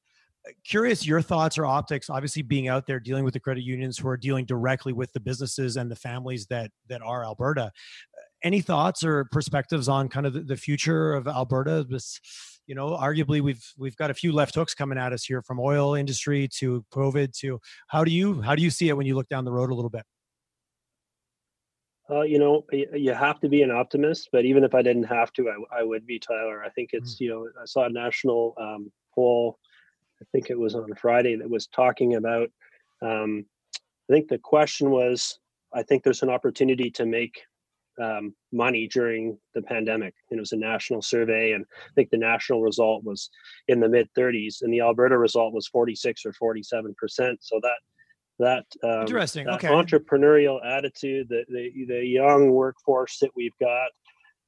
Uh, 0.46 0.50
curious 0.66 1.06
your 1.06 1.22
thoughts 1.22 1.56
or 1.56 1.64
optics. 1.64 2.10
Obviously, 2.10 2.42
being 2.42 2.68
out 2.68 2.86
there 2.86 3.00
dealing 3.00 3.24
with 3.24 3.32
the 3.32 3.40
credit 3.40 3.62
unions 3.62 3.96
who 3.96 4.06
are 4.06 4.18
dealing 4.18 4.44
directly 4.44 4.92
with 4.92 5.10
the 5.14 5.20
businesses 5.20 5.78
and 5.78 5.90
the 5.90 5.96
families 5.96 6.44
that 6.48 6.72
that 6.90 7.00
are 7.00 7.24
Alberta. 7.24 7.62
Uh, 7.62 8.20
any 8.42 8.60
thoughts 8.60 9.02
or 9.02 9.24
perspectives 9.32 9.88
on 9.88 10.10
kind 10.10 10.26
of 10.26 10.34
the, 10.34 10.40
the 10.40 10.56
future 10.58 11.14
of 11.14 11.26
Alberta? 11.26 11.86
This, 11.88 12.20
you 12.66 12.74
know, 12.74 12.90
arguably 12.90 13.40
we've 13.40 13.64
we've 13.78 13.96
got 13.96 14.10
a 14.10 14.14
few 14.14 14.32
left 14.32 14.56
hooks 14.56 14.74
coming 14.74 14.98
at 14.98 15.14
us 15.14 15.24
here 15.24 15.40
from 15.40 15.58
oil 15.58 15.94
industry 15.94 16.48
to 16.58 16.84
COVID 16.92 17.32
to 17.38 17.58
how 17.86 18.04
do 18.04 18.10
you 18.10 18.42
how 18.42 18.54
do 18.54 18.62
you 18.62 18.68
see 18.68 18.90
it 18.90 18.96
when 18.96 19.06
you 19.06 19.14
look 19.14 19.30
down 19.30 19.46
the 19.46 19.52
road 19.52 19.70
a 19.70 19.74
little 19.74 19.88
bit? 19.88 20.04
Uh, 22.10 22.22
you 22.22 22.38
know, 22.38 22.64
you 22.72 23.12
have 23.12 23.38
to 23.40 23.48
be 23.48 23.62
an 23.62 23.70
optimist, 23.70 24.30
but 24.32 24.44
even 24.46 24.64
if 24.64 24.74
I 24.74 24.80
didn't 24.80 25.04
have 25.04 25.30
to, 25.34 25.50
I, 25.50 25.80
I 25.80 25.82
would 25.82 26.06
be 26.06 26.18
Tyler. 26.18 26.64
I 26.64 26.70
think 26.70 26.90
it's, 26.92 27.16
mm. 27.16 27.20
you 27.20 27.28
know, 27.28 27.48
I 27.60 27.66
saw 27.66 27.84
a 27.84 27.90
national 27.90 28.54
um, 28.58 28.90
poll, 29.14 29.58
I 30.20 30.24
think 30.32 30.48
it 30.48 30.58
was 30.58 30.74
on 30.74 30.94
Friday, 30.94 31.36
that 31.36 31.50
was 31.50 31.66
talking 31.66 32.14
about, 32.14 32.48
um, 33.02 33.44
I 34.08 34.14
think 34.14 34.28
the 34.28 34.38
question 34.38 34.90
was, 34.90 35.38
I 35.72 35.82
think 35.82 36.02
there's 36.02 36.22
an 36.22 36.30
opportunity 36.30 36.90
to 36.92 37.04
make 37.04 37.42
um, 38.00 38.34
money 38.52 38.88
during 38.88 39.38
the 39.54 39.62
pandemic. 39.62 40.14
And 40.30 40.38
it 40.38 40.40
was 40.40 40.52
a 40.52 40.56
national 40.56 41.02
survey, 41.02 41.52
and 41.52 41.64
I 41.64 41.90
think 41.94 42.10
the 42.10 42.16
national 42.16 42.62
result 42.62 43.04
was 43.04 43.28
in 43.68 43.80
the 43.80 43.88
mid 43.88 44.08
30s, 44.16 44.62
and 44.62 44.72
the 44.72 44.80
Alberta 44.80 45.18
result 45.18 45.52
was 45.52 45.68
46 45.68 46.24
or 46.24 46.32
47 46.32 46.94
percent. 46.96 47.38
So 47.42 47.60
that 47.62 47.76
that 48.38 48.64
um, 48.84 49.00
interesting 49.00 49.46
that 49.46 49.56
okay. 49.56 49.68
entrepreneurial 49.68 50.64
attitude 50.64 51.28
the, 51.28 51.44
the, 51.48 51.86
the 51.86 52.04
young 52.04 52.50
workforce 52.50 53.18
that 53.20 53.30
we've 53.34 53.56
got 53.60 53.88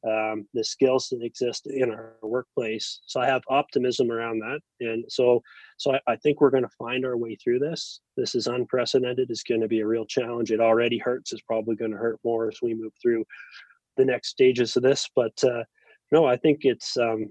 um, 0.06 0.46
the 0.54 0.64
skills 0.64 1.08
that 1.10 1.22
exist 1.22 1.66
in 1.66 1.90
our 1.90 2.14
workplace. 2.22 3.00
So 3.04 3.20
i 3.20 3.26
have 3.26 3.42
optimism 3.50 4.10
around 4.10 4.38
that. 4.38 4.60
And 4.80 5.04
so 5.08 5.42
so 5.76 5.94
i, 5.94 6.00
I 6.06 6.16
think 6.16 6.40
we're 6.40 6.50
going 6.50 6.62
to 6.62 6.76
find 6.78 7.04
our 7.04 7.16
way 7.16 7.36
through 7.36 7.58
this. 7.58 8.00
This 8.16 8.34
is 8.34 8.46
unprecedented. 8.46 9.30
It's 9.30 9.42
going 9.42 9.60
to 9.60 9.68
be 9.68 9.80
a 9.80 9.86
real 9.86 10.06
challenge. 10.06 10.52
It 10.52 10.60
already 10.60 10.98
hurts. 10.98 11.32
It's 11.32 11.42
probably 11.42 11.76
going 11.76 11.90
to 11.90 11.98
hurt 11.98 12.18
more 12.24 12.48
as 12.48 12.58
we 12.62 12.74
move 12.74 12.92
through 13.02 13.24
the 13.96 14.04
next 14.04 14.28
stages 14.28 14.76
of 14.76 14.82
this. 14.82 15.08
But 15.14 15.42
uh, 15.44 15.64
no 16.12 16.26
i 16.26 16.36
think 16.36 16.60
it's 16.62 16.96
um, 16.96 17.30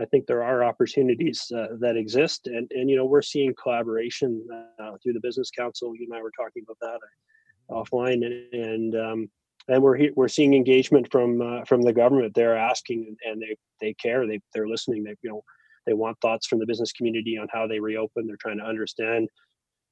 I 0.00 0.04
think 0.06 0.26
there 0.26 0.42
are 0.42 0.64
opportunities 0.64 1.50
uh, 1.54 1.76
that 1.80 1.96
exist, 1.96 2.46
and 2.46 2.70
and 2.72 2.88
you 2.88 2.96
know 2.96 3.04
we're 3.04 3.22
seeing 3.22 3.54
collaboration 3.60 4.46
uh, 4.80 4.92
through 5.02 5.12
the 5.12 5.20
business 5.20 5.50
council. 5.50 5.94
You 5.94 6.06
and 6.10 6.18
I 6.18 6.22
were 6.22 6.32
talking 6.36 6.64
about 6.64 6.78
that 6.80 6.98
offline, 7.70 8.24
and 8.24 8.54
and, 8.54 8.96
um, 8.96 9.30
and 9.68 9.82
we're 9.82 10.10
we're 10.16 10.28
seeing 10.28 10.54
engagement 10.54 11.10
from 11.12 11.40
uh, 11.42 11.64
from 11.64 11.82
the 11.82 11.92
government. 11.92 12.34
They're 12.34 12.56
asking, 12.56 13.16
and 13.24 13.40
they 13.40 13.56
they 13.80 13.94
care. 13.94 14.26
They 14.26 14.40
they're 14.54 14.68
listening. 14.68 15.04
They 15.04 15.14
you 15.22 15.30
know 15.30 15.42
they 15.86 15.94
want 15.94 16.18
thoughts 16.20 16.46
from 16.46 16.58
the 16.58 16.66
business 16.66 16.92
community 16.92 17.36
on 17.36 17.48
how 17.52 17.66
they 17.66 17.80
reopen. 17.80 18.26
They're 18.26 18.36
trying 18.40 18.58
to 18.58 18.64
understand 18.64 19.28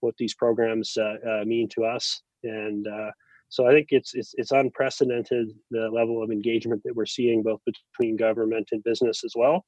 what 0.00 0.14
these 0.18 0.34
programs 0.34 0.96
uh, 0.96 1.16
uh, 1.28 1.44
mean 1.44 1.68
to 1.70 1.84
us, 1.84 2.22
and 2.42 2.86
uh, 2.86 3.10
so 3.50 3.66
I 3.66 3.72
think 3.72 3.88
it's, 3.90 4.14
it's 4.14 4.32
it's 4.38 4.52
unprecedented 4.52 5.50
the 5.70 5.90
level 5.90 6.22
of 6.22 6.30
engagement 6.30 6.82
that 6.84 6.94
we're 6.94 7.04
seeing 7.04 7.42
both 7.42 7.60
between 7.66 8.16
government 8.16 8.68
and 8.70 8.82
business 8.84 9.24
as 9.24 9.34
well. 9.36 9.64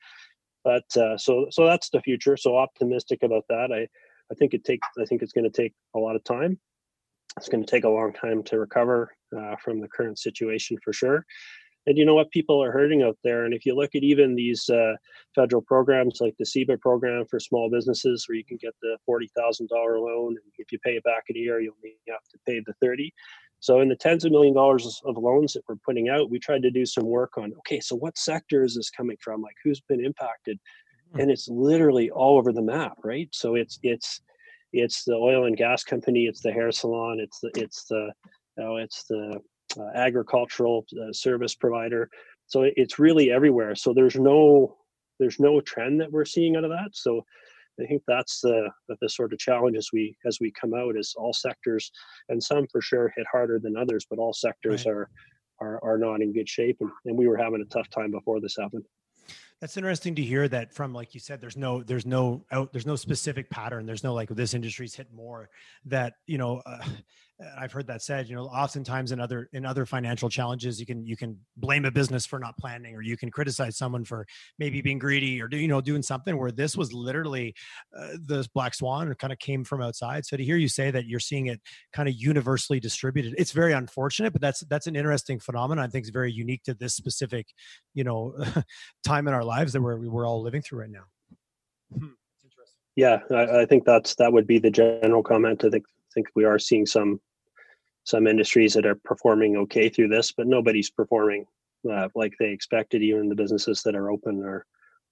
But 0.64 0.84
uh, 0.96 1.18
so 1.18 1.46
so 1.50 1.66
that's 1.66 1.90
the 1.90 2.00
future. 2.00 2.36
So 2.36 2.56
optimistic 2.56 3.24
about 3.24 3.44
that. 3.48 3.70
I 3.72 3.88
I 4.30 4.34
think 4.36 4.54
it 4.54 4.64
takes 4.64 4.86
I 5.00 5.04
think 5.04 5.20
it's 5.20 5.32
going 5.32 5.50
to 5.50 5.62
take 5.62 5.74
a 5.96 5.98
lot 5.98 6.14
of 6.14 6.22
time. 6.22 6.58
It's 7.36 7.48
going 7.48 7.64
to 7.64 7.70
take 7.70 7.84
a 7.84 7.88
long 7.88 8.12
time 8.12 8.44
to 8.44 8.58
recover 8.58 9.10
uh, 9.36 9.56
from 9.56 9.80
the 9.80 9.88
current 9.88 10.18
situation 10.18 10.78
for 10.84 10.92
sure. 10.92 11.26
And 11.86 11.98
you 11.98 12.04
know 12.04 12.14
what? 12.14 12.30
People 12.30 12.62
are 12.62 12.70
hurting 12.70 13.02
out 13.02 13.18
there. 13.24 13.44
And 13.44 13.52
if 13.52 13.66
you 13.66 13.74
look 13.74 13.96
at 13.96 14.04
even 14.04 14.36
these 14.36 14.68
uh, 14.68 14.94
federal 15.34 15.62
programs 15.62 16.18
like 16.20 16.34
the 16.38 16.44
CEBA 16.44 16.80
program 16.80 17.24
for 17.28 17.40
small 17.40 17.68
businesses, 17.70 18.24
where 18.28 18.36
you 18.36 18.44
can 18.44 18.58
get 18.58 18.74
the 18.82 18.96
$40,000 19.08 19.68
loan, 19.70 20.28
and 20.28 20.52
if 20.58 20.70
you 20.70 20.78
pay 20.78 20.92
it 20.92 21.02
back 21.02 21.24
in 21.28 21.36
a 21.36 21.40
year, 21.40 21.60
you 21.60 21.74
only 21.76 21.96
have 22.08 22.22
to 22.30 22.38
pay 22.46 22.60
the 22.64 22.74
30. 22.80 23.12
So 23.62 23.78
in 23.78 23.88
the 23.88 23.94
tens 23.94 24.24
of 24.24 24.32
million 24.32 24.54
dollars 24.54 25.00
of 25.04 25.16
loans 25.16 25.52
that 25.52 25.62
we're 25.68 25.76
putting 25.76 26.08
out, 26.08 26.30
we 26.30 26.40
tried 26.40 26.62
to 26.62 26.70
do 26.70 26.84
some 26.84 27.04
work 27.04 27.38
on 27.38 27.52
okay, 27.58 27.78
so 27.78 27.94
what 27.94 28.18
sector 28.18 28.64
is 28.64 28.74
this 28.74 28.90
coming 28.90 29.16
from? 29.20 29.40
Like 29.40 29.54
who's 29.62 29.80
been 29.80 30.04
impacted? 30.04 30.58
Hmm. 31.12 31.20
And 31.20 31.30
it's 31.30 31.48
literally 31.48 32.10
all 32.10 32.38
over 32.38 32.52
the 32.52 32.60
map, 32.60 32.98
right? 33.04 33.28
So 33.30 33.54
it's 33.54 33.78
it's 33.84 34.20
it's 34.72 35.04
the 35.04 35.14
oil 35.14 35.44
and 35.44 35.56
gas 35.56 35.84
company, 35.84 36.26
it's 36.26 36.40
the 36.40 36.50
hair 36.50 36.72
salon, 36.72 37.20
it's 37.20 37.38
the 37.38 37.52
it's 37.54 37.84
the 37.84 38.12
you 38.58 38.64
know, 38.64 38.76
it's 38.78 39.04
the 39.04 39.40
uh, 39.78 39.90
agricultural 39.94 40.84
uh, 41.00 41.12
service 41.12 41.54
provider. 41.54 42.10
So 42.48 42.68
it's 42.76 42.98
really 42.98 43.30
everywhere. 43.30 43.76
So 43.76 43.94
there's 43.94 44.16
no 44.16 44.76
there's 45.20 45.38
no 45.38 45.60
trend 45.60 46.00
that 46.00 46.10
we're 46.10 46.24
seeing 46.24 46.56
out 46.56 46.64
of 46.64 46.70
that. 46.70 46.90
So 46.94 47.24
I 47.80 47.86
think 47.86 48.02
that's 48.06 48.40
the 48.40 48.68
the 49.00 49.08
sort 49.08 49.32
of 49.32 49.38
challenge 49.38 49.76
as 49.76 49.88
we 49.92 50.16
as 50.26 50.38
we 50.40 50.52
come 50.52 50.74
out 50.74 50.96
is 50.96 51.14
all 51.16 51.32
sectors 51.32 51.90
and 52.28 52.42
some 52.42 52.66
for 52.70 52.80
sure 52.80 53.12
hit 53.16 53.26
harder 53.30 53.58
than 53.58 53.76
others, 53.76 54.06
but 54.08 54.18
all 54.18 54.32
sectors 54.32 54.86
right. 54.86 54.92
are 54.92 55.10
are 55.60 55.84
are 55.84 55.98
not 55.98 56.20
in 56.20 56.32
good 56.32 56.48
shape 56.48 56.76
and, 56.80 56.90
and 57.06 57.16
we 57.16 57.28
were 57.28 57.36
having 57.36 57.62
a 57.62 57.74
tough 57.74 57.88
time 57.90 58.10
before 58.10 58.40
this 58.40 58.56
happened. 58.58 58.84
That's 59.60 59.76
interesting 59.76 60.16
to 60.16 60.22
hear 60.22 60.48
that 60.48 60.74
from 60.74 60.92
like 60.92 61.14
you 61.14 61.20
said 61.20 61.40
there's 61.40 61.56
no 61.56 61.84
there's 61.84 62.04
no 62.04 62.44
out 62.50 62.72
there's 62.72 62.86
no 62.86 62.96
specific 62.96 63.48
pattern 63.48 63.86
there's 63.86 64.02
no 64.02 64.12
like 64.12 64.28
this 64.28 64.54
industry's 64.54 64.94
hit 64.94 65.12
more 65.12 65.50
that 65.84 66.14
you 66.26 66.36
know 66.36 66.62
uh, 66.66 66.84
I've 67.58 67.72
heard 67.72 67.86
that 67.86 68.02
said. 68.02 68.28
You 68.28 68.36
know, 68.36 68.44
oftentimes 68.44 69.12
in 69.12 69.20
other 69.20 69.48
in 69.52 69.64
other 69.64 69.86
financial 69.86 70.28
challenges, 70.28 70.78
you 70.78 70.86
can 70.86 71.06
you 71.06 71.16
can 71.16 71.38
blame 71.56 71.84
a 71.84 71.90
business 71.90 72.26
for 72.26 72.38
not 72.38 72.56
planning, 72.58 72.94
or 72.94 73.02
you 73.02 73.16
can 73.16 73.30
criticize 73.30 73.76
someone 73.76 74.04
for 74.04 74.26
maybe 74.58 74.80
being 74.80 74.98
greedy 74.98 75.40
or 75.40 75.48
do 75.48 75.56
you 75.56 75.68
know 75.68 75.80
doing 75.80 76.02
something. 76.02 76.38
Where 76.38 76.50
this 76.50 76.76
was 76.76 76.92
literally 76.92 77.54
uh, 77.96 78.16
the 78.26 78.46
black 78.54 78.74
swan, 78.74 79.14
kind 79.14 79.32
of 79.32 79.38
came 79.38 79.64
from 79.64 79.82
outside. 79.82 80.24
So 80.26 80.36
to 80.36 80.44
hear 80.44 80.56
you 80.56 80.68
say 80.68 80.90
that 80.90 81.06
you're 81.06 81.20
seeing 81.20 81.46
it 81.46 81.60
kind 81.92 82.08
of 82.08 82.14
universally 82.16 82.80
distributed, 82.80 83.34
it's 83.38 83.52
very 83.52 83.72
unfortunate, 83.72 84.32
but 84.32 84.42
that's 84.42 84.60
that's 84.60 84.86
an 84.86 84.96
interesting 84.96 85.38
phenomenon. 85.38 85.84
I 85.84 85.88
think 85.88 86.02
it's 86.02 86.10
very 86.10 86.32
unique 86.32 86.62
to 86.64 86.74
this 86.74 86.94
specific, 86.94 87.46
you 87.94 88.04
know, 88.04 88.34
time 89.04 89.28
in 89.28 89.34
our 89.34 89.44
lives 89.44 89.72
that 89.72 89.82
we're 89.82 89.98
we're 90.08 90.26
all 90.26 90.42
living 90.42 90.62
through 90.62 90.80
right 90.80 90.90
now. 90.90 91.04
Hmm. 91.98 92.08
Yeah, 92.94 93.20
I, 93.30 93.60
I 93.60 93.66
think 93.66 93.84
that's 93.84 94.14
that 94.16 94.32
would 94.32 94.46
be 94.46 94.58
the 94.58 94.70
general 94.70 95.22
comment. 95.22 95.64
I 95.64 95.70
think 95.70 95.84
think 96.12 96.28
we 96.34 96.44
are 96.44 96.58
seeing 96.58 96.86
some 96.86 97.20
some 98.04 98.26
industries 98.26 98.74
that 98.74 98.86
are 98.86 98.96
performing 98.96 99.56
okay 99.56 99.88
through 99.88 100.08
this, 100.08 100.32
but 100.32 100.46
nobody's 100.46 100.90
performing 100.90 101.46
uh, 101.90 102.08
like 102.14 102.34
they 102.38 102.50
expected. 102.50 103.02
Even 103.02 103.28
the 103.28 103.34
businesses 103.34 103.82
that 103.82 103.94
are 103.94 104.10
open 104.10 104.42
are 104.42 104.66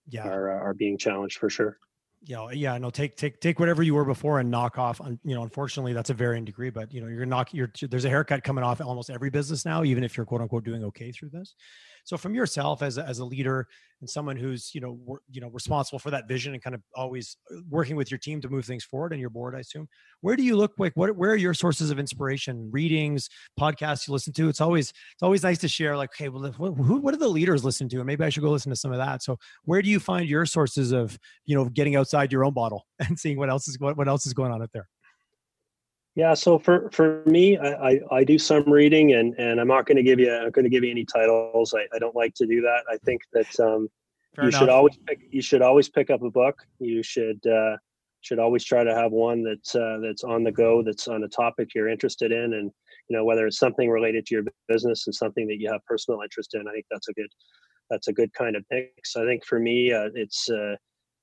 yeah. 0.08 0.26
are 0.26 0.50
uh, 0.50 0.64
are 0.64 0.74
being 0.74 0.98
challenged 0.98 1.38
for 1.38 1.50
sure. 1.50 1.78
Yeah, 2.22 2.50
yeah, 2.52 2.76
no, 2.76 2.90
take 2.90 3.16
take 3.16 3.40
take 3.40 3.58
whatever 3.58 3.82
you 3.82 3.94
were 3.94 4.04
before 4.04 4.40
and 4.40 4.50
knock 4.50 4.78
off. 4.78 5.00
You 5.24 5.34
know, 5.34 5.42
unfortunately, 5.42 5.94
that's 5.94 6.10
a 6.10 6.14
varying 6.14 6.44
degree, 6.44 6.68
but 6.68 6.92
you 6.92 7.00
know, 7.00 7.06
you're 7.06 7.24
knock. 7.24 7.54
You're 7.54 7.72
there's 7.80 8.04
a 8.04 8.10
haircut 8.10 8.44
coming 8.44 8.62
off 8.62 8.80
almost 8.82 9.08
every 9.08 9.30
business 9.30 9.64
now, 9.64 9.84
even 9.84 10.04
if 10.04 10.16
you're 10.16 10.26
quote 10.26 10.42
unquote 10.42 10.64
doing 10.64 10.84
okay 10.84 11.12
through 11.12 11.30
this. 11.30 11.54
So 12.04 12.16
from 12.16 12.34
yourself 12.34 12.82
as 12.82 12.98
a, 12.98 13.06
as 13.06 13.18
a 13.18 13.24
leader 13.24 13.66
and 14.00 14.08
someone 14.08 14.36
who's 14.36 14.74
you 14.74 14.80
know 14.80 15.18
you 15.30 15.40
know 15.40 15.48
responsible 15.48 15.98
for 15.98 16.10
that 16.10 16.26
vision 16.26 16.54
and 16.54 16.62
kind 16.62 16.74
of 16.74 16.82
always 16.94 17.36
uh, 17.52 17.60
working 17.68 17.96
with 17.96 18.10
your 18.10 18.18
team 18.18 18.40
to 18.40 18.48
move 18.48 18.64
things 18.64 18.84
forward 18.84 19.12
and 19.12 19.20
your 19.20 19.30
board, 19.30 19.54
I 19.54 19.60
assume. 19.60 19.88
Where 20.20 20.36
do 20.36 20.42
you 20.42 20.56
look 20.56 20.72
like? 20.78 20.92
What 20.94 21.14
where 21.16 21.30
are 21.30 21.36
your 21.36 21.54
sources 21.54 21.90
of 21.90 21.98
inspiration? 21.98 22.70
Readings, 22.72 23.28
podcasts 23.58 24.08
you 24.08 24.12
listen 24.12 24.32
to? 24.34 24.48
It's 24.48 24.60
always 24.60 24.90
it's 24.90 25.22
always 25.22 25.42
nice 25.42 25.58
to 25.58 25.68
share. 25.68 25.96
Like, 25.96 26.10
okay, 26.14 26.28
well, 26.28 26.50
who, 26.52 26.96
what 26.98 27.12
do 27.12 27.18
the 27.18 27.28
leaders 27.28 27.64
listen 27.64 27.88
to? 27.90 27.98
And 27.98 28.06
maybe 28.06 28.24
I 28.24 28.28
should 28.30 28.42
go 28.42 28.50
listen 28.50 28.70
to 28.70 28.76
some 28.76 28.92
of 28.92 28.98
that. 28.98 29.22
So 29.22 29.38
where 29.64 29.82
do 29.82 29.90
you 29.90 30.00
find 30.00 30.28
your 30.28 30.46
sources 30.46 30.92
of 30.92 31.18
you 31.46 31.54
know 31.54 31.66
getting 31.66 31.96
outside 31.96 32.32
your 32.32 32.44
own 32.44 32.54
bottle 32.54 32.86
and 32.98 33.18
seeing 33.18 33.38
what 33.38 33.50
else 33.50 33.68
is 33.68 33.78
what, 33.78 33.96
what 33.96 34.08
else 34.08 34.26
is 34.26 34.34
going 34.34 34.52
on 34.52 34.62
out 34.62 34.70
there? 34.72 34.88
Yeah, 36.16 36.34
so 36.34 36.58
for 36.58 36.90
for 36.90 37.22
me, 37.24 37.56
I, 37.56 37.90
I, 37.90 38.00
I 38.10 38.24
do 38.24 38.38
some 38.38 38.68
reading, 38.70 39.14
and 39.14 39.34
and 39.38 39.60
I'm 39.60 39.68
not 39.68 39.86
going 39.86 39.96
to 39.96 40.02
give 40.02 40.18
you 40.18 40.32
I'm 40.32 40.50
going 40.50 40.64
to 40.64 40.70
give 40.70 40.82
you 40.82 40.90
any 40.90 41.04
titles. 41.04 41.72
I, 41.72 41.86
I 41.94 41.98
don't 41.98 42.16
like 42.16 42.34
to 42.34 42.46
do 42.46 42.60
that. 42.62 42.82
I 42.90 42.96
think 42.98 43.22
that 43.32 43.60
um, 43.60 43.88
you 44.36 44.48
enough. 44.48 44.58
should 44.58 44.68
always 44.68 44.96
pick 45.06 45.20
you 45.30 45.40
should 45.40 45.62
always 45.62 45.88
pick 45.88 46.10
up 46.10 46.22
a 46.22 46.30
book. 46.30 46.58
You 46.80 47.02
should 47.02 47.46
uh, 47.46 47.76
should 48.22 48.40
always 48.40 48.64
try 48.64 48.82
to 48.82 48.94
have 48.94 49.12
one 49.12 49.44
that's 49.44 49.74
uh, 49.74 49.98
that's 50.02 50.24
on 50.24 50.42
the 50.42 50.52
go, 50.52 50.82
that's 50.82 51.06
on 51.06 51.22
a 51.22 51.28
topic 51.28 51.74
you're 51.74 51.88
interested 51.88 52.32
in, 52.32 52.54
and 52.54 52.72
you 53.08 53.16
know 53.16 53.24
whether 53.24 53.46
it's 53.46 53.58
something 53.58 53.88
related 53.88 54.26
to 54.26 54.34
your 54.34 54.44
business 54.68 55.06
and 55.06 55.14
something 55.14 55.46
that 55.46 55.58
you 55.60 55.70
have 55.70 55.84
personal 55.86 56.22
interest 56.22 56.54
in. 56.54 56.66
I 56.66 56.72
think 56.72 56.86
that's 56.90 57.08
a 57.08 57.12
good 57.12 57.30
that's 57.88 58.08
a 58.08 58.12
good 58.12 58.32
kind 58.34 58.56
of 58.56 58.64
mix. 58.70 59.16
I 59.16 59.24
think 59.24 59.44
for 59.44 59.58
me, 59.58 59.92
uh, 59.92 60.08
it's 60.14 60.50
uh, 60.50 60.74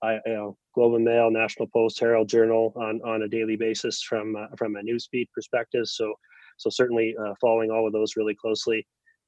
I, 0.03 0.13
you 0.25 0.33
know, 0.33 0.57
Globe 0.75 0.95
and 0.95 1.05
Mail, 1.05 1.31
National 1.31 1.67
Post, 1.67 1.99
Herald 1.99 2.29
Journal 2.29 2.73
on, 2.75 3.01
on 3.03 3.23
a 3.23 3.27
daily 3.27 3.55
basis 3.55 4.01
from 4.01 4.35
uh, 4.35 4.55
from 4.57 4.75
a 4.75 4.81
newsfeed 4.81 5.27
perspective. 5.33 5.87
So 5.87 6.13
so 6.57 6.69
certainly 6.69 7.15
uh, 7.19 7.33
following 7.41 7.71
all 7.71 7.87
of 7.87 7.93
those 7.93 8.15
really 8.15 8.35
closely, 8.35 8.85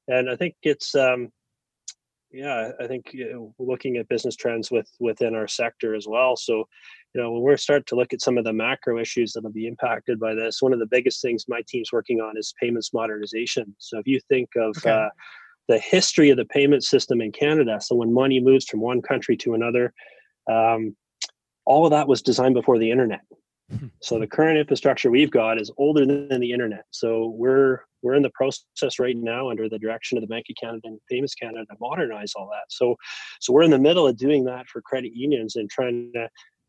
and 0.08 0.30
I 0.30 0.36
think 0.36 0.54
it's 0.62 0.94
um, 0.94 1.30
yeah, 2.32 2.70
I 2.80 2.86
think 2.86 3.12
you 3.12 3.32
know, 3.32 3.54
looking 3.58 3.96
at 3.96 4.08
business 4.08 4.36
trends 4.36 4.70
with 4.70 4.88
within 5.00 5.34
our 5.34 5.48
sector 5.48 5.94
as 5.94 6.06
well. 6.06 6.36
So 6.36 6.68
you 7.14 7.20
know 7.20 7.32
when 7.32 7.42
we're 7.42 7.56
starting 7.56 7.86
to 7.88 7.96
look 7.96 8.12
at 8.12 8.22
some 8.22 8.38
of 8.38 8.44
the 8.44 8.52
macro 8.52 8.98
issues 9.00 9.32
that 9.32 9.42
will 9.42 9.50
be 9.50 9.66
impacted 9.66 10.20
by 10.20 10.34
this, 10.34 10.62
one 10.62 10.72
of 10.72 10.78
the 10.78 10.86
biggest 10.86 11.20
things 11.20 11.46
my 11.48 11.62
team's 11.66 11.90
working 11.92 12.20
on 12.20 12.38
is 12.38 12.54
payments 12.60 12.92
modernization. 12.94 13.74
So 13.78 13.98
if 13.98 14.06
you 14.06 14.20
think 14.28 14.50
of 14.56 14.76
okay. 14.78 14.90
uh, 14.90 15.08
the 15.68 15.78
history 15.78 16.30
of 16.30 16.36
the 16.36 16.44
payment 16.44 16.84
system 16.84 17.20
in 17.20 17.32
Canada, 17.32 17.80
so 17.80 17.96
when 17.96 18.14
money 18.14 18.38
moves 18.40 18.66
from 18.66 18.80
one 18.80 19.02
country 19.02 19.36
to 19.38 19.54
another 19.54 19.92
um, 20.50 20.96
all 21.64 21.84
of 21.84 21.90
that 21.92 22.08
was 22.08 22.22
designed 22.22 22.54
before 22.54 22.78
the 22.78 22.90
internet. 22.90 23.20
So 24.00 24.18
the 24.18 24.26
current 24.26 24.58
infrastructure 24.58 25.10
we've 25.10 25.30
got 25.30 25.60
is 25.60 25.70
older 25.78 26.04
than 26.04 26.40
the 26.40 26.50
internet. 26.50 26.84
So 26.90 27.32
we're 27.36 27.84
we're 28.02 28.14
in 28.14 28.22
the 28.22 28.30
process 28.30 28.98
right 28.98 29.16
now 29.16 29.50
under 29.50 29.68
the 29.68 29.78
direction 29.78 30.16
of 30.16 30.22
the 30.22 30.28
Bank 30.28 30.46
of 30.50 30.56
Canada 30.60 30.80
and 30.84 30.98
Payments 31.08 31.34
Canada 31.34 31.66
to 31.66 31.76
modernize 31.80 32.32
all 32.34 32.48
that. 32.50 32.64
So 32.68 32.96
so 33.40 33.52
we're 33.52 33.62
in 33.62 33.70
the 33.70 33.78
middle 33.78 34.06
of 34.06 34.16
doing 34.16 34.44
that 34.44 34.66
for 34.66 34.80
credit 34.82 35.12
unions 35.14 35.56
and 35.56 35.70
trying 35.70 36.10
to 36.14 36.28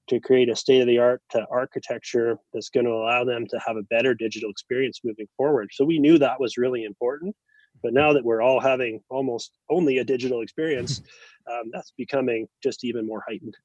to 0.09 0.19
create 0.19 0.49
a 0.49 0.55
state 0.55 0.81
of 0.81 0.87
the 0.87 0.99
art 0.99 1.21
architecture 1.49 2.37
that's 2.53 2.69
going 2.69 2.85
to 2.85 2.91
allow 2.91 3.23
them 3.23 3.47
to 3.47 3.59
have 3.65 3.77
a 3.77 3.83
better 3.83 4.13
digital 4.13 4.51
experience 4.51 4.99
moving 5.03 5.27
forward. 5.37 5.69
So 5.71 5.85
we 5.85 5.99
knew 5.99 6.19
that 6.19 6.39
was 6.39 6.57
really 6.57 6.83
important. 6.83 7.35
But 7.81 7.93
now 7.93 8.13
that 8.13 8.23
we're 8.23 8.41
all 8.41 8.59
having 8.59 9.01
almost 9.09 9.53
only 9.69 9.97
a 9.97 10.03
digital 10.03 10.41
experience, 10.41 11.01
um, 11.51 11.71
that's 11.71 11.93
becoming 11.97 12.47
just 12.61 12.83
even 12.83 13.07
more 13.07 13.23
heightened. 13.27 13.55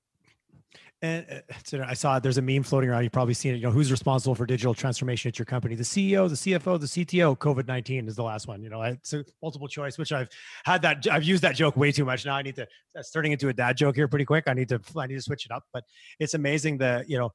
And 1.03 1.27
uh, 1.31 1.55
so 1.65 1.85
I 1.87 1.95
saw 1.95 2.19
there's 2.19 2.39
a 2.39 2.43
meme 2.43 2.63
floating 2.63 2.91
around. 2.91 3.03
You've 3.03 3.13
probably 3.13 3.35
seen 3.35 3.55
it. 3.55 3.59
You 3.59 3.65
know, 3.65 3.71
who's 3.71 3.91
responsible 3.91 4.35
for 4.35 4.47
digital 4.47 4.75
transformation 4.75 5.29
at 5.29 5.39
your 5.39 5.47
company? 5.47 5.75
The 5.75 5.85
CEO, 5.85 6.29
the 6.29 6.35
CFO, 6.35 6.81
the 6.81 6.87
CTO. 6.87 7.37
COVID 7.39 7.67
nineteen 7.67 8.09
is 8.09 8.17
the 8.17 8.23
last 8.23 8.49
one. 8.49 8.63
You 8.63 8.71
know, 8.71 8.83
it's 8.83 9.13
a 9.13 9.25
multiple 9.43 9.69
choice, 9.69 9.99
which 9.99 10.13
I've 10.13 10.29
had 10.65 10.83
that. 10.83 11.07
I've 11.11 11.25
used 11.25 11.43
that 11.43 11.55
joke 11.55 11.77
way 11.77 11.93
too 11.93 12.05
much. 12.05 12.25
Now 12.25 12.37
I 12.37 12.43
need 12.43 12.57
to. 12.57 12.67
That's 12.95 13.11
turning 13.11 13.33
into 13.33 13.49
a 13.49 13.53
dad 13.53 13.77
joke 13.77 13.97
here 13.97 14.09
pretty 14.09 14.25
quick. 14.25 14.45
I 14.47 14.55
need 14.55 14.69
to. 14.71 14.81
I 14.97 15.07
need 15.07 15.17
to 15.17 15.23
switch 15.23 15.45
it 15.45 15.53
up. 15.53 15.65
But 15.73 15.85
it's 16.19 16.35
amazing 16.35 16.79
that 16.79 17.09
you 17.09 17.19
know 17.19 17.33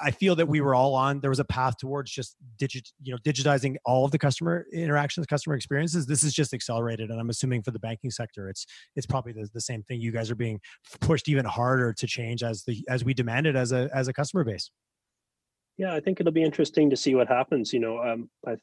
I 0.00 0.10
feel 0.10 0.34
that 0.36 0.46
we 0.46 0.60
were 0.60 0.74
all 0.74 0.94
on. 0.94 1.20
There 1.20 1.30
was 1.30 1.38
a 1.38 1.44
path 1.44 1.76
towards 1.78 2.10
just 2.10 2.36
digit, 2.58 2.88
you 3.02 3.12
know, 3.12 3.18
digitizing 3.24 3.76
all 3.84 4.04
of 4.04 4.10
the 4.10 4.18
customer 4.18 4.66
interactions, 4.72 5.26
customer 5.26 5.56
experiences. 5.56 6.06
This 6.06 6.22
is 6.22 6.32
just 6.32 6.52
accelerated, 6.52 7.10
and 7.10 7.20
I'm 7.20 7.30
assuming 7.30 7.62
for 7.62 7.70
the 7.70 7.78
banking 7.78 8.10
sector, 8.10 8.48
it's 8.48 8.66
it's 8.96 9.06
probably 9.06 9.32
the, 9.32 9.48
the 9.52 9.60
same 9.60 9.82
thing. 9.82 10.00
You 10.00 10.12
guys 10.12 10.30
are 10.30 10.36
being 10.36 10.60
pushed 11.00 11.28
even 11.28 11.44
harder 11.44 11.92
to 11.92 12.06
change 12.06 12.42
as 12.42 12.64
the 12.64 12.84
as 12.88 13.04
we 13.04 13.14
demand 13.14 13.46
it 13.46 13.56
as 13.56 13.72
a 13.72 13.90
as 13.94 14.08
a 14.08 14.12
customer 14.12 14.44
base. 14.44 14.70
Yeah, 15.78 15.94
I 15.94 16.00
think 16.00 16.20
it'll 16.20 16.32
be 16.32 16.42
interesting 16.42 16.90
to 16.90 16.96
see 16.96 17.14
what 17.14 17.28
happens. 17.28 17.72
You 17.72 17.80
know, 17.80 17.98
um, 17.98 18.30
I, 18.46 18.56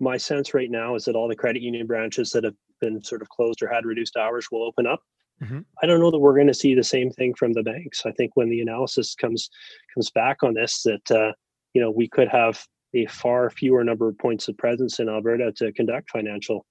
my 0.00 0.16
sense 0.16 0.54
right 0.54 0.70
now 0.70 0.94
is 0.94 1.04
that 1.04 1.14
all 1.14 1.28
the 1.28 1.36
credit 1.36 1.62
union 1.62 1.86
branches 1.86 2.30
that 2.30 2.44
have 2.44 2.54
been 2.80 3.02
sort 3.02 3.22
of 3.22 3.28
closed 3.28 3.62
or 3.62 3.68
had 3.68 3.86
reduced 3.86 4.16
hours 4.16 4.48
will 4.50 4.64
open 4.64 4.86
up 4.86 5.00
Mm-hmm. 5.42 5.60
I 5.82 5.86
don't 5.86 6.00
know 6.00 6.10
that 6.10 6.18
we're 6.18 6.34
going 6.34 6.46
to 6.46 6.54
see 6.54 6.74
the 6.74 6.84
same 6.84 7.10
thing 7.10 7.34
from 7.34 7.52
the 7.52 7.62
banks. 7.62 8.06
I 8.06 8.12
think 8.12 8.32
when 8.34 8.50
the 8.50 8.60
analysis 8.60 9.14
comes 9.14 9.50
comes 9.92 10.10
back 10.10 10.42
on 10.42 10.54
this, 10.54 10.82
that 10.82 11.10
uh, 11.10 11.32
you 11.72 11.80
know 11.80 11.90
we 11.90 12.08
could 12.08 12.28
have 12.28 12.64
a 12.94 13.06
far 13.06 13.50
fewer 13.50 13.82
number 13.82 14.08
of 14.08 14.18
points 14.18 14.48
of 14.48 14.56
presence 14.56 15.00
in 15.00 15.08
Alberta 15.08 15.52
to 15.56 15.72
conduct 15.72 16.10
financial 16.10 16.64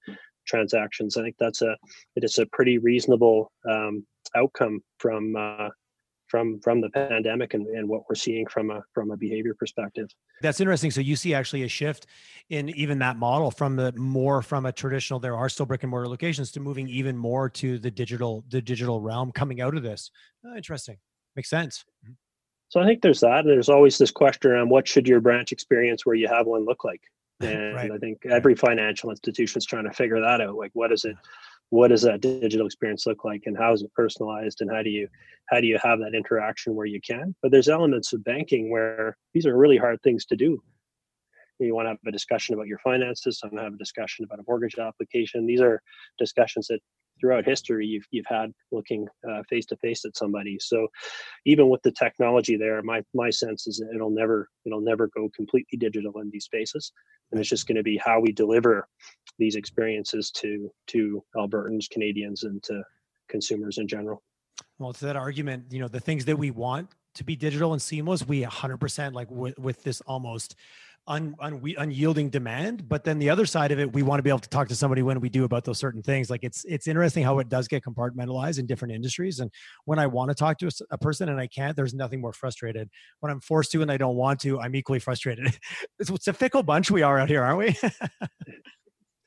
transactions. 0.46 1.16
I 1.16 1.22
think 1.22 1.36
that's 1.38 1.62
a 1.62 1.76
it 2.16 2.24
is 2.24 2.38
a 2.38 2.46
pretty 2.46 2.78
reasonable 2.78 3.52
um, 3.68 4.06
outcome 4.34 4.80
from 4.98 5.36
uh, 5.36 5.68
from 6.28 6.60
from 6.60 6.80
the 6.80 6.90
pandemic 6.90 7.54
and, 7.54 7.66
and 7.66 7.88
what 7.88 8.02
we're 8.08 8.14
seeing 8.14 8.46
from 8.46 8.70
a 8.70 8.82
from 8.92 9.10
a 9.10 9.16
behavior 9.16 9.54
perspective. 9.54 10.08
That's 10.40 10.60
interesting. 10.60 10.90
So 10.90 11.00
you 11.00 11.16
see 11.16 11.34
actually 11.34 11.62
a 11.62 11.68
shift 11.68 12.06
in 12.50 12.68
even 12.70 12.98
that 13.00 13.16
model 13.16 13.50
from 13.50 13.76
the 13.76 13.92
more 13.92 14.42
from 14.42 14.66
a 14.66 14.72
traditional. 14.72 15.20
There 15.20 15.36
are 15.36 15.48
still 15.48 15.66
brick 15.66 15.82
and 15.82 15.90
mortar 15.90 16.08
locations 16.08 16.50
to 16.52 16.60
moving 16.60 16.88
even 16.88 17.16
more 17.16 17.48
to 17.50 17.78
the 17.78 17.90
digital 17.90 18.44
the 18.48 18.62
digital 18.62 19.00
realm 19.00 19.32
coming 19.32 19.60
out 19.60 19.76
of 19.76 19.82
this. 19.82 20.10
Oh, 20.44 20.56
interesting. 20.56 20.96
Makes 21.36 21.50
sense. 21.50 21.84
Mm-hmm. 22.04 22.14
So 22.68 22.80
I 22.80 22.86
think 22.86 23.02
there's 23.02 23.20
that. 23.20 23.44
There's 23.44 23.68
always 23.68 23.98
this 23.98 24.10
question 24.10 24.50
around 24.50 24.68
what 24.68 24.88
should 24.88 25.06
your 25.06 25.20
branch 25.20 25.52
experience 25.52 26.04
where 26.04 26.16
you 26.16 26.28
have 26.28 26.46
one 26.46 26.64
look 26.64 26.84
like. 26.84 27.02
And 27.40 27.74
right. 27.74 27.90
I 27.90 27.98
think 27.98 28.24
every 28.26 28.54
financial 28.54 29.10
institution 29.10 29.58
is 29.58 29.66
trying 29.66 29.84
to 29.84 29.92
figure 29.92 30.20
that 30.20 30.40
out. 30.40 30.54
Like, 30.54 30.70
what 30.72 30.92
is 30.92 31.04
it? 31.04 31.16
What 31.74 31.88
does 31.88 32.02
that 32.02 32.20
digital 32.20 32.66
experience 32.66 33.04
look 33.04 33.24
like 33.24 33.42
and 33.46 33.58
how 33.58 33.72
is 33.72 33.82
it 33.82 33.92
personalized 33.94 34.60
and 34.60 34.70
how 34.70 34.80
do 34.80 34.90
you 34.90 35.08
how 35.46 35.60
do 35.60 35.66
you 35.66 35.76
have 35.82 35.98
that 35.98 36.14
interaction 36.14 36.72
where 36.72 36.86
you 36.86 37.00
can? 37.00 37.34
But 37.42 37.50
there's 37.50 37.68
elements 37.68 38.12
of 38.12 38.22
banking 38.22 38.70
where 38.70 39.16
these 39.32 39.44
are 39.44 39.58
really 39.58 39.76
hard 39.76 40.00
things 40.02 40.24
to 40.26 40.36
do. 40.36 40.62
You 41.58 41.74
want 41.74 41.86
to 41.86 41.90
have 41.90 41.98
a 42.06 42.12
discussion 42.12 42.54
about 42.54 42.68
your 42.68 42.78
finances 42.78 43.40
and 43.42 43.58
have 43.58 43.74
a 43.74 43.76
discussion 43.76 44.24
about 44.24 44.38
a 44.38 44.44
mortgage 44.46 44.78
application. 44.78 45.46
These 45.46 45.60
are 45.60 45.82
discussions 46.16 46.68
that 46.68 46.78
throughout 47.20 47.44
history 47.44 47.86
you've, 47.86 48.06
you've 48.10 48.26
had 48.26 48.52
looking 48.72 49.06
face 49.48 49.66
to 49.66 49.76
face 49.76 50.04
at 50.04 50.16
somebody. 50.16 50.58
So 50.60 50.88
even 51.46 51.68
with 51.68 51.82
the 51.82 51.92
technology 51.92 52.56
there 52.56 52.82
my 52.82 53.02
my 53.14 53.30
sense 53.30 53.66
is 53.66 53.78
that 53.78 53.94
it'll 53.94 54.10
never 54.10 54.48
it'll 54.66 54.80
never 54.80 55.08
go 55.08 55.30
completely 55.34 55.78
digital 55.78 56.20
in 56.20 56.30
these 56.30 56.44
spaces. 56.44 56.92
And 57.30 57.40
it's 57.40 57.48
just 57.48 57.66
going 57.66 57.76
to 57.76 57.82
be 57.82 58.00
how 58.04 58.20
we 58.20 58.32
deliver 58.32 58.86
these 59.38 59.56
experiences 59.56 60.30
to 60.32 60.70
to 60.88 61.22
albertans 61.36 61.88
canadians 61.90 62.44
and 62.44 62.62
to 62.64 62.82
consumers 63.28 63.78
in 63.78 63.88
general. 63.88 64.22
Well 64.78 64.92
to 64.92 65.06
that 65.06 65.16
argument 65.16 65.66
you 65.70 65.80
know 65.80 65.88
the 65.88 66.00
things 66.00 66.24
that 66.26 66.36
we 66.36 66.50
want 66.50 66.90
to 67.14 67.24
be 67.24 67.36
digital 67.36 67.72
and 67.72 67.80
seamless 67.80 68.26
we 68.26 68.42
100% 68.42 69.12
like 69.12 69.30
with, 69.30 69.56
with 69.58 69.82
this 69.84 70.00
almost 70.02 70.56
un, 71.06 71.34
un, 71.40 71.60
unyielding 71.76 72.30
demand 72.30 72.88
but 72.88 73.04
then 73.04 73.18
the 73.18 73.28
other 73.28 73.44
side 73.44 73.70
of 73.72 73.78
it 73.78 73.92
we 73.92 74.02
want 74.02 74.18
to 74.18 74.22
be 74.22 74.30
able 74.30 74.38
to 74.38 74.48
talk 74.48 74.68
to 74.68 74.74
somebody 74.74 75.02
when 75.02 75.20
we 75.20 75.28
do 75.28 75.44
about 75.44 75.64
those 75.64 75.78
certain 75.78 76.02
things. 76.02 76.30
Like 76.30 76.44
it's 76.44 76.64
it's 76.64 76.86
interesting 76.86 77.22
how 77.22 77.38
it 77.40 77.48
does 77.48 77.68
get 77.68 77.84
compartmentalized 77.84 78.58
in 78.58 78.66
different 78.66 78.94
industries 78.94 79.40
and 79.40 79.50
when 79.84 79.98
i 79.98 80.06
want 80.06 80.30
to 80.30 80.34
talk 80.34 80.58
to 80.58 80.66
a, 80.66 80.70
a 80.92 80.98
person 80.98 81.28
and 81.28 81.38
i 81.38 81.46
can't 81.46 81.76
there's 81.76 81.94
nothing 81.94 82.20
more 82.20 82.32
frustrated. 82.32 82.88
When 83.20 83.30
i'm 83.30 83.40
forced 83.40 83.72
to 83.72 83.82
and 83.82 83.90
i 83.90 83.96
don't 83.96 84.16
want 84.16 84.40
to 84.40 84.60
i'm 84.60 84.74
equally 84.74 84.98
frustrated. 85.00 85.58
It's, 85.98 86.10
it's 86.10 86.28
a 86.28 86.32
fickle 86.32 86.62
bunch 86.62 86.90
we 86.90 87.02
are 87.02 87.18
out 87.18 87.28
here 87.28 87.42
aren't 87.42 87.58
we? 87.58 87.76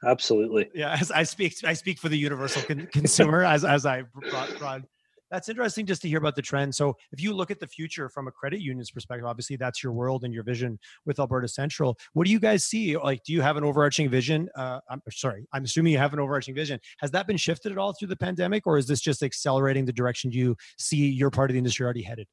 Absolutely. 0.05 0.69
Yeah 0.75 0.97
as 0.99 1.11
i 1.11 1.23
speak 1.23 1.53
i 1.63 1.73
speak 1.73 1.99
for 1.99 2.09
the 2.09 2.17
universal 2.17 2.61
con- 2.63 2.87
consumer 2.91 3.43
as 3.43 3.63
as 3.63 3.85
i 3.85 4.03
brought, 4.29 4.57
brought 4.57 4.81
that's 5.29 5.49
interesting 5.49 5.85
just 5.85 6.01
to 6.03 6.07
hear 6.07 6.17
about 6.17 6.35
the 6.35 6.41
trend. 6.41 6.73
So 6.73 6.95
if 7.11 7.21
you 7.21 7.33
look 7.33 7.51
at 7.51 7.59
the 7.59 7.67
future 7.67 8.09
from 8.09 8.27
a 8.27 8.31
credit 8.31 8.61
union's 8.61 8.91
perspective, 8.91 9.25
obviously 9.25 9.55
that's 9.55 9.83
your 9.83 9.93
world 9.93 10.23
and 10.23 10.33
your 10.33 10.43
vision 10.43 10.79
with 11.05 11.19
Alberta 11.19 11.47
Central. 11.47 11.97
What 12.13 12.25
do 12.25 12.31
you 12.31 12.39
guys 12.39 12.63
see? 12.65 12.97
Like, 12.97 13.23
do 13.23 13.33
you 13.33 13.41
have 13.41 13.57
an 13.57 13.63
overarching 13.63 14.09
vision? 14.09 14.49
Uh, 14.55 14.79
I'm 14.89 15.01
sorry, 15.11 15.45
I'm 15.53 15.63
assuming 15.63 15.93
you 15.93 15.99
have 15.99 16.13
an 16.13 16.19
overarching 16.19 16.55
vision. 16.55 16.79
Has 16.99 17.11
that 17.11 17.27
been 17.27 17.37
shifted 17.37 17.71
at 17.71 17.77
all 17.77 17.93
through 17.93 18.09
the 18.09 18.17
pandemic, 18.17 18.67
or 18.67 18.77
is 18.77 18.87
this 18.87 19.01
just 19.01 19.23
accelerating 19.23 19.85
the 19.85 19.93
direction 19.93 20.31
you 20.31 20.55
see 20.77 21.07
your 21.09 21.29
part 21.29 21.49
of 21.49 21.53
the 21.53 21.59
industry 21.59 21.83
already 21.83 22.03
headed? 22.03 22.27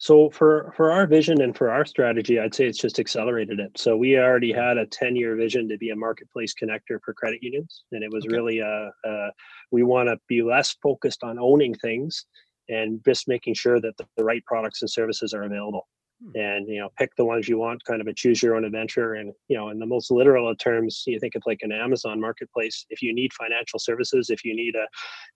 So 0.00 0.30
for 0.30 0.72
for 0.74 0.90
our 0.90 1.06
vision 1.06 1.42
and 1.42 1.54
for 1.54 1.70
our 1.70 1.84
strategy, 1.84 2.40
I'd 2.40 2.54
say 2.54 2.64
it's 2.64 2.78
just 2.78 2.98
accelerated 2.98 3.60
it. 3.60 3.72
So 3.76 3.98
we 3.98 4.18
already 4.18 4.50
had 4.50 4.78
a 4.78 4.86
10 4.86 5.14
year 5.14 5.36
vision 5.36 5.68
to 5.68 5.76
be 5.76 5.90
a 5.90 5.96
marketplace 5.96 6.54
connector 6.60 6.98
for 7.04 7.12
credit 7.12 7.42
unions, 7.42 7.84
and 7.92 8.02
it 8.02 8.10
was 8.10 8.24
okay. 8.24 8.34
really 8.34 8.62
uh, 8.62 8.88
uh, 9.06 9.30
we 9.70 9.82
want 9.82 10.08
to 10.08 10.18
be 10.26 10.40
less 10.42 10.74
focused 10.82 11.22
on 11.22 11.38
owning 11.38 11.74
things 11.74 12.24
and 12.70 13.04
just 13.04 13.28
making 13.28 13.52
sure 13.52 13.78
that 13.78 13.94
the, 13.98 14.06
the, 14.16 14.24
right 14.24 14.44
products 14.46 14.80
and 14.80 14.90
services 14.90 15.34
are 15.34 15.42
available. 15.42 15.86
Hmm. 16.22 16.30
and 16.34 16.68
you 16.68 16.78
know 16.78 16.88
pick 16.98 17.14
the 17.16 17.24
ones 17.24 17.48
you 17.48 17.58
want 17.58 17.84
kind 17.84 18.00
of 18.00 18.06
a 18.06 18.12
choose 18.12 18.42
your 18.42 18.56
own 18.56 18.64
adventure 18.64 19.14
and 19.14 19.32
you 19.48 19.56
know 19.56 19.70
in 19.70 19.78
the 19.78 19.86
most 19.86 20.10
literal 20.10 20.48
of 20.48 20.58
terms 20.58 21.02
you 21.06 21.18
think 21.18 21.34
of 21.34 21.42
like 21.46 21.60
an 21.62 21.72
amazon 21.72 22.20
marketplace 22.20 22.84
if 22.90 23.02
you 23.02 23.14
need 23.14 23.32
financial 23.32 23.78
services 23.78 24.30
if 24.30 24.44
you 24.44 24.54
need 24.54 24.74
a 24.74 24.86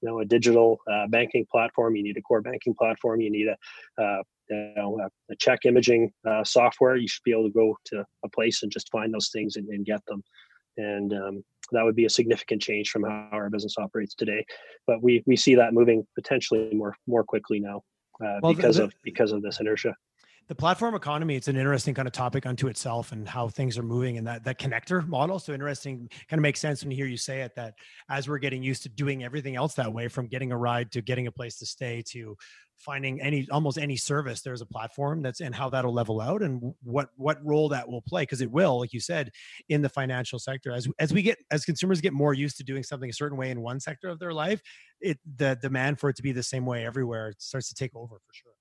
you 0.01 0.09
know 0.09 0.21
a 0.21 0.25
digital 0.25 0.79
uh, 0.91 1.07
banking 1.09 1.47
platform 1.51 1.97
you 1.97 2.03
need 2.03 2.17
a 2.17 2.23
core 2.23 2.43
banking 2.43 2.75
platform 2.75 3.21
you 3.21 3.31
need 3.31 3.49
a 3.49 4.03
uh, 4.03 4.23
you 4.51 4.73
know, 4.77 4.99
a, 5.01 5.33
a 5.33 5.37
check 5.37 5.61
imaging 5.65 6.13
uh, 6.29 6.45
software 6.45 6.97
you 6.97 7.09
should 7.09 7.23
be 7.23 7.33
able 7.33 7.45
to 7.45 7.53
go 7.53 7.77
to 7.87 8.05
a 8.25 8.29
place 8.29 8.63
and 8.63 8.71
just 8.71 8.91
find 8.91 9.13
those 9.13 9.31
things 9.31 9.57
and, 9.57 9.69
and 9.69 9.87
get 9.87 10.05
them. 10.07 10.23
And 10.77 11.13
um, 11.13 11.45
that 11.73 11.85
would 11.85 11.97
be 11.97 12.05
a 12.05 12.11
significant 12.11 12.61
change 12.61 12.91
from 12.91 13.05
how 13.05 13.29
our 13.33 13.49
business 13.49 13.77
operates 13.79 14.15
today. 14.15 14.45
But 14.87 15.03
we 15.03 15.23
we 15.27 15.37
see 15.37 15.55
that 15.55 15.73
moving 15.73 16.07
potentially 16.15 16.71
more 16.75 16.97
more 17.07 17.25
quickly 17.25 17.61
now 17.61 17.83
uh, 18.25 18.39
well, 18.43 18.55
because 18.55 18.77
the, 18.77 18.85
of 18.85 18.95
because 19.03 19.33
of 19.33 19.43
this 19.43 19.61
inertia 19.61 19.95
the 20.47 20.55
platform 20.55 20.95
economy 20.95 21.37
it's 21.37 21.49
an 21.49 21.57
interesting 21.57 21.95
kind 21.95 22.07
of 22.07 22.13
topic 22.13 22.47
unto 22.47 22.69
itself 22.69 23.13
and 23.13 23.29
how 23.29 23.49
things 23.49 23.79
are 23.79 23.83
moving 23.83 24.19
and 24.19 24.27
that 24.27 24.45
that 24.45 24.59
connector 24.59 25.07
model. 25.07 25.39
So 25.39 25.53
interesting 25.53 26.09
kind 26.29 26.39
of 26.39 26.43
makes 26.43 26.61
sense 26.61 26.83
when 26.83 26.91
you 26.91 26.97
hear 26.97 27.07
you 27.07 27.17
say 27.17 27.43
it 27.43 27.55
that 27.57 27.75
as 28.09 28.29
we're 28.29 28.39
getting 28.39 28.63
used 28.63 28.83
to 28.85 28.89
doing 28.89 29.25
everything 29.25 29.57
else 29.57 29.75
that 29.75 29.93
way 29.93 30.09
from 30.09 30.27
getting 30.27 30.53
a 30.53 30.57
ride 30.57 30.93
to 30.93 31.03
getting 31.03 31.27
a 31.27 31.33
place 31.33 31.59
to 31.59 31.67
stay 31.67 32.03
to 32.11 32.37
finding 32.77 33.21
any 33.21 33.49
almost 33.51 33.79
any 33.79 33.97
service 33.97 34.43
there's 34.43 34.61
a 34.61 34.67
platform 34.67 35.23
that's 35.23 35.41
and 35.41 35.55
how 35.55 35.71
that'll 35.71 35.95
level 35.95 36.21
out 36.21 36.43
and 36.43 36.75
what 36.83 37.09
what 37.17 37.45
role 37.45 37.69
that 37.69 37.89
will 37.89 38.03
play. 38.03 38.23
Because 38.23 38.41
it 38.41 38.51
will 38.51 38.81
like 38.81 38.93
you 38.93 39.01
said 39.01 39.31
in 39.69 39.81
the 39.81 39.89
financial 39.89 40.39
sector. 40.39 40.73
As 40.73 40.89
as 40.99 41.13
we 41.13 41.23
get 41.23 41.39
as 41.51 41.65
consumers 41.65 42.01
get 42.01 42.13
more 42.13 42.35
used 42.35 42.57
to 42.59 42.65
doing 42.65 42.83
something 42.83 43.09
a 43.09 43.15
certain 43.15 43.39
way 43.39 43.51
in 43.51 43.61
one 43.61 43.81
sector 43.81 44.09
of 44.09 44.19
their 44.19 44.33
life 44.33 44.61
it 45.01 45.19
the 45.37 45.57
demand 45.61 46.01
for 46.01 46.11
it 46.11 46.17
to 46.17 46.23
be 46.23 46.33
the 46.33 46.43
same 46.43 46.67
way 46.67 46.85
everywhere 46.85 47.33
starts 47.39 47.69
to 47.69 47.75
take 47.75 47.95
over 47.95 48.17
for 48.17 48.33
sure 48.33 48.54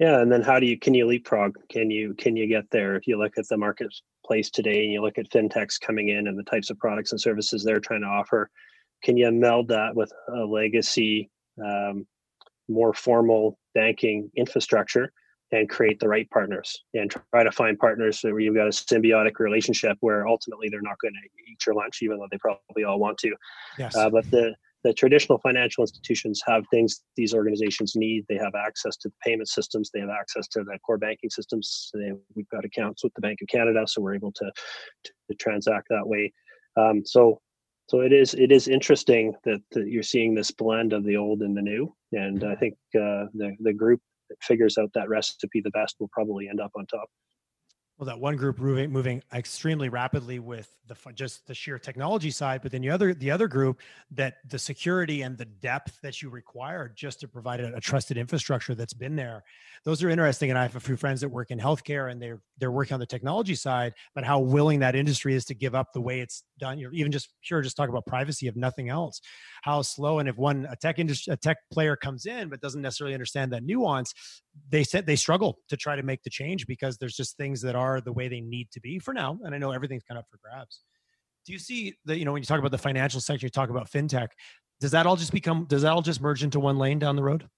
yeah 0.00 0.20
and 0.20 0.32
then 0.32 0.42
how 0.42 0.58
do 0.58 0.66
you 0.66 0.76
can 0.78 0.94
you 0.94 1.06
leapfrog? 1.06 1.54
Can 1.68 1.90
you 1.90 2.14
can 2.14 2.36
you 2.36 2.48
get 2.48 2.64
there? 2.70 2.96
If 2.96 3.06
you 3.06 3.16
look 3.16 3.38
at 3.38 3.46
the 3.48 3.56
marketplace 3.56 4.50
today 4.50 4.82
and 4.82 4.92
you 4.92 5.02
look 5.02 5.18
at 5.18 5.30
fintechs 5.30 5.80
coming 5.80 6.08
in 6.08 6.26
and 6.26 6.36
the 6.36 6.42
types 6.42 6.70
of 6.70 6.78
products 6.78 7.12
and 7.12 7.20
services 7.20 7.62
they're 7.62 7.80
trying 7.80 8.02
to 8.02 8.08
offer 8.08 8.50
can 9.02 9.16
you 9.16 9.30
meld 9.30 9.68
that 9.68 9.94
with 9.94 10.12
a 10.28 10.44
legacy 10.44 11.30
um, 11.64 12.06
more 12.68 12.92
formal 12.92 13.58
banking 13.74 14.30
infrastructure 14.36 15.12
and 15.52 15.68
create 15.68 15.98
the 15.98 16.06
right 16.06 16.30
partners 16.30 16.84
and 16.94 17.10
try 17.10 17.42
to 17.42 17.50
find 17.50 17.78
partners 17.78 18.20
where 18.22 18.38
you've 18.38 18.54
got 18.54 18.68
a 18.68 18.70
symbiotic 18.70 19.38
relationship 19.40 19.96
where 20.00 20.28
ultimately 20.28 20.68
they're 20.68 20.80
not 20.82 20.98
going 21.00 21.14
to 21.14 21.50
eat 21.50 21.58
your 21.66 21.74
lunch 21.74 21.98
even 22.02 22.18
though 22.18 22.28
they 22.30 22.38
probably 22.38 22.84
all 22.84 23.00
want 23.00 23.18
to? 23.18 23.34
Yes. 23.76 23.96
Uh, 23.96 24.08
but 24.08 24.30
the 24.30 24.54
the 24.82 24.92
traditional 24.94 25.38
financial 25.38 25.82
institutions 25.82 26.40
have 26.46 26.64
things 26.70 27.02
these 27.16 27.34
organizations 27.34 27.92
need. 27.94 28.24
They 28.28 28.36
have 28.36 28.54
access 28.54 28.96
to 28.98 29.08
the 29.08 29.14
payment 29.22 29.48
systems. 29.48 29.90
They 29.92 30.00
have 30.00 30.08
access 30.08 30.48
to 30.48 30.64
the 30.64 30.78
core 30.86 30.98
banking 30.98 31.30
systems. 31.30 31.90
They, 31.94 32.12
we've 32.34 32.48
got 32.48 32.64
accounts 32.64 33.04
with 33.04 33.12
the 33.14 33.20
bank 33.20 33.40
of 33.42 33.48
canada 33.48 33.84
so 33.86 34.00
we're 34.00 34.14
able 34.14 34.32
to, 34.32 34.52
to, 35.04 35.12
to 35.28 35.34
transact 35.36 35.88
that 35.90 36.06
way. 36.06 36.32
Um, 36.76 37.02
so 37.04 37.40
so 37.88 38.00
it 38.00 38.12
is 38.12 38.34
it 38.34 38.52
is 38.52 38.68
interesting 38.68 39.34
that, 39.44 39.60
that, 39.72 39.88
you're 39.88 40.04
seeing 40.04 40.34
this 40.34 40.52
blend 40.52 40.92
of 40.92 41.04
the 41.04 41.16
old 41.16 41.42
and 41.42 41.56
the 41.56 41.62
new. 41.62 41.92
And 42.12 42.44
i 42.44 42.54
think 42.54 42.74
uh, 42.94 43.26
the 43.34 43.56
the 43.60 43.72
group 43.72 44.00
that 44.28 44.36
figures 44.42 44.78
out 44.78 44.90
that 44.94 45.08
recipe 45.08 45.60
the 45.60 45.70
best 45.70 45.96
will 45.98 46.10
probably 46.12 46.48
end 46.48 46.60
up 46.60 46.70
on 46.76 46.86
top 46.86 47.08
well 48.00 48.06
that 48.06 48.18
one 48.18 48.34
group 48.34 48.58
moving 48.58 48.90
moving 48.90 49.22
extremely 49.34 49.90
rapidly 49.90 50.38
with 50.38 50.74
the 50.88 50.96
just 51.12 51.46
the 51.46 51.54
sheer 51.54 51.78
technology 51.78 52.30
side 52.30 52.62
but 52.62 52.72
then 52.72 52.80
the 52.80 52.88
other 52.88 53.12
the 53.12 53.30
other 53.30 53.46
group 53.46 53.78
that 54.10 54.36
the 54.48 54.58
security 54.58 55.20
and 55.20 55.36
the 55.36 55.44
depth 55.44 56.00
that 56.00 56.22
you 56.22 56.30
require 56.30 56.90
just 56.96 57.20
to 57.20 57.28
provide 57.28 57.60
a, 57.60 57.76
a, 57.76 57.80
trusted 57.80 58.16
infrastructure 58.16 58.74
that's 58.74 58.94
been 58.94 59.14
there. 59.14 59.44
Those 59.84 60.02
are 60.02 60.08
interesting 60.08 60.48
and 60.48 60.58
i 60.58 60.62
have 60.62 60.76
a 60.76 60.80
few 60.80 60.96
friends 60.96 61.20
that 61.20 61.28
work 61.28 61.50
in 61.50 61.58
healthcare 61.58 62.10
and 62.10 62.20
they're 62.20 62.40
they're 62.58 62.72
working 62.72 62.94
on 62.94 63.00
the 63.00 63.06
technology 63.06 63.54
side 63.54 63.92
but 64.14 64.24
how 64.24 64.38
willing 64.40 64.80
that 64.80 64.96
industry 64.96 65.34
is 65.34 65.44
to 65.44 65.54
give 65.54 65.74
up 65.74 65.92
the 65.92 66.00
way 66.00 66.20
it's 66.20 66.42
done 66.58 66.78
you 66.78 66.86
know 66.86 66.90
even 66.94 67.12
just 67.12 67.28
pure 67.42 67.60
just 67.60 67.76
talk 67.76 67.90
about 67.90 68.06
privacy 68.06 68.46
if 68.46 68.56
nothing 68.56 68.88
else. 68.88 69.20
How 69.62 69.82
slow 69.82 70.20
and 70.20 70.28
if 70.28 70.38
one 70.38 70.66
a 70.70 70.76
tech 70.76 70.98
industry 70.98 71.34
a 71.34 71.36
tech 71.36 71.58
player 71.70 71.96
comes 71.96 72.24
in 72.24 72.48
but 72.48 72.62
doesn't 72.62 72.80
necessarily 72.80 73.12
understand 73.12 73.52
that 73.52 73.62
nuance 73.62 74.14
they 74.68 74.84
said 74.84 75.06
they 75.06 75.16
struggle 75.16 75.58
to 75.68 75.76
try 75.76 75.96
to 75.96 76.02
make 76.02 76.22
the 76.22 76.30
change 76.30 76.66
because 76.66 76.98
there's 76.98 77.14
just 77.14 77.36
things 77.36 77.60
that 77.62 77.74
are 77.74 78.00
the 78.00 78.12
way 78.12 78.28
they 78.28 78.40
need 78.40 78.70
to 78.72 78.80
be 78.80 78.98
for 78.98 79.14
now. 79.14 79.38
And 79.44 79.54
I 79.54 79.58
know 79.58 79.72
everything's 79.72 80.04
kind 80.04 80.18
of 80.18 80.24
for 80.30 80.38
grabs. 80.42 80.80
Do 81.46 81.52
you 81.52 81.58
see 81.58 81.94
that, 82.04 82.18
you 82.18 82.24
know, 82.24 82.32
when 82.32 82.42
you 82.42 82.46
talk 82.46 82.58
about 82.58 82.70
the 82.70 82.78
financial 82.78 83.20
sector, 83.20 83.46
you 83.46 83.50
talk 83.50 83.70
about 83.70 83.90
fintech, 83.90 84.28
does 84.80 84.90
that 84.92 85.06
all 85.06 85.16
just 85.16 85.32
become, 85.32 85.66
does 85.66 85.82
that 85.82 85.92
all 85.92 86.02
just 86.02 86.20
merge 86.20 86.42
into 86.42 86.60
one 86.60 86.78
lane 86.78 86.98
down 86.98 87.16
the 87.16 87.22
road? 87.22 87.48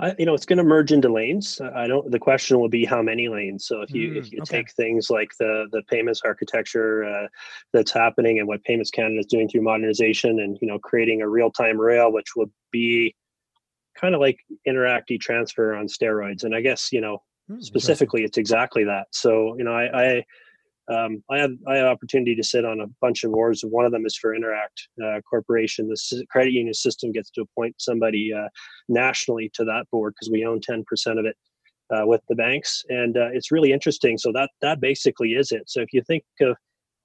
I, 0.00 0.14
you 0.18 0.24
know, 0.24 0.32
it's 0.32 0.46
going 0.46 0.56
to 0.56 0.64
merge 0.64 0.92
into 0.92 1.12
lanes. 1.12 1.60
I 1.60 1.86
don't. 1.86 2.10
The 2.10 2.18
question 2.18 2.58
will 2.58 2.70
be 2.70 2.86
how 2.86 3.02
many 3.02 3.28
lanes. 3.28 3.66
So 3.66 3.82
if 3.82 3.92
you 3.92 4.12
mm, 4.12 4.16
if 4.16 4.32
you 4.32 4.40
okay. 4.42 4.58
take 4.58 4.72
things 4.72 5.10
like 5.10 5.28
the 5.38 5.66
the 5.72 5.82
payments 5.90 6.22
architecture 6.24 7.04
uh, 7.04 7.26
that's 7.74 7.92
happening 7.92 8.38
and 8.38 8.48
what 8.48 8.64
Payments 8.64 8.90
Canada 8.90 9.20
is 9.20 9.26
doing 9.26 9.46
through 9.46 9.60
modernization 9.60 10.40
and 10.40 10.56
you 10.62 10.68
know 10.68 10.78
creating 10.78 11.20
a 11.20 11.28
real 11.28 11.50
time 11.50 11.78
rail, 11.78 12.10
which 12.10 12.34
will 12.34 12.50
be 12.72 13.14
kind 14.00 14.14
of 14.14 14.20
like 14.20 14.38
Interac 14.66 15.02
transfer 15.20 15.74
on 15.74 15.86
steroids. 15.86 16.44
And 16.44 16.54
I 16.54 16.60
guess 16.60 16.88
you 16.92 17.00
know 17.00 17.22
mm, 17.50 17.62
specifically, 17.62 18.24
it's 18.24 18.38
exactly 18.38 18.84
that. 18.84 19.06
So 19.12 19.56
you 19.58 19.64
know, 19.64 19.72
I, 19.72 20.02
I 20.02 20.24
um, 20.90 21.22
I 21.30 21.38
had 21.38 21.50
I 21.68 21.76
had 21.76 21.86
opportunity 21.86 22.34
to 22.34 22.42
sit 22.42 22.64
on 22.64 22.80
a 22.80 22.86
bunch 23.00 23.24
of 23.24 23.32
boards. 23.32 23.62
One 23.62 23.84
of 23.84 23.92
them 23.92 24.06
is 24.06 24.16
for 24.16 24.34
Interac 24.34 24.70
uh, 25.04 25.20
Corporation. 25.28 25.88
The 25.88 26.26
credit 26.30 26.52
union 26.52 26.74
system 26.74 27.12
gets 27.12 27.30
to 27.32 27.42
appoint 27.42 27.76
somebody 27.78 28.32
uh, 28.32 28.48
nationally 28.88 29.50
to 29.54 29.64
that 29.64 29.84
board 29.92 30.14
because 30.14 30.30
we 30.30 30.44
own 30.44 30.60
ten 30.60 30.84
percent 30.84 31.18
of 31.18 31.26
it 31.26 31.36
uh, 31.94 32.06
with 32.06 32.22
the 32.28 32.34
banks, 32.34 32.84
and 32.88 33.16
uh, 33.16 33.28
it's 33.32 33.52
really 33.52 33.72
interesting. 33.72 34.18
So 34.18 34.32
that 34.32 34.50
that 34.62 34.80
basically 34.80 35.30
is 35.30 35.52
it. 35.52 35.68
So 35.70 35.80
if 35.80 35.92
you 35.92 36.02
think 36.02 36.24
of 36.40 36.56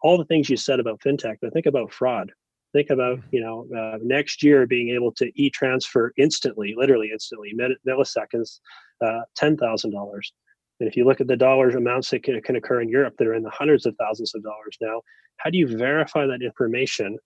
all 0.01 0.17
the 0.17 0.25
things 0.25 0.49
you 0.49 0.57
said 0.57 0.79
about 0.79 0.99
fintech, 1.01 1.37
but 1.41 1.53
think 1.53 1.65
about 1.65 1.91
fraud. 1.91 2.31
Think 2.75 2.89
about 2.89 3.19
mm-hmm. 3.19 3.27
you 3.31 3.41
know 3.41 3.65
uh, 3.73 3.99
next 4.03 4.43
year 4.43 4.67
being 4.67 4.89
able 4.89 5.13
to 5.13 5.31
e-transfer 5.41 6.11
instantly, 6.17 6.73
literally 6.75 7.09
instantly, 7.13 7.53
milliseconds, 7.87 8.59
uh, 9.01 9.21
ten 9.33 9.55
thousand 9.55 9.91
dollars. 9.91 10.33
And 10.81 10.89
if 10.89 10.97
you 10.97 11.05
look 11.05 11.21
at 11.21 11.27
the 11.27 11.37
dollars 11.37 11.75
amounts 11.75 12.09
that 12.09 12.23
can, 12.23 12.41
can 12.41 12.57
occur 12.57 12.81
in 12.81 12.89
Europe 12.89 13.13
that 13.17 13.27
are 13.27 13.33
in 13.33 13.43
the 13.43 13.49
hundreds 13.49 13.85
of 13.85 13.95
thousands 13.97 14.35
of 14.35 14.43
dollars 14.43 14.75
now, 14.81 15.01
how 15.37 15.49
do 15.49 15.57
you 15.57 15.77
verify 15.77 16.25
that 16.25 16.41
information 16.43 17.17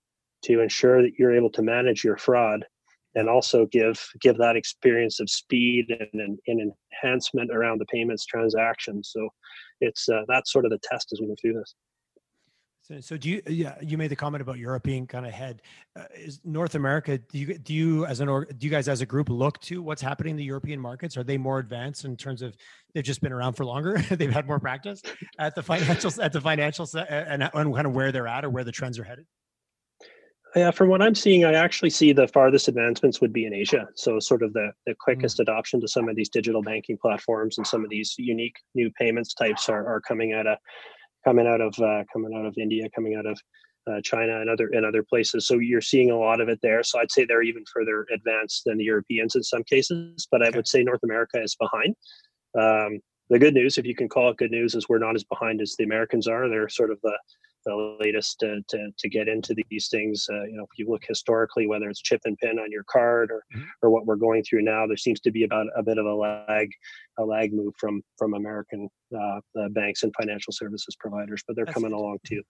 to 0.44 0.60
ensure 0.60 1.02
that 1.02 1.14
you're 1.18 1.34
able 1.34 1.50
to 1.50 1.62
manage 1.62 2.04
your 2.04 2.16
fraud 2.16 2.64
and 3.16 3.28
also 3.28 3.66
give 3.66 4.00
give 4.20 4.36
that 4.36 4.54
experience 4.54 5.18
of 5.18 5.28
speed 5.28 5.86
and, 6.12 6.38
and, 6.46 6.72
enhancement 7.02 7.50
around 7.52 7.80
the 7.80 7.86
payments 7.86 8.24
transactions? 8.24 9.10
So 9.12 9.28
it's 9.80 10.08
uh, 10.08 10.22
that's 10.28 10.52
sort 10.52 10.64
of 10.64 10.70
the 10.70 10.78
test 10.84 11.12
as 11.12 11.20
we 11.20 11.26
move 11.26 11.38
through 11.42 11.54
this. 11.54 11.74
So, 12.82 12.98
so 13.00 13.16
do 13.16 13.28
you? 13.28 13.42
Yeah, 13.46 13.74
you 13.82 13.98
made 13.98 14.10
the 14.10 14.16
comment 14.16 14.42
about 14.42 14.58
Europe 14.58 14.82
being 14.82 15.06
kind 15.06 15.26
of 15.26 15.32
ahead. 15.32 15.62
Uh, 15.96 16.04
is 16.14 16.40
North 16.44 16.74
America? 16.74 17.18
Do 17.18 17.38
you 17.38 17.58
do 17.58 17.74
you 17.74 18.06
as 18.06 18.20
an 18.20 18.28
or 18.28 18.46
do 18.46 18.66
you 18.66 18.70
guys 18.70 18.88
as 18.88 19.00
a 19.00 19.06
group 19.06 19.28
look 19.28 19.60
to 19.62 19.82
what's 19.82 20.02
happening 20.02 20.32
in 20.32 20.36
the 20.36 20.44
European 20.44 20.80
markets? 20.80 21.16
Are 21.16 21.22
they 21.22 21.36
more 21.36 21.58
advanced 21.58 22.04
in 22.04 22.16
terms 22.16 22.42
of 22.42 22.56
they've 22.94 23.04
just 23.04 23.20
been 23.20 23.32
around 23.32 23.52
for 23.52 23.64
longer? 23.64 23.98
they've 24.10 24.32
had 24.32 24.46
more 24.46 24.58
practice 24.58 25.02
at 25.38 25.54
the 25.54 25.62
financial 25.62 26.10
at 26.22 26.32
the 26.32 26.40
financial 26.40 26.88
and, 27.08 27.42
and 27.42 27.74
kind 27.74 27.86
of 27.86 27.92
where 27.92 28.12
they're 28.12 28.28
at 28.28 28.44
or 28.44 28.50
where 28.50 28.64
the 28.64 28.72
trends 28.72 28.98
are 28.98 29.04
headed. 29.04 29.26
Yeah, 30.56 30.72
from 30.72 30.88
what 30.88 31.00
I'm 31.00 31.14
seeing, 31.14 31.44
I 31.44 31.52
actually 31.52 31.90
see 31.90 32.12
the 32.12 32.26
farthest 32.26 32.66
advancements 32.66 33.20
would 33.20 33.32
be 33.32 33.46
in 33.46 33.54
Asia. 33.54 33.88
So, 33.94 34.18
sort 34.18 34.42
of 34.42 34.52
the, 34.52 34.72
the 34.84 34.96
quickest 34.98 35.38
mm. 35.38 35.42
adoption 35.42 35.80
to 35.80 35.86
some 35.86 36.08
of 36.08 36.16
these 36.16 36.28
digital 36.28 36.60
banking 36.60 36.98
platforms 37.00 37.58
and 37.58 37.66
some 37.66 37.84
of 37.84 37.90
these 37.90 38.16
unique 38.18 38.56
new 38.74 38.90
payments 38.98 39.32
types 39.32 39.68
are, 39.68 39.86
are 39.86 40.00
coming 40.00 40.32
at 40.32 40.46
a 40.46 40.58
coming 41.24 41.46
out 41.46 41.60
of 41.60 41.74
uh, 41.78 42.04
coming 42.12 42.32
out 42.36 42.46
of 42.46 42.54
India, 42.58 42.88
coming 42.94 43.16
out 43.16 43.26
of 43.26 43.38
uh, 43.90 44.00
China 44.02 44.40
and 44.40 44.50
other 44.50 44.68
and 44.72 44.84
other 44.84 45.02
places. 45.02 45.46
So 45.46 45.58
you're 45.58 45.80
seeing 45.80 46.10
a 46.10 46.18
lot 46.18 46.40
of 46.40 46.48
it 46.48 46.58
there. 46.62 46.82
So 46.82 46.98
I'd 47.00 47.10
say 47.10 47.24
they're 47.24 47.42
even 47.42 47.64
further 47.72 48.06
advanced 48.12 48.62
than 48.66 48.78
the 48.78 48.84
Europeans 48.84 49.34
in 49.34 49.42
some 49.42 49.64
cases, 49.64 50.26
but 50.30 50.42
I 50.42 50.50
would 50.50 50.68
say 50.68 50.82
North 50.82 51.02
America 51.02 51.42
is 51.42 51.56
behind. 51.56 51.94
Um, 52.58 53.00
the 53.30 53.38
good 53.38 53.54
news, 53.54 53.78
if 53.78 53.86
you 53.86 53.94
can 53.94 54.08
call 54.08 54.30
it 54.30 54.36
good 54.38 54.50
news, 54.50 54.74
is 54.74 54.88
we're 54.88 54.98
not 54.98 55.14
as 55.14 55.24
behind 55.24 55.60
as 55.60 55.76
the 55.78 55.84
Americans 55.84 56.26
are. 56.26 56.48
They're 56.48 56.68
sort 56.68 56.90
of 56.90 56.98
the 57.02 57.16
the 57.64 57.96
latest 58.00 58.40
to, 58.40 58.60
to, 58.68 58.90
to 58.98 59.08
get 59.08 59.28
into 59.28 59.54
these 59.68 59.88
things. 59.88 60.26
Uh, 60.30 60.44
you 60.44 60.56
know, 60.56 60.64
if 60.64 60.78
you 60.78 60.88
look 60.88 61.02
historically, 61.06 61.66
whether 61.66 61.88
it's 61.88 62.00
chip 62.00 62.20
and 62.24 62.36
pin 62.38 62.58
on 62.58 62.70
your 62.70 62.84
card 62.90 63.30
or, 63.30 63.42
mm-hmm. 63.54 63.66
or 63.82 63.90
what 63.90 64.06
we're 64.06 64.16
going 64.16 64.42
through 64.42 64.62
now, 64.62 64.86
there 64.86 64.96
seems 64.96 65.20
to 65.20 65.30
be 65.30 65.44
about 65.44 65.66
a 65.76 65.82
bit 65.82 65.98
of 65.98 66.06
a 66.06 66.14
lag, 66.14 66.70
a 67.18 67.24
lag 67.24 67.52
move 67.52 67.74
from 67.78 68.02
from 68.16 68.34
American 68.34 68.88
uh, 69.18 69.40
banks 69.70 70.02
and 70.02 70.12
financial 70.18 70.52
services 70.52 70.96
providers, 70.98 71.42
but 71.46 71.56
they're 71.56 71.64
That's 71.64 71.74
coming 71.74 71.92
along 71.92 72.18
too. 72.26 72.42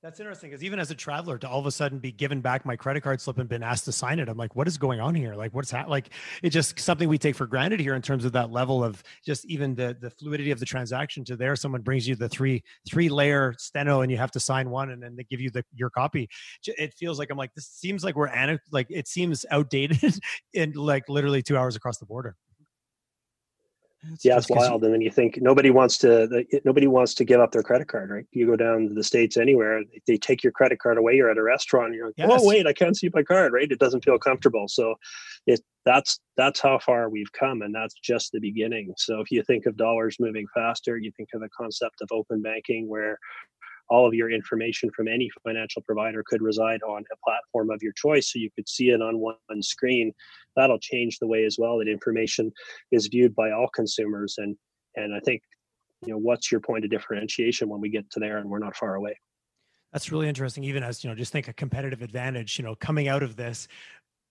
That's 0.00 0.20
interesting 0.20 0.50
because 0.50 0.62
even 0.62 0.78
as 0.78 0.92
a 0.92 0.94
traveler, 0.94 1.38
to 1.38 1.48
all 1.48 1.58
of 1.58 1.66
a 1.66 1.72
sudden 1.72 1.98
be 1.98 2.12
given 2.12 2.40
back 2.40 2.64
my 2.64 2.76
credit 2.76 3.00
card 3.00 3.20
slip 3.20 3.38
and 3.38 3.48
been 3.48 3.64
asked 3.64 3.84
to 3.86 3.92
sign 3.92 4.20
it, 4.20 4.28
I'm 4.28 4.36
like, 4.36 4.54
what 4.54 4.68
is 4.68 4.78
going 4.78 5.00
on 5.00 5.12
here? 5.12 5.34
Like, 5.34 5.52
what's 5.54 5.72
that? 5.72 5.88
Like, 5.88 6.10
it's 6.40 6.54
just 6.54 6.78
something 6.78 7.08
we 7.08 7.18
take 7.18 7.34
for 7.34 7.48
granted 7.48 7.80
here 7.80 7.96
in 7.96 8.02
terms 8.02 8.24
of 8.24 8.30
that 8.32 8.52
level 8.52 8.84
of 8.84 9.02
just 9.26 9.44
even 9.46 9.74
the 9.74 9.96
the 10.00 10.10
fluidity 10.10 10.52
of 10.52 10.60
the 10.60 10.66
transaction. 10.66 11.24
To 11.24 11.36
there, 11.36 11.56
someone 11.56 11.82
brings 11.82 12.06
you 12.06 12.14
the 12.14 12.28
three 12.28 12.62
three 12.88 13.08
layer 13.08 13.56
steno, 13.58 14.02
and 14.02 14.12
you 14.12 14.18
have 14.18 14.30
to 14.32 14.40
sign 14.40 14.70
one, 14.70 14.90
and 14.90 15.02
then 15.02 15.16
they 15.16 15.24
give 15.24 15.40
you 15.40 15.50
the 15.50 15.64
your 15.74 15.90
copy. 15.90 16.28
It 16.64 16.94
feels 16.94 17.18
like 17.18 17.30
I'm 17.30 17.38
like 17.38 17.54
this 17.54 17.66
seems 17.66 18.04
like 18.04 18.14
we're 18.14 18.30
like 18.70 18.86
it 18.90 19.08
seems 19.08 19.44
outdated 19.50 20.14
in 20.54 20.74
like 20.74 21.08
literally 21.08 21.42
two 21.42 21.56
hours 21.56 21.74
across 21.74 21.98
the 21.98 22.06
border. 22.06 22.36
It's 24.12 24.24
yeah, 24.24 24.36
it's 24.36 24.48
wild. 24.48 24.82
You... 24.82 24.86
And 24.86 24.94
then 24.94 25.00
you 25.00 25.10
think 25.10 25.38
nobody 25.40 25.70
wants 25.70 25.98
to 25.98 26.44
nobody 26.64 26.86
wants 26.86 27.14
to 27.14 27.24
give 27.24 27.40
up 27.40 27.52
their 27.52 27.62
credit 27.62 27.88
card, 27.88 28.10
right? 28.10 28.26
You 28.32 28.46
go 28.46 28.56
down 28.56 28.88
to 28.88 28.94
the 28.94 29.02
states 29.02 29.36
anywhere, 29.36 29.82
they 30.06 30.16
take 30.16 30.42
your 30.42 30.52
credit 30.52 30.78
card 30.78 30.98
away. 30.98 31.16
You're 31.16 31.30
at 31.30 31.38
a 31.38 31.42
restaurant, 31.42 31.94
you're 31.94 32.06
like, 32.06 32.14
yes. 32.16 32.30
oh 32.32 32.46
wait, 32.46 32.66
I 32.66 32.72
can't 32.72 32.96
see 32.96 33.10
my 33.12 33.22
card, 33.22 33.52
right? 33.52 33.70
It 33.70 33.78
doesn't 33.78 34.04
feel 34.04 34.18
comfortable. 34.18 34.68
So, 34.68 34.94
it 35.46 35.60
that's 35.84 36.20
that's 36.36 36.60
how 36.60 36.78
far 36.78 37.08
we've 37.08 37.32
come, 37.32 37.62
and 37.62 37.74
that's 37.74 37.94
just 37.94 38.32
the 38.32 38.40
beginning. 38.40 38.92
So 38.96 39.20
if 39.20 39.30
you 39.30 39.42
think 39.42 39.66
of 39.66 39.76
dollars 39.76 40.16
moving 40.20 40.46
faster, 40.54 40.98
you 40.98 41.10
think 41.16 41.30
of 41.34 41.40
the 41.40 41.48
concept 41.48 42.00
of 42.02 42.08
open 42.12 42.42
banking, 42.42 42.88
where 42.88 43.18
all 43.90 44.06
of 44.06 44.14
your 44.14 44.30
information 44.30 44.90
from 44.94 45.08
any 45.08 45.30
financial 45.44 45.82
provider 45.82 46.22
could 46.26 46.42
reside 46.42 46.82
on 46.82 47.04
a 47.12 47.16
platform 47.24 47.70
of 47.70 47.82
your 47.82 47.92
choice 47.92 48.32
so 48.32 48.38
you 48.38 48.50
could 48.54 48.68
see 48.68 48.90
it 48.90 49.00
on 49.00 49.18
one 49.18 49.62
screen. 49.62 50.12
That'll 50.56 50.78
change 50.78 51.18
the 51.18 51.26
way 51.26 51.44
as 51.44 51.56
well 51.58 51.78
that 51.78 51.88
information 51.88 52.52
is 52.92 53.06
viewed 53.06 53.34
by 53.34 53.50
all 53.50 53.68
consumers 53.68 54.36
and 54.38 54.56
and 54.96 55.14
i 55.14 55.20
think 55.20 55.42
you 56.04 56.12
know 56.12 56.18
what's 56.18 56.50
your 56.50 56.60
point 56.60 56.84
of 56.84 56.90
differentiation 56.90 57.68
when 57.68 57.80
we 57.80 57.90
get 57.90 58.10
to 58.10 58.20
there 58.20 58.38
and 58.38 58.48
we're 58.48 58.58
not 58.58 58.76
far 58.76 58.94
away? 58.94 59.18
That's 59.92 60.12
really 60.12 60.28
interesting 60.28 60.64
even 60.64 60.82
as 60.82 61.02
you 61.02 61.10
know 61.10 61.16
just 61.16 61.32
think 61.32 61.48
a 61.48 61.52
competitive 61.52 62.02
advantage 62.02 62.58
you 62.58 62.64
know 62.64 62.74
coming 62.74 63.08
out 63.08 63.22
of 63.22 63.36
this 63.36 63.68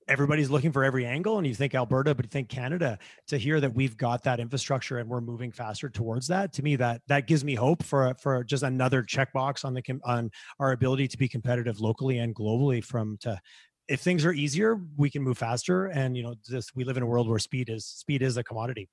everybody's 0.07 0.49
looking 0.49 0.71
for 0.71 0.83
every 0.83 1.05
angle 1.05 1.37
and 1.37 1.45
you 1.45 1.53
think 1.53 1.75
alberta 1.75 2.15
but 2.15 2.25
you 2.25 2.29
think 2.29 2.47
canada 2.47 2.97
to 3.27 3.37
hear 3.37 3.59
that 3.59 3.73
we've 3.73 3.97
got 3.97 4.23
that 4.23 4.39
infrastructure 4.39 4.99
and 4.99 5.09
we're 5.09 5.21
moving 5.21 5.51
faster 5.51 5.89
towards 5.89 6.27
that 6.27 6.53
to 6.53 6.63
me 6.63 6.75
that 6.75 7.01
that 7.07 7.27
gives 7.27 7.43
me 7.43 7.55
hope 7.55 7.83
for 7.83 8.15
for 8.19 8.43
just 8.43 8.63
another 8.63 9.03
checkbox 9.03 9.65
on 9.65 9.73
the 9.73 9.83
on 10.05 10.31
our 10.59 10.71
ability 10.71 11.07
to 11.07 11.17
be 11.17 11.27
competitive 11.27 11.79
locally 11.79 12.19
and 12.19 12.35
globally 12.35 12.83
from 12.83 13.17
to 13.17 13.39
if 13.87 14.01
things 14.01 14.25
are 14.25 14.33
easier 14.33 14.79
we 14.97 15.09
can 15.09 15.21
move 15.21 15.37
faster. 15.37 15.87
And 15.87 16.15
you 16.15 16.23
know 16.23 16.35
this 16.47 16.75
we 16.75 16.83
live 16.83 16.97
in 16.97 17.03
a 17.03 17.05
world 17.05 17.27
where 17.27 17.39
speed 17.39 17.69
is 17.69 17.85
speed 17.85 18.21
is 18.21 18.37
a 18.37 18.43
commodity. 18.43 18.89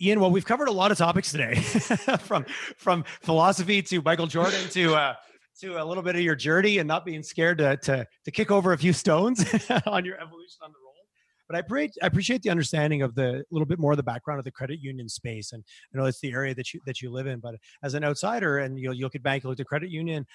Ian, 0.00 0.20
well, 0.20 0.30
we've 0.30 0.44
covered 0.44 0.68
a 0.68 0.72
lot 0.72 0.92
of 0.92 0.98
topics 0.98 1.32
today, 1.32 1.56
from 2.20 2.44
from 2.76 3.04
philosophy 3.20 3.82
to 3.82 4.00
Michael 4.02 4.28
Jordan 4.28 4.68
to 4.70 4.94
uh, 4.94 5.14
to 5.60 5.82
a 5.82 5.84
little 5.84 6.02
bit 6.02 6.16
of 6.16 6.22
your 6.22 6.34
journey 6.34 6.78
and 6.78 6.88
not 6.88 7.04
being 7.04 7.22
scared 7.22 7.58
to 7.58 7.76
to, 7.78 8.06
to 8.24 8.30
kick 8.30 8.50
over 8.50 8.72
a 8.72 8.78
few 8.78 8.92
stones 8.92 9.40
on 9.86 10.04
your 10.04 10.16
evolution 10.16 10.58
on 10.62 10.72
the 10.72 10.78
role. 10.84 10.92
But 11.48 11.56
I 11.56 11.60
appreciate 11.60 11.92
I 12.02 12.06
appreciate 12.06 12.42
the 12.42 12.50
understanding 12.50 13.02
of 13.02 13.14
the 13.14 13.44
little 13.50 13.66
bit 13.66 13.78
more 13.78 13.92
of 13.92 13.98
the 13.98 14.02
background 14.02 14.38
of 14.38 14.44
the 14.44 14.50
credit 14.50 14.80
union 14.80 15.08
space, 15.08 15.52
and 15.52 15.62
I 15.94 15.98
know 15.98 16.06
it's 16.06 16.20
the 16.20 16.32
area 16.32 16.54
that 16.54 16.72
you 16.72 16.80
that 16.86 17.02
you 17.02 17.10
live 17.10 17.26
in. 17.26 17.40
But 17.40 17.56
as 17.82 17.94
an 17.94 18.04
outsider, 18.04 18.58
and 18.58 18.78
you 18.78 18.92
you 18.92 19.04
look 19.04 19.14
at 19.14 19.22
bank, 19.22 19.44
you 19.44 19.50
look 19.50 19.60
at 19.60 19.66
credit 19.66 19.90
union, 19.90 20.26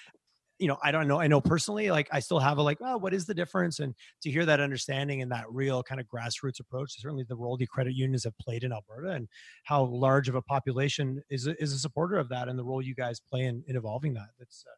you 0.58 0.66
know, 0.66 0.76
I 0.82 0.90
don't 0.90 1.08
know. 1.08 1.20
I 1.20 1.26
know 1.26 1.40
personally, 1.40 1.90
like 1.90 2.08
I 2.12 2.20
still 2.20 2.38
have 2.38 2.58
a 2.58 2.62
like, 2.62 2.78
oh, 2.80 2.98
what 2.98 3.14
is 3.14 3.26
the 3.26 3.34
difference? 3.34 3.78
And 3.80 3.94
to 4.22 4.30
hear 4.30 4.44
that 4.46 4.60
understanding 4.60 5.22
and 5.22 5.30
that 5.32 5.44
real 5.50 5.82
kind 5.82 6.00
of 6.00 6.06
grassroots 6.06 6.60
approach, 6.60 7.00
certainly 7.00 7.24
the 7.28 7.36
role 7.36 7.56
the 7.56 7.66
credit 7.66 7.94
unions 7.94 8.24
have 8.24 8.36
played 8.38 8.64
in 8.64 8.72
Alberta 8.72 9.10
and 9.10 9.28
how 9.64 9.84
large 9.84 10.28
of 10.28 10.34
a 10.34 10.42
population 10.42 11.22
is 11.30 11.46
is 11.46 11.72
a 11.72 11.78
supporter 11.78 12.16
of 12.16 12.28
that 12.28 12.48
and 12.48 12.58
the 12.58 12.64
role 12.64 12.82
you 12.82 12.94
guys 12.94 13.20
play 13.20 13.44
in, 13.44 13.62
in 13.68 13.76
evolving 13.76 14.14
that. 14.14 14.28
That's 14.38 14.64
uh, 14.66 14.74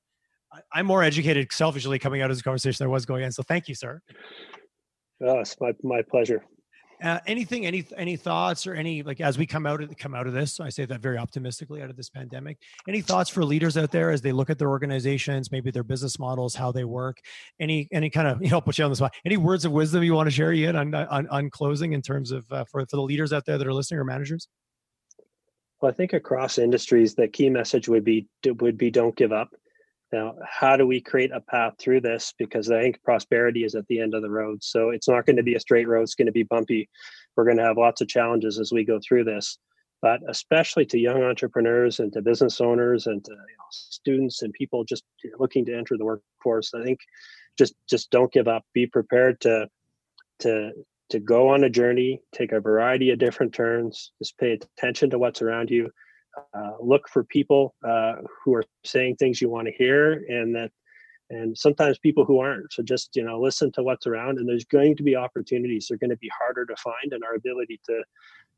I, 0.52 0.80
am 0.80 0.86
more 0.86 1.02
educated 1.02 1.52
selfishly 1.52 1.98
coming 1.98 2.22
out 2.22 2.30
of 2.30 2.36
this 2.36 2.42
conversation 2.42 2.84
than 2.84 2.90
I 2.90 2.92
was 2.92 3.06
going 3.06 3.22
in. 3.22 3.32
So 3.32 3.42
thank 3.42 3.68
you, 3.68 3.74
sir. 3.74 4.00
Oh, 5.22 5.40
it's 5.40 5.56
my, 5.60 5.72
my 5.82 6.02
pleasure. 6.02 6.44
Uh, 7.02 7.18
anything, 7.26 7.64
any 7.64 7.82
any 7.96 8.14
thoughts 8.14 8.66
or 8.66 8.74
any 8.74 9.02
like 9.02 9.22
as 9.22 9.38
we 9.38 9.46
come 9.46 9.64
out 9.64 9.82
of 9.82 9.96
come 9.96 10.14
out 10.14 10.26
of 10.26 10.34
this? 10.34 10.60
I 10.60 10.68
say 10.68 10.84
that 10.84 11.00
very 11.00 11.16
optimistically 11.16 11.80
out 11.80 11.88
of 11.88 11.96
this 11.96 12.10
pandemic. 12.10 12.58
Any 12.86 13.00
thoughts 13.00 13.30
for 13.30 13.42
leaders 13.42 13.78
out 13.78 13.90
there 13.90 14.10
as 14.10 14.20
they 14.20 14.32
look 14.32 14.50
at 14.50 14.58
their 14.58 14.68
organizations, 14.68 15.50
maybe 15.50 15.70
their 15.70 15.82
business 15.82 16.18
models, 16.18 16.54
how 16.54 16.72
they 16.72 16.84
work? 16.84 17.18
Any 17.58 17.88
any 17.90 18.10
kind 18.10 18.28
of 18.28 18.42
you 18.42 18.50
know 18.50 18.60
put 18.60 18.76
you 18.76 18.84
on 18.84 18.90
the 18.90 18.96
spot. 18.96 19.14
Any 19.24 19.38
words 19.38 19.64
of 19.64 19.72
wisdom 19.72 20.02
you 20.02 20.12
want 20.12 20.26
to 20.26 20.30
share, 20.30 20.52
Ian, 20.52 20.76
on 20.76 20.94
on, 20.94 21.26
on 21.28 21.48
closing 21.48 21.94
in 21.94 22.02
terms 22.02 22.32
of 22.32 22.44
uh, 22.52 22.64
for 22.64 22.84
for 22.84 22.96
the 22.96 23.02
leaders 23.02 23.32
out 23.32 23.46
there 23.46 23.56
that 23.56 23.66
are 23.66 23.72
listening 23.72 23.98
or 23.98 24.04
managers? 24.04 24.46
Well, 25.80 25.90
I 25.90 25.94
think 25.94 26.12
across 26.12 26.58
industries, 26.58 27.14
the 27.14 27.28
key 27.28 27.48
message 27.48 27.88
would 27.88 28.04
be 28.04 28.28
would 28.44 28.76
be 28.76 28.90
don't 28.90 29.16
give 29.16 29.32
up. 29.32 29.54
Now, 30.12 30.34
how 30.44 30.76
do 30.76 30.86
we 30.86 31.00
create 31.00 31.30
a 31.32 31.40
path 31.40 31.74
through 31.78 32.00
this? 32.00 32.34
Because 32.36 32.70
I 32.70 32.80
think 32.82 33.02
prosperity 33.02 33.64
is 33.64 33.74
at 33.74 33.86
the 33.86 34.00
end 34.00 34.14
of 34.14 34.22
the 34.22 34.30
road. 34.30 34.62
So 34.62 34.90
it's 34.90 35.08
not 35.08 35.24
going 35.24 35.36
to 35.36 35.42
be 35.42 35.54
a 35.54 35.60
straight 35.60 35.86
road, 35.86 36.02
it's 36.02 36.14
going 36.14 36.26
to 36.26 36.32
be 36.32 36.42
bumpy. 36.42 36.88
We're 37.36 37.44
going 37.44 37.58
to 37.58 37.64
have 37.64 37.78
lots 37.78 38.00
of 38.00 38.08
challenges 38.08 38.58
as 38.58 38.72
we 38.72 38.84
go 38.84 38.98
through 39.06 39.24
this. 39.24 39.58
But 40.02 40.20
especially 40.28 40.86
to 40.86 40.98
young 40.98 41.22
entrepreneurs 41.22 42.00
and 42.00 42.12
to 42.14 42.22
business 42.22 42.60
owners 42.60 43.06
and 43.06 43.22
to 43.24 43.30
you 43.30 43.36
know, 43.36 43.64
students 43.70 44.42
and 44.42 44.52
people 44.52 44.82
just 44.82 45.04
looking 45.38 45.64
to 45.66 45.76
enter 45.76 45.96
the 45.96 46.04
workforce, 46.04 46.72
I 46.74 46.82
think 46.82 47.00
just 47.58 47.74
just 47.88 48.10
don't 48.10 48.32
give 48.32 48.48
up. 48.48 48.64
Be 48.72 48.86
prepared 48.86 49.40
to 49.42 49.68
to 50.40 50.72
to 51.10 51.20
go 51.20 51.50
on 51.50 51.64
a 51.64 51.70
journey, 51.70 52.22
take 52.32 52.52
a 52.52 52.60
variety 52.60 53.10
of 53.10 53.18
different 53.18 53.52
turns, 53.52 54.12
just 54.18 54.38
pay 54.38 54.52
attention 54.52 55.10
to 55.10 55.18
what's 55.18 55.42
around 55.42 55.68
you 55.68 55.90
uh, 56.54 56.72
look 56.80 57.08
for 57.08 57.24
people 57.24 57.74
uh, 57.86 58.16
who 58.44 58.54
are 58.54 58.64
saying 58.84 59.16
things 59.16 59.40
you 59.40 59.48
want 59.48 59.66
to 59.66 59.72
hear 59.72 60.24
and 60.28 60.54
that 60.54 60.70
and 61.32 61.56
sometimes 61.56 61.96
people 61.98 62.24
who 62.24 62.40
aren't. 62.40 62.72
So 62.72 62.82
just 62.82 63.14
you 63.14 63.24
know 63.24 63.40
listen 63.40 63.70
to 63.72 63.82
what's 63.82 64.06
around 64.06 64.38
and 64.38 64.48
there's 64.48 64.64
going 64.64 64.96
to 64.96 65.02
be 65.02 65.16
opportunities. 65.16 65.86
They're 65.88 65.98
going 65.98 66.10
to 66.10 66.16
be 66.16 66.30
harder 66.36 66.66
to 66.66 66.76
find 66.76 67.12
and 67.12 67.22
our 67.24 67.34
ability 67.34 67.80
to 67.86 68.02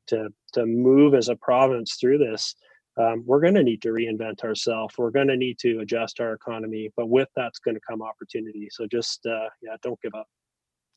to 0.09 0.29
to 0.55 0.67
move 0.67 1.15
as 1.15 1.29
a 1.29 1.37
province 1.37 1.97
through 2.01 2.19
this 2.19 2.55
um, 2.99 3.23
we're 3.27 3.41
going 3.41 3.55
to 3.55 3.63
need 3.63 3.81
to 3.83 3.89
reinvent 3.89 4.43
ourselves 4.45 4.95
we're 4.99 5.11
going 5.11 5.29
to 5.29 5.37
need 5.37 5.59
to 5.59 5.81
adjust 5.81 6.21
our 6.21 6.35
economy 6.35 6.91
but 6.97 7.09
with 7.09 7.29
that's 7.37 7.59
going 7.59 7.75
to 7.75 7.81
come 7.89 8.03
opportunity. 8.03 8.69
So 8.71 8.87
just 8.91 9.25
uh, 9.27 9.49
yeah 9.63 9.77
don't 9.83 10.01
give 10.03 10.15
up. 10.15 10.27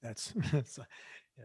That's, 0.02 0.34
that's 0.52 0.80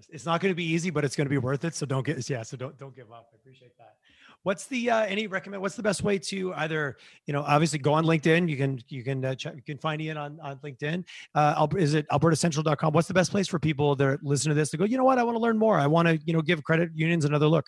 it's 0.08 0.26
not 0.26 0.40
going 0.40 0.50
to 0.50 0.56
be 0.56 0.64
easy 0.64 0.90
but 0.90 1.04
it's 1.04 1.16
going 1.16 1.26
to 1.26 1.30
be 1.30 1.38
worth 1.38 1.64
it. 1.64 1.74
So 1.74 1.86
don't 1.86 2.04
get 2.04 2.28
yeah 2.28 2.42
so 2.42 2.56
don't 2.56 2.76
don't 2.78 2.94
give 2.94 3.12
up. 3.12 3.28
I 3.32 3.36
appreciate 3.36 3.72
that 3.78 3.94
What's 4.42 4.66
the 4.66 4.90
uh, 4.90 5.04
any 5.04 5.26
recommend? 5.26 5.60
What's 5.60 5.76
the 5.76 5.82
best 5.82 6.02
way 6.02 6.18
to 6.18 6.54
either 6.54 6.96
you 7.26 7.32
know 7.32 7.42
obviously 7.42 7.78
go 7.78 7.92
on 7.92 8.04
LinkedIn. 8.04 8.48
You 8.48 8.56
can 8.56 8.80
you 8.88 9.02
can 9.04 9.24
uh, 9.24 9.34
check, 9.34 9.54
you 9.54 9.62
can 9.62 9.78
find 9.78 10.00
Ian 10.00 10.16
on 10.16 10.38
on 10.40 10.56
LinkedIn. 10.58 11.04
Uh, 11.34 11.66
is 11.76 11.94
it 11.94 12.08
albertacentral.com? 12.08 12.92
What's 12.92 13.08
the 13.08 13.14
best 13.14 13.30
place 13.30 13.48
for 13.48 13.58
people 13.58 13.94
that 13.96 14.22
listen 14.24 14.48
to 14.48 14.54
this 14.54 14.70
to 14.70 14.76
go? 14.76 14.84
You 14.84 14.96
know 14.96 15.04
what? 15.04 15.18
I 15.18 15.24
want 15.24 15.36
to 15.36 15.40
learn 15.42 15.58
more. 15.58 15.78
I 15.78 15.86
want 15.86 16.08
to 16.08 16.18
you 16.24 16.32
know 16.32 16.40
give 16.40 16.64
credit 16.64 16.90
unions 16.94 17.24
another 17.24 17.46
look. 17.46 17.66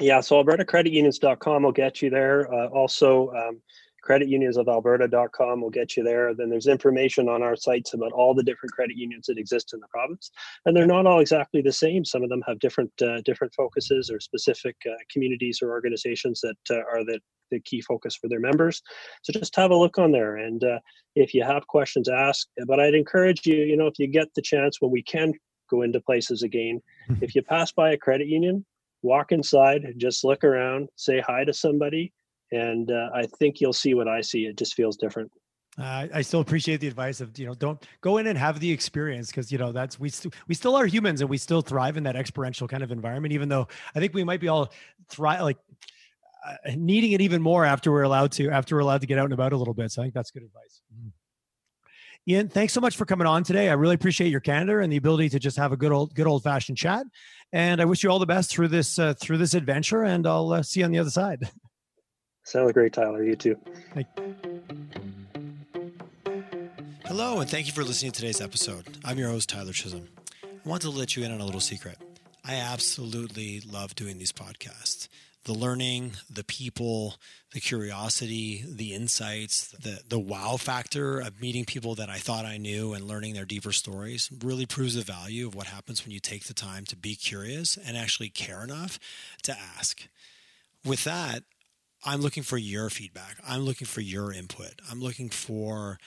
Yeah, 0.00 0.20
so 0.20 0.42
albertacreditunions.com 0.42 1.62
will 1.62 1.72
get 1.72 2.02
you 2.02 2.10
there. 2.10 2.52
Uh, 2.52 2.66
also, 2.68 3.30
um, 3.30 3.60
creditunionsofalberta.com 4.04 5.60
will 5.60 5.70
get 5.70 5.96
you 5.96 6.02
there. 6.02 6.34
Then 6.34 6.50
there's 6.50 6.66
information 6.66 7.28
on 7.28 7.42
our 7.42 7.56
sites 7.56 7.94
about 7.94 8.12
all 8.12 8.34
the 8.34 8.42
different 8.42 8.72
credit 8.72 8.96
unions 8.96 9.26
that 9.26 9.38
exist 9.38 9.72
in 9.74 9.80
the 9.80 9.88
province, 9.88 10.30
and 10.66 10.76
they're 10.76 10.86
not 10.86 11.06
all 11.06 11.20
exactly 11.20 11.62
the 11.62 11.72
same. 11.72 12.04
Some 12.04 12.22
of 12.22 12.28
them 12.28 12.42
have 12.46 12.58
different 12.58 12.92
uh, 13.02 13.20
different 13.22 13.54
focuses 13.54 14.10
or 14.10 14.20
specific 14.20 14.76
uh, 14.86 14.94
communities 15.10 15.60
or 15.62 15.70
organizations 15.70 16.40
that 16.40 16.56
uh, 16.70 16.82
are 16.92 17.04
the, 17.04 17.18
the 17.50 17.60
key 17.60 17.80
focus 17.80 18.16
for 18.16 18.28
their 18.28 18.40
members. 18.40 18.82
So 19.22 19.32
just 19.32 19.56
have 19.56 19.70
a 19.70 19.76
look 19.76 19.98
on 19.98 20.12
there, 20.12 20.36
and 20.36 20.62
uh, 20.62 20.78
if 21.14 21.34
you 21.34 21.42
have 21.44 21.66
questions, 21.66 22.08
ask. 22.08 22.46
But 22.66 22.80
I'd 22.80 22.94
encourage 22.94 23.46
you, 23.46 23.56
you 23.56 23.76
know, 23.76 23.86
if 23.86 23.98
you 23.98 24.06
get 24.06 24.28
the 24.34 24.42
chance 24.42 24.80
when 24.80 24.90
we 24.90 25.02
can 25.02 25.32
go 25.70 25.82
into 25.82 26.00
places 26.00 26.42
again, 26.42 26.80
if 27.22 27.34
you 27.34 27.42
pass 27.42 27.72
by 27.72 27.92
a 27.92 27.96
credit 27.96 28.28
union, 28.28 28.66
walk 29.02 29.32
inside, 29.32 29.82
just 29.96 30.24
look 30.24 30.44
around, 30.44 30.88
say 30.96 31.20
hi 31.20 31.44
to 31.44 31.54
somebody 31.54 32.12
and 32.52 32.90
uh, 32.90 33.10
I 33.14 33.26
think 33.38 33.60
you'll 33.60 33.72
see 33.72 33.94
what 33.94 34.08
I 34.08 34.20
see. 34.20 34.46
It 34.46 34.56
just 34.56 34.74
feels 34.74 34.96
different. 34.96 35.30
Uh, 35.76 36.06
I 36.14 36.22
still 36.22 36.40
appreciate 36.40 36.80
the 36.80 36.86
advice 36.86 37.20
of 37.20 37.36
you 37.36 37.46
know 37.46 37.54
don't 37.54 37.84
go 38.00 38.18
in 38.18 38.28
and 38.28 38.38
have 38.38 38.60
the 38.60 38.70
experience 38.70 39.28
because 39.28 39.50
you 39.50 39.58
know 39.58 39.72
that's 39.72 39.98
we 39.98 40.08
st- 40.08 40.32
we 40.46 40.54
still 40.54 40.76
are 40.76 40.86
humans 40.86 41.20
and 41.20 41.28
we 41.28 41.36
still 41.36 41.62
thrive 41.62 41.96
in 41.96 42.04
that 42.04 42.14
experiential 42.14 42.68
kind 42.68 42.84
of 42.84 42.92
environment. 42.92 43.34
Even 43.34 43.48
though 43.48 43.66
I 43.94 43.98
think 43.98 44.14
we 44.14 44.22
might 44.22 44.40
be 44.40 44.46
all 44.46 44.70
thrive 45.08 45.40
like 45.42 45.58
uh, 46.46 46.70
needing 46.76 47.12
it 47.12 47.20
even 47.20 47.42
more 47.42 47.64
after 47.64 47.90
we're 47.90 48.02
allowed 48.02 48.30
to 48.32 48.50
after 48.50 48.76
we're 48.76 48.82
allowed 48.82 49.00
to 49.00 49.08
get 49.08 49.18
out 49.18 49.24
and 49.24 49.32
about 49.32 49.52
a 49.52 49.56
little 49.56 49.74
bit. 49.74 49.90
So 49.90 50.02
I 50.02 50.04
think 50.04 50.14
that's 50.14 50.30
good 50.30 50.44
advice. 50.44 50.82
Mm. 50.96 51.10
Ian, 52.26 52.48
thanks 52.48 52.72
so 52.72 52.80
much 52.80 52.96
for 52.96 53.04
coming 53.04 53.26
on 53.26 53.42
today. 53.42 53.68
I 53.68 53.74
really 53.74 53.96
appreciate 53.96 54.30
your 54.30 54.40
candor 54.40 54.80
and 54.80 54.92
the 54.92 54.96
ability 54.96 55.28
to 55.30 55.38
just 55.38 55.56
have 55.56 55.72
a 55.72 55.76
good 55.76 55.92
old 55.92 56.14
good 56.14 56.28
old 56.28 56.44
fashioned 56.44 56.78
chat. 56.78 57.04
And 57.52 57.80
I 57.80 57.84
wish 57.84 58.04
you 58.04 58.10
all 58.10 58.20
the 58.20 58.26
best 58.26 58.50
through 58.50 58.68
this 58.68 58.98
uh, 58.98 59.14
through 59.14 59.38
this 59.38 59.54
adventure. 59.54 60.04
And 60.04 60.24
I'll 60.24 60.52
uh, 60.52 60.62
see 60.62 60.80
you 60.80 60.86
on 60.86 60.92
the 60.92 61.00
other 61.00 61.10
side. 61.10 61.50
Sounds 62.44 62.72
great, 62.72 62.92
Tyler. 62.92 63.24
You 63.24 63.36
too. 63.36 63.58
Hello, 67.06 67.40
and 67.40 67.48
thank 67.48 67.66
you 67.66 67.72
for 67.72 67.82
listening 67.82 68.12
to 68.12 68.20
today's 68.20 68.40
episode. 68.40 68.98
I'm 69.02 69.18
your 69.18 69.30
host, 69.30 69.48
Tyler 69.48 69.72
Chisholm. 69.72 70.08
I 70.44 70.68
want 70.68 70.82
to 70.82 70.90
let 70.90 71.16
you 71.16 71.24
in 71.24 71.32
on 71.32 71.40
a 71.40 71.44
little 71.44 71.60
secret. 71.60 71.96
I 72.44 72.56
absolutely 72.56 73.60
love 73.60 73.94
doing 73.94 74.18
these 74.18 74.32
podcasts. 74.32 75.08
The 75.44 75.54
learning, 75.54 76.12
the 76.28 76.44
people, 76.44 77.16
the 77.52 77.60
curiosity, 77.60 78.64
the 78.66 78.94
insights, 78.94 79.68
the, 79.68 80.00
the 80.06 80.18
wow 80.18 80.56
factor 80.58 81.20
of 81.20 81.40
meeting 81.40 81.64
people 81.64 81.94
that 81.94 82.10
I 82.10 82.16
thought 82.16 82.44
I 82.44 82.58
knew 82.58 82.92
and 82.92 83.06
learning 83.08 83.34
their 83.34 83.44
deeper 83.46 83.72
stories 83.72 84.30
really 84.42 84.66
proves 84.66 84.94
the 84.94 85.02
value 85.02 85.46
of 85.46 85.54
what 85.54 85.68
happens 85.68 86.04
when 86.04 86.12
you 86.12 86.20
take 86.20 86.44
the 86.44 86.54
time 86.54 86.84
to 86.86 86.96
be 86.96 87.14
curious 87.14 87.78
and 87.78 87.96
actually 87.96 88.28
care 88.28 88.62
enough 88.62 88.98
to 89.44 89.56
ask. 89.78 90.08
With 90.84 91.04
that, 91.04 91.44
I'm 92.04 92.20
looking 92.20 92.42
for 92.42 92.58
your 92.58 92.90
feedback. 92.90 93.38
I'm 93.46 93.62
looking 93.62 93.86
for 93.86 94.00
your 94.02 94.32
input. 94.32 94.80
I'm 94.90 95.00
looking 95.00 95.30
for 95.30 95.98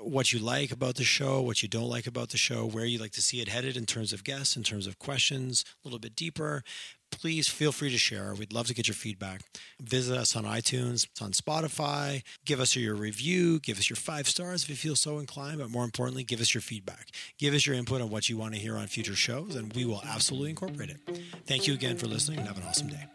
what 0.00 0.32
you 0.32 0.40
like 0.40 0.72
about 0.72 0.96
the 0.96 1.04
show, 1.04 1.40
what 1.40 1.62
you 1.62 1.68
don't 1.68 1.88
like 1.88 2.06
about 2.06 2.30
the 2.30 2.36
show, 2.36 2.66
where 2.66 2.84
you'd 2.84 3.00
like 3.00 3.12
to 3.12 3.22
see 3.22 3.40
it 3.40 3.48
headed 3.48 3.76
in 3.76 3.86
terms 3.86 4.12
of 4.12 4.24
guests, 4.24 4.56
in 4.56 4.64
terms 4.64 4.86
of 4.86 4.98
questions, 4.98 5.64
a 5.84 5.86
little 5.86 6.00
bit 6.00 6.16
deeper. 6.16 6.64
Please 7.12 7.46
feel 7.46 7.70
free 7.70 7.90
to 7.90 7.98
share. 7.98 8.34
We'd 8.34 8.52
love 8.52 8.66
to 8.66 8.74
get 8.74 8.88
your 8.88 8.96
feedback. 8.96 9.42
Visit 9.80 10.18
us 10.18 10.34
on 10.34 10.42
iTunes, 10.42 11.06
on 11.22 11.30
Spotify. 11.30 12.24
Give 12.44 12.58
us 12.58 12.74
your 12.74 12.96
review. 12.96 13.60
Give 13.60 13.78
us 13.78 13.88
your 13.88 13.96
five 13.96 14.28
stars 14.28 14.64
if 14.64 14.70
you 14.70 14.74
feel 14.74 14.96
so 14.96 15.20
inclined. 15.20 15.58
But 15.58 15.70
more 15.70 15.84
importantly, 15.84 16.24
give 16.24 16.40
us 16.40 16.52
your 16.52 16.60
feedback. 16.60 17.10
Give 17.38 17.54
us 17.54 17.66
your 17.66 17.76
input 17.76 18.02
on 18.02 18.10
what 18.10 18.28
you 18.28 18.36
want 18.36 18.54
to 18.54 18.60
hear 18.60 18.76
on 18.76 18.88
future 18.88 19.14
shows, 19.14 19.54
and 19.54 19.72
we 19.74 19.84
will 19.84 20.02
absolutely 20.04 20.50
incorporate 20.50 20.90
it. 20.90 20.98
Thank 21.46 21.68
you 21.68 21.74
again 21.74 21.96
for 21.96 22.08
listening 22.08 22.40
and 22.40 22.48
have 22.48 22.58
an 22.58 22.64
awesome 22.64 22.88
day. 22.88 23.06